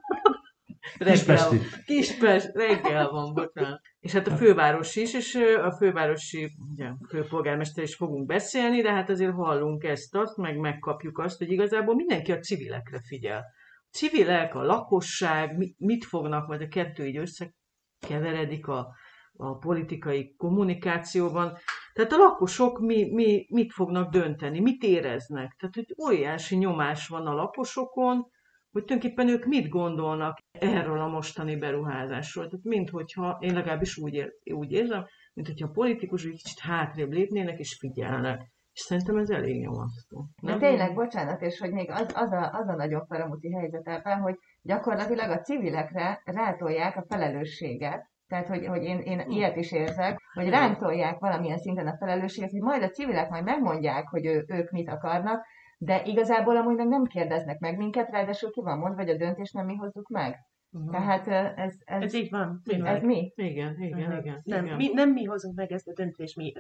Kispesti. 0.99 1.61
Kispest, 1.85 2.51
reggel 2.55 3.11
van, 3.11 3.35
bocsánat. 3.35 3.81
És 4.05 4.13
hát 4.13 4.27
a 4.27 4.37
főváros 4.37 4.97
is, 4.97 5.15
és 5.15 5.35
a 5.63 5.73
fővárosi 5.73 6.51
ugye, 6.73 6.91
főpolgármester 7.09 7.85
is 7.85 7.95
fogunk 7.95 8.27
beszélni, 8.27 8.81
de 8.83 8.93
hát 8.93 9.11
azért 9.11 9.33
hallunk 9.33 9.85
ezt, 9.85 10.15
azt, 10.15 10.37
meg 10.37 10.57
megkapjuk 10.57 11.19
azt, 11.19 11.39
hogy 11.39 11.51
igazából 11.51 11.95
mindenki 11.95 12.33
a 12.33 12.39
civilekre 12.39 13.01
figyel. 13.01 13.39
A 13.39 13.91
civilek, 13.91 14.55
a 14.55 14.63
lakosság, 14.63 15.75
mit 15.79 16.05
fognak, 16.05 16.47
vagy 16.47 16.63
a 16.63 16.69
kettő 16.69 17.07
így 17.07 17.17
összekeveredik 17.17 18.67
a, 18.67 18.89
a 19.33 19.57
politikai 19.57 20.35
kommunikációban. 20.37 21.57
Tehát 21.93 22.13
a 22.13 22.17
lakosok 22.17 22.81
mi, 22.81 23.13
mi, 23.13 23.47
mit 23.51 23.73
fognak 23.73 24.11
dönteni, 24.11 24.61
mit 24.61 24.83
éreznek. 24.83 25.57
Tehát, 25.59 25.75
hogy 25.75 25.95
óriási 26.07 26.57
nyomás 26.57 27.09
van 27.09 27.27
a 27.27 27.35
lakosokon, 27.35 28.27
hogy 28.75 28.85
tulajdonképpen 28.85 29.29
ők 29.29 29.45
mit 29.45 29.69
gondolnak 29.69 30.39
erről 30.53 31.01
a 31.01 31.09
mostani 31.09 31.57
beruházásról. 31.57 32.49
Tehát 32.49 32.65
mint 32.65 32.91
hogyha, 32.91 33.39
én 33.41 33.55
legalábbis 33.55 33.97
úgy, 33.97 34.15
ér, 34.15 34.33
úgy 34.55 34.73
érzem, 34.73 35.07
mint 35.35 35.47
hogyha 35.47 35.67
a 35.67 35.71
politikusok 35.71 36.31
egy 36.31 36.43
kicsit 36.43 36.59
hátrébb 36.59 37.11
lépnének 37.13 37.59
és 37.59 37.77
figyelnek. 37.79 38.53
És 38.73 38.81
szerintem 38.81 39.17
ez 39.17 39.31
elég 39.31 39.61
nyomasztó. 39.61 40.27
De 40.43 40.57
tényleg, 40.57 40.95
bocsánat, 40.95 41.43
és 41.43 41.59
hogy 41.59 41.73
még 41.73 41.91
az, 41.91 42.13
az, 42.15 42.33
a, 42.33 42.51
az 42.53 42.69
a 42.69 42.75
nagyon 42.75 43.07
faramuti 43.07 43.53
helyzet 43.53 43.89
ebben, 43.89 44.21
hogy 44.21 44.39
gyakorlatilag 44.63 45.31
a 45.31 45.41
civilekre 45.41 46.23
rátolják 46.25 46.97
a 46.97 47.05
felelősséget, 47.09 48.11
tehát, 48.29 48.49
hogy, 48.49 48.67
hogy 48.67 48.83
én, 48.83 48.99
én 48.99 49.21
ilyet 49.29 49.57
is 49.57 49.73
érzek, 49.73 50.19
hogy 50.33 50.49
ránk 50.49 50.79
tolják 50.79 51.19
valamilyen 51.19 51.59
szinten 51.59 51.87
a 51.87 51.97
felelősséget, 51.97 52.51
hogy 52.51 52.61
majd 52.61 52.83
a 52.83 52.91
civilek 52.91 53.31
majd 53.31 53.45
megmondják, 53.45 54.09
hogy 54.09 54.27
ő, 54.27 54.45
ők 54.49 54.71
mit 54.71 54.89
akarnak, 54.89 55.45
de 55.85 56.03
igazából 56.05 56.57
amúgy 56.57 56.77
meg 56.77 56.89
nem 56.89 57.05
kérdeznek 57.05 57.59
meg 57.59 57.77
minket, 57.77 58.11
ráadásul 58.11 58.51
ki 58.51 58.61
van 58.61 58.79
mondva, 58.79 59.03
hogy 59.03 59.11
a 59.11 59.17
döntést 59.17 59.55
nem 59.55 59.67
mi 59.67 59.75
hozzuk 59.75 60.09
meg. 60.09 60.39
Uh-huh. 60.71 60.91
Tehát 60.91 61.29
ez, 61.59 61.75
ez, 61.85 62.03
ez 62.03 62.15
így 62.15 62.31
van. 62.31 62.63
Ez 62.65 63.03
mi? 63.03 63.33
Igen, 63.35 63.81
igen, 63.81 63.99
uh-huh. 63.99 64.19
igen. 64.19 64.41
Nem, 64.45 64.65
igen. 64.65 64.77
Mi, 64.77 64.93
nem 64.93 65.11
mi 65.11 65.25
hozunk 65.25 65.57
meg 65.57 65.73
ezt 65.73 65.89
a 65.89 65.93
döntést, 65.93 66.37
mi, 66.37 66.53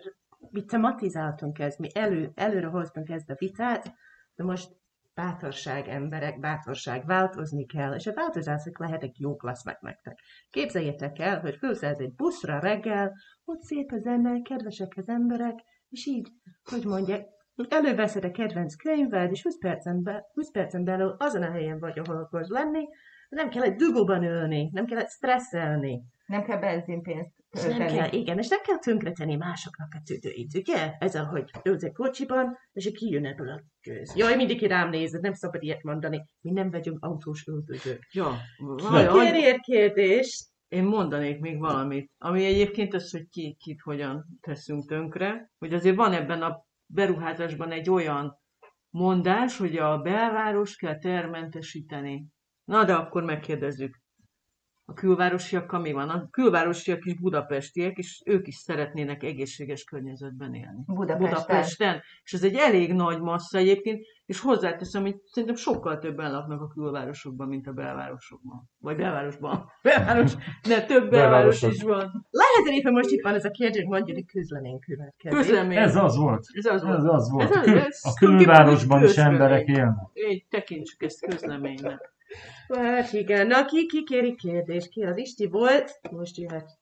mi 0.50 0.64
tematizáltunk 0.64 1.58
ezt, 1.58 1.78
mi 1.78 1.88
elő, 1.94 2.30
előre 2.34 2.66
hoztunk 2.66 3.08
ezt 3.08 3.30
a 3.30 3.34
vitát, 3.38 3.94
de 4.34 4.44
most 4.44 4.76
bátorság 5.14 5.88
emberek, 5.88 6.40
bátorság, 6.40 7.06
változni 7.06 7.66
kell, 7.66 7.94
és 7.94 8.06
a 8.06 8.12
változások 8.12 8.78
lehetek 8.78 9.18
jók 9.18 9.42
lesznek 9.42 9.80
nektek. 9.80 10.18
Képzeljétek 10.50 11.18
el, 11.18 11.40
hogy 11.40 11.56
fölszállsz 11.56 11.98
egy 11.98 12.14
buszra 12.14 12.58
reggel, 12.58 13.12
ott 13.44 13.62
szép 13.62 13.92
a 13.92 13.98
zene, 13.98 14.42
kedvesek 14.42 14.92
az 14.96 15.08
emberek, 15.08 15.58
és 15.88 16.06
így, 16.06 16.28
hogy 16.70 16.84
mondják, 16.84 17.33
előveszed 17.68 18.24
a 18.24 18.30
kedvenc 18.30 18.74
könyved, 18.74 19.30
és 19.30 19.42
20 19.42 19.58
percen, 19.58 20.02
be, 20.02 20.30
20 20.32 20.50
percen 20.50 20.84
belül 20.84 21.16
azon 21.18 21.42
a 21.42 21.50
helyen 21.50 21.78
vagy, 21.78 21.98
ahol 21.98 22.16
akarsz 22.16 22.48
lenni, 22.48 22.88
nem 23.28 23.48
kell 23.48 23.62
egy 23.62 23.74
dugóban 23.74 24.22
ülni, 24.22 24.70
nem 24.72 24.86
kell 24.86 25.06
stresszelni. 25.06 26.02
Nem 26.26 26.42
kell 26.42 26.58
benzinpénzt 26.58 27.44
nem 27.62 27.86
kell, 27.86 28.12
igen, 28.12 28.38
és 28.38 28.48
nem 28.48 28.60
kell 28.62 28.78
tönkretenni 28.78 29.36
másoknak 29.36 29.88
a 29.94 30.02
tüdőit, 30.04 30.54
ugye? 30.54 30.92
Ezzel, 30.98 31.24
hogy 31.24 31.50
ülsz 31.64 31.82
egy 31.82 31.92
kocsiban, 31.92 32.58
és 32.72 32.92
kijön 32.92 33.26
ebből 33.26 33.48
a 33.48 33.62
köz. 33.80 34.16
Jaj, 34.16 34.36
mindig 34.36 34.66
rám 34.66 34.90
nézed, 34.90 35.20
nem 35.20 35.32
szabad 35.32 35.62
ilyet 35.62 35.82
mondani. 35.82 36.26
Mi 36.40 36.50
nem 36.50 36.70
vagyunk 36.70 37.04
autós 37.04 37.46
öltözők. 37.46 38.08
Ja, 38.12 38.36
Kérjél 39.12 39.60
kérdést. 39.60 40.52
Én 40.68 40.84
mondanék 40.84 41.40
még 41.40 41.58
valamit, 41.58 42.10
ami 42.18 42.44
egyébként 42.44 42.94
az, 42.94 43.10
hogy 43.10 43.28
ki, 43.28 43.56
kit 43.58 43.80
hogyan 43.80 44.24
teszünk 44.40 44.86
tönkre, 44.88 45.50
hogy 45.58 45.74
azért 45.74 45.96
van 45.96 46.12
ebben 46.12 46.42
a 46.42 46.64
beruházásban 46.94 47.70
egy 47.70 47.90
olyan 47.90 48.38
mondás, 48.90 49.56
hogy 49.58 49.76
a 49.76 49.98
belváros 49.98 50.76
kell 50.76 50.98
termentesíteni. 50.98 52.26
Na, 52.64 52.84
de 52.84 52.94
akkor 52.94 53.22
megkérdezzük, 53.22 54.00
a 54.86 54.92
külvárosiakkal 54.92 55.80
mi 55.80 55.92
van? 55.92 56.08
A 56.08 56.28
külvárosiak 56.30 57.04
is 57.04 57.14
budapestiek, 57.14 57.96
és 57.96 58.22
ők 58.24 58.46
is 58.46 58.54
szeretnének 58.56 59.22
egészséges 59.22 59.84
környezetben 59.84 60.54
élni. 60.54 60.82
Budapesten. 60.86 61.18
Budapesten. 61.30 62.02
És 62.24 62.32
ez 62.32 62.42
egy 62.42 62.54
elég 62.54 62.92
nagy 62.92 63.20
massza 63.20 63.58
egyébként, 63.58 64.04
és 64.26 64.40
hozzáteszem, 64.40 65.02
hogy 65.02 65.16
szerintem 65.24 65.56
sokkal 65.56 65.98
többen 65.98 66.32
laknak 66.32 66.60
a 66.60 66.68
külvárosokban, 66.68 67.48
mint 67.48 67.66
a 67.66 67.72
belvárosokban. 67.72 68.70
Vagy 68.78 68.96
belvárosban. 68.96 69.64
Belváros, 69.82 70.32
de 70.68 70.82
több 70.84 71.10
belváros 71.10 71.62
is 71.62 71.82
van. 71.82 72.26
Lehet, 72.30 72.62
hogy 72.64 72.72
éppen 72.72 72.92
most 72.92 73.10
itt 73.10 73.22
van 73.22 73.34
ez 73.34 73.44
a 73.44 73.50
kérdés, 73.50 73.84
mondjuk, 73.84 74.16
hogy 74.16 74.26
közlemény 74.26 74.78
következik. 74.78 75.38
Közlemény. 75.38 75.76
Ez 75.78 75.96
az 75.96 76.16
volt. 76.16 76.46
Ez 76.52 76.64
az 76.64 76.82
volt. 76.82 76.98
Ez 76.98 77.04
az 77.04 77.30
volt. 77.30 77.50
Ez 77.50 77.56
a, 77.56 77.60
az- 77.60 77.76
ez 77.76 78.00
a 78.02 78.12
külvárosban 78.18 79.02
is 79.02 79.16
emberek 79.16 79.66
élnek. 79.66 80.10
Így 80.30 80.46
tekintsük 80.50 81.02
ezt 81.02 81.26
közleménynek. 81.26 82.13
Hát 82.68 83.12
igen, 83.12 83.46
na 83.46 83.64
ki, 83.64 83.86
ki 83.86 84.04
kéri 84.04 84.34
kérdést? 84.34 84.88
Ki 84.88 85.02
az 85.02 85.16
Isti 85.16 85.46
volt? 85.46 86.00
Most 86.10 86.36
jöhet. 86.36 86.78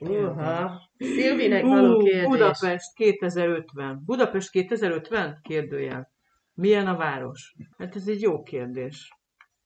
Uha. 0.00 0.80
Szilvinek 0.98 1.62
való 1.62 1.96
Ú, 1.96 2.02
kérdés. 2.02 2.28
Budapest 2.28 2.94
2050. 2.94 4.02
Budapest 4.04 4.50
2050? 4.50 5.38
Kérdőjel. 5.42 6.10
Milyen 6.54 6.86
a 6.86 6.96
város? 6.96 7.54
Hát 7.78 7.96
ez 7.96 8.08
egy 8.08 8.20
jó 8.20 8.42
kérdés. 8.42 9.12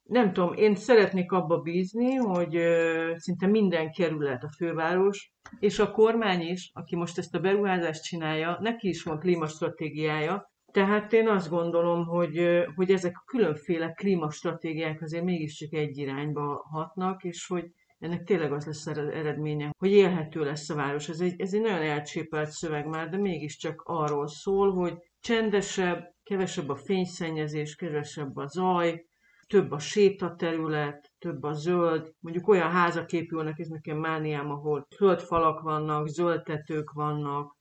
Nem 0.03 0.33
tudom, 0.33 0.53
én 0.53 0.75
szeretnék 0.75 1.33
abba 1.33 1.59
bízni, 1.59 2.15
hogy 2.15 2.57
ö, 2.57 3.13
szinte 3.17 3.47
minden 3.47 3.93
kerület 3.93 4.43
a 4.43 4.53
főváros, 4.57 5.33
és 5.59 5.79
a 5.79 5.91
kormány 5.91 6.41
is, 6.41 6.71
aki 6.75 6.97
most 6.97 7.19
ezt 7.19 7.35
a 7.35 7.41
beruházást 7.41 8.03
csinálja, 8.03 8.59
neki 8.61 8.89
is 8.89 9.03
van 9.03 9.19
klímastratégiája, 9.19 10.52
tehát 10.73 11.13
én 11.13 11.29
azt 11.29 11.49
gondolom, 11.49 12.05
hogy, 12.05 12.65
hogy 12.75 12.91
ezek 12.91 13.17
a 13.17 13.25
különféle 13.27 13.93
klímastratégiák 13.93 15.03
azért 15.03 15.25
mégiscsak 15.25 15.73
egy 15.73 15.99
irányba 15.99 16.67
hatnak, 16.71 17.25
és 17.25 17.47
hogy 17.47 17.65
ennek 17.99 18.23
tényleg 18.25 18.53
az 18.53 18.67
lesz 18.67 18.87
az 18.87 18.99
eredménye, 18.99 19.71
hogy 19.79 19.91
élhető 19.91 20.45
lesz 20.45 20.71
a 20.71 20.75
város. 20.75 21.09
Ez 21.09 21.21
egy, 21.21 21.41
ez 21.41 21.55
egy 21.55 21.61
nagyon 21.61 21.83
elcsépelt 21.83 22.51
szöveg 22.51 22.87
már, 22.87 23.09
de 23.09 23.17
mégiscsak 23.17 23.83
arról 23.85 24.29
szól, 24.29 24.73
hogy 24.73 24.95
csendesebb, 25.21 26.15
kevesebb 26.23 26.69
a 26.69 26.77
fényszennyezés, 26.77 27.75
kevesebb 27.75 28.37
a 28.37 28.47
zaj, 28.47 29.05
több 29.47 29.71
a 29.71 29.79
sétaterület, 29.79 31.13
több 31.19 31.43
a 31.43 31.53
zöld, 31.53 32.13
mondjuk 32.21 32.49
olyan 32.49 32.71
házak 32.71 33.13
épülnek, 33.13 33.59
ez 33.59 33.69
nekem 33.69 33.99
mániám, 33.99 34.51
ahol 34.51 34.87
zöld 34.99 35.21
falak 35.21 35.61
vannak, 35.61 36.07
zöld 36.07 36.43
tetők 36.43 36.91
vannak, 36.93 37.57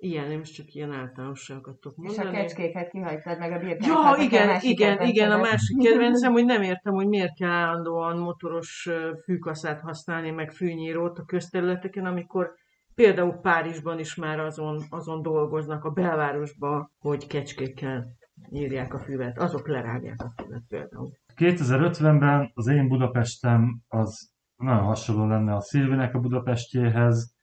ilyen, 0.00 0.28
nem 0.28 0.40
is 0.40 0.50
csak 0.50 0.74
ilyen 0.74 0.92
általánosságokat 0.92 1.80
tudok 1.80 1.98
És 2.02 2.18
a 2.18 2.22
mondani. 2.22 2.42
kecskéket 2.42 2.90
kihagytad 2.90 3.38
meg 3.38 3.52
a 3.52 3.58
birkákat. 3.58 3.86
Ja, 3.86 4.10
aki 4.10 4.20
a 4.20 4.24
igen, 4.24 4.60
igen, 4.60 5.00
igen, 5.00 5.30
a 5.30 5.40
másik 5.48 5.78
kedvencem, 5.78 6.32
hogy 6.32 6.44
nem 6.44 6.62
értem, 6.62 6.94
hogy 6.94 7.08
miért 7.08 7.34
kell 7.34 7.50
állandóan 7.50 8.18
motoros 8.18 8.88
fűkaszát 9.24 9.80
használni, 9.80 10.30
meg 10.30 10.52
fűnyírót 10.52 11.18
a 11.18 11.24
közterületeken, 11.24 12.04
amikor 12.04 12.54
például 12.94 13.32
Párizsban 13.32 13.98
is 13.98 14.14
már 14.14 14.38
azon, 14.38 14.82
azon 14.90 15.22
dolgoznak 15.22 15.84
a 15.84 15.90
belvárosban, 15.90 16.90
hogy 16.98 17.26
kecskékkel 17.26 18.06
nyírják 18.48 18.94
a 18.94 18.98
füvet. 18.98 19.38
Azok 19.38 19.68
lerágják 19.68 20.22
a 20.22 20.42
füvet 20.42 20.62
például. 20.68 21.10
2050-ben 21.36 22.50
az 22.54 22.66
én 22.66 22.88
Budapestem 22.88 23.80
az 23.88 24.30
nagyon 24.56 24.82
hasonló 24.82 25.26
lenne 25.26 25.54
a 25.54 25.60
Szilvinek 25.60 26.14
a 26.14 26.18
Budapestjéhez. 26.18 27.34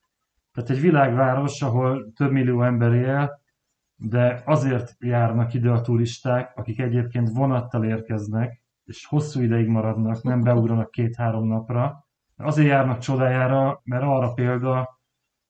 Tehát 0.58 0.72
egy 0.72 0.82
világváros, 0.82 1.62
ahol 1.62 2.12
több 2.16 2.32
millió 2.32 2.64
ember 2.64 2.93
él, 2.93 3.41
de 3.95 4.41
azért 4.45 4.95
járnak 4.99 5.53
ide 5.53 5.70
a 5.70 5.82
turisták, 5.82 6.51
akik 6.55 6.80
egyébként 6.80 7.30
vonattal 7.30 7.86
érkeznek, 7.86 8.62
és 8.84 9.05
hosszú 9.05 9.41
ideig 9.41 9.68
maradnak, 9.68 10.24
nem 10.24 10.41
beugranak 10.41 10.91
két-három 10.91 11.47
napra. 11.47 12.08
Azért 12.38 12.68
járnak 12.68 12.99
csodájára, 12.99 13.82
mert 13.84 14.03
arra 14.03 14.34
példa, 14.34 14.99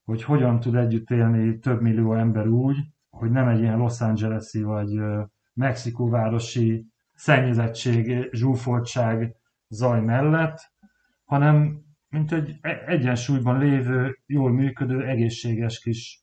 hogy 0.03 0.23
hogyan 0.23 0.59
tud 0.59 0.75
együtt 0.75 1.09
élni 1.09 1.59
több 1.59 1.81
millió 1.81 2.13
ember 2.13 2.47
úgy, 2.47 2.77
hogy 3.09 3.31
nem 3.31 3.47
egy 3.47 3.59
ilyen 3.59 3.77
Los 3.77 4.01
Angeles-i 4.01 4.63
vagy 4.63 4.99
Mexikóvárosi 5.53 6.85
szennyezettség, 7.13 8.29
zsúfoltság 8.31 9.35
zaj 9.67 10.01
mellett, 10.01 10.71
hanem 11.25 11.85
mint 12.09 12.31
egy 12.31 12.57
e- 12.61 12.83
egyensúlyban 12.85 13.59
lévő, 13.59 14.19
jól 14.25 14.51
működő, 14.51 15.05
egészséges 15.05 15.79
kis 15.79 16.21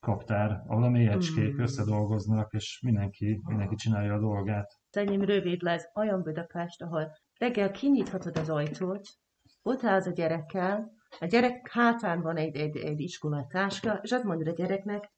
kaptár, 0.00 0.62
ahol 0.66 0.82
a 0.82 0.88
mélyecskék 0.88 1.54
Mm. 1.54 1.60
összedolgoznak, 1.60 2.52
és 2.52 2.80
mindenki, 2.84 3.40
mindenki 3.46 3.74
csinálja 3.74 4.14
a 4.14 4.20
dolgát. 4.20 4.72
Enyém 4.90 5.22
rövid 5.22 5.62
lesz, 5.62 5.84
olyan 5.94 6.22
Budapest, 6.22 6.82
ahol 6.82 7.12
reggel 7.38 7.70
kinyithatod 7.70 8.36
az 8.36 8.50
ajtót, 8.50 9.08
ott 9.62 9.84
állsz 9.84 10.06
a 10.06 10.10
gyerekkel, 10.10 10.92
a 11.20 11.26
gyerek 11.26 11.68
hátán 11.70 12.20
van 12.20 12.36
egy, 12.36 12.56
egy, 12.56 12.76
egy 12.76 13.00
iskolatáska, 13.00 13.98
és 14.02 14.12
azt 14.12 14.24
mondod 14.24 14.46
a 14.46 14.52
gyereknek, 14.52 15.10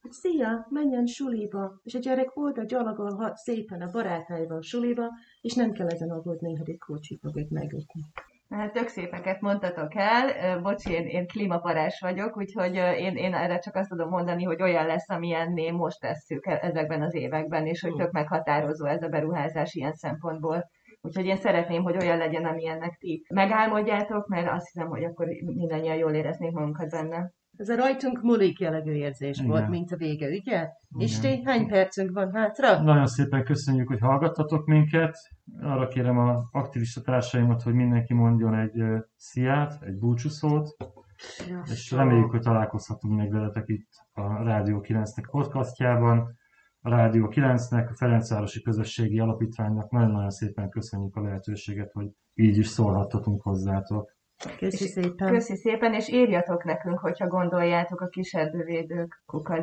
hogy 0.00 0.12
szia, 0.12 0.66
menjen 0.70 1.06
suliba, 1.06 1.80
és 1.82 1.94
a 1.94 1.98
gyerek 1.98 2.36
oda 2.36 2.64
gyalogolhat 2.64 3.36
szépen 3.36 3.82
a 3.82 3.90
barátaival 3.90 4.62
suliba, 4.62 5.08
és 5.40 5.54
nem 5.54 5.72
kell 5.72 5.88
ezen 5.88 6.10
aggódni, 6.10 6.56
hogy 6.56 6.70
egy 6.70 6.78
kocsit 6.78 7.20
fog 7.20 7.36
őt 7.36 7.50
megütni. 7.50 8.02
Hát 8.50 8.72
tök 8.72 8.88
szépeket 8.88 9.40
mondtatok 9.40 9.94
el. 9.94 10.60
Bocsi, 10.60 10.92
én, 10.92 11.06
én 11.06 11.26
klímaparás 11.26 12.00
vagyok, 12.00 12.36
úgyhogy 12.36 12.74
én, 12.74 13.16
én 13.16 13.34
erre 13.34 13.58
csak 13.58 13.74
azt 13.76 13.88
tudom 13.88 14.08
mondani, 14.08 14.44
hogy 14.44 14.62
olyan 14.62 14.86
lesz, 14.86 15.08
amilyenné 15.10 15.70
most 15.70 16.00
tesszük 16.00 16.46
e- 16.46 16.58
ezekben 16.62 17.02
az 17.02 17.14
években, 17.14 17.66
és 17.66 17.80
hogy 17.80 17.94
tök 17.94 18.10
meghatározó 18.10 18.86
ez 18.86 19.02
a 19.02 19.08
beruházás 19.08 19.74
ilyen 19.74 19.92
szempontból. 19.92 20.70
Úgyhogy 21.00 21.24
én 21.26 21.36
szeretném, 21.36 21.82
hogy 21.82 21.96
olyan 21.96 22.18
legyen, 22.18 22.44
amilyennek 22.44 22.96
ti 22.98 23.26
megálmodjátok, 23.34 24.28
mert 24.28 24.50
azt 24.50 24.70
hiszem, 24.72 24.88
hogy 24.88 25.04
akkor 25.04 25.26
mindannyian 25.44 25.96
jól 25.96 26.12
éreznénk 26.12 26.54
magunkat 26.54 26.90
benne. 26.90 27.30
Ez 27.60 27.68
a 27.68 27.76
rajtunk 27.76 28.22
múlik 28.22 28.60
jellegű 28.60 28.92
érzés 28.92 29.38
Igen. 29.38 29.50
volt, 29.50 29.68
mint 29.68 29.92
a 29.92 29.96
vége, 29.96 30.28
ugye? 30.28 30.68
Isti, 30.98 31.42
hány 31.44 31.66
percünk 31.66 32.12
van 32.12 32.32
hátra? 32.32 32.82
Nagyon 32.82 33.06
szépen 33.06 33.44
köszönjük, 33.44 33.88
hogy 33.88 33.98
hallgattatok 33.98 34.66
minket. 34.66 35.16
Arra 35.60 35.88
kérem 35.88 36.18
a 36.18 36.48
aktivista 36.52 37.00
társaimat, 37.00 37.62
hogy 37.62 37.74
mindenki 37.74 38.14
mondjon 38.14 38.54
egy 38.54 38.80
ö, 38.80 38.98
sziát, 39.16 39.82
egy 39.82 39.98
búcsúszót. 39.98 40.76
Sziasztok. 41.16 41.76
És 41.76 41.90
reméljük, 41.90 42.30
hogy 42.30 42.40
találkozhatunk 42.40 43.18
még 43.18 43.32
veletek 43.32 43.68
itt 43.68 43.90
a 44.12 44.42
Rádió 44.42 44.84
9-nek 44.88 45.28
podcastjában. 45.30 46.38
A 46.80 46.90
Rádió 46.90 47.28
9-nek, 47.30 47.88
a 47.88 47.94
Ferencvárosi 47.94 48.62
Közösségi 48.62 49.18
Alapítványnak 49.18 49.90
nagyon-nagyon 49.90 50.30
szépen 50.30 50.68
köszönjük 50.68 51.16
a 51.16 51.22
lehetőséget, 51.22 51.92
hogy 51.92 52.10
így 52.34 52.58
is 52.58 52.66
szólhattatunk 52.66 53.42
hozzátok. 53.42 54.18
Köszi 54.58 54.86
szépen. 54.86 55.32
Köszi 55.32 55.56
szépen, 55.56 55.94
és 55.94 56.08
írjatok 56.08 56.64
nekünk, 56.64 56.98
hogyha 56.98 57.26
gondoljátok 57.26 58.00
a 58.00 58.06
kiserdővédők 58.06 59.22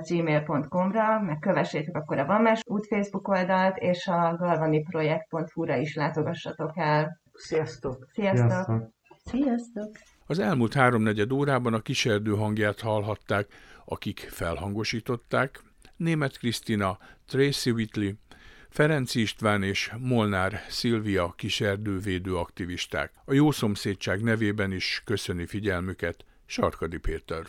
gmail.com-ra, 0.10 1.22
meg 1.22 1.40
kövessétek 1.40 1.96
akkor 1.96 2.18
a 2.18 2.26
Van 2.26 2.42
Más 2.42 2.62
út 2.66 2.88
Facebook 2.88 3.28
oldalt, 3.28 3.78
és 3.78 4.08
a 4.08 4.36
galvaniprojekt.hu-ra 4.38 5.76
is 5.76 5.96
látogassatok 5.96 6.72
el. 6.76 7.20
Sziasztok! 7.34 8.08
Sziasztok! 8.12 8.50
Sziasztok! 8.50 8.96
Sziasztok. 9.26 9.92
Az 10.26 10.40
elmúlt 10.40 10.74
háromnegyed 10.74 11.32
órában 11.32 11.74
a 11.74 11.80
kiserdő 11.80 12.32
hangját 12.32 12.80
hallhatták, 12.80 13.48
akik 13.86 14.20
felhangosították, 14.20 15.64
Német 15.96 16.38
Krisztina, 16.38 16.98
Tracy 17.28 17.72
Whitley, 17.72 18.12
Ferenc 18.78 19.16
István 19.16 19.64
és 19.64 19.92
Molnár 20.00 20.62
Szilvia 20.70 21.34
kiserdővédő 21.38 22.36
aktivisták. 22.36 23.12
A 23.26 23.34
jó 23.34 23.52
szomszédság 23.52 24.24
nevében 24.24 24.72
is 24.72 25.02
köszöni 25.06 25.46
figyelmüket 25.46 26.26
Sarkadi 26.46 26.98
Péter. 26.98 27.42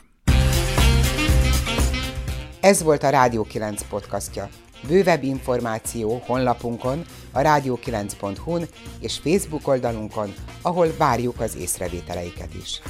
Ez 2.61 2.83
volt 2.83 3.03
a 3.03 3.09
Rádió 3.09 3.43
9 3.43 3.83
podcastja. 3.89 4.49
Bővebb 4.89 5.23
információ 5.23 6.23
honlapunkon, 6.27 7.05
a 7.33 7.41
rádió9.hu-n 7.41 8.63
és 9.01 9.19
Facebook 9.19 9.69
oldalunkon, 9.69 10.33
ahol 10.63 10.89
várjuk 10.99 11.41
az 11.41 11.57
észrevételeiket 11.57 12.55
is. 12.55 12.81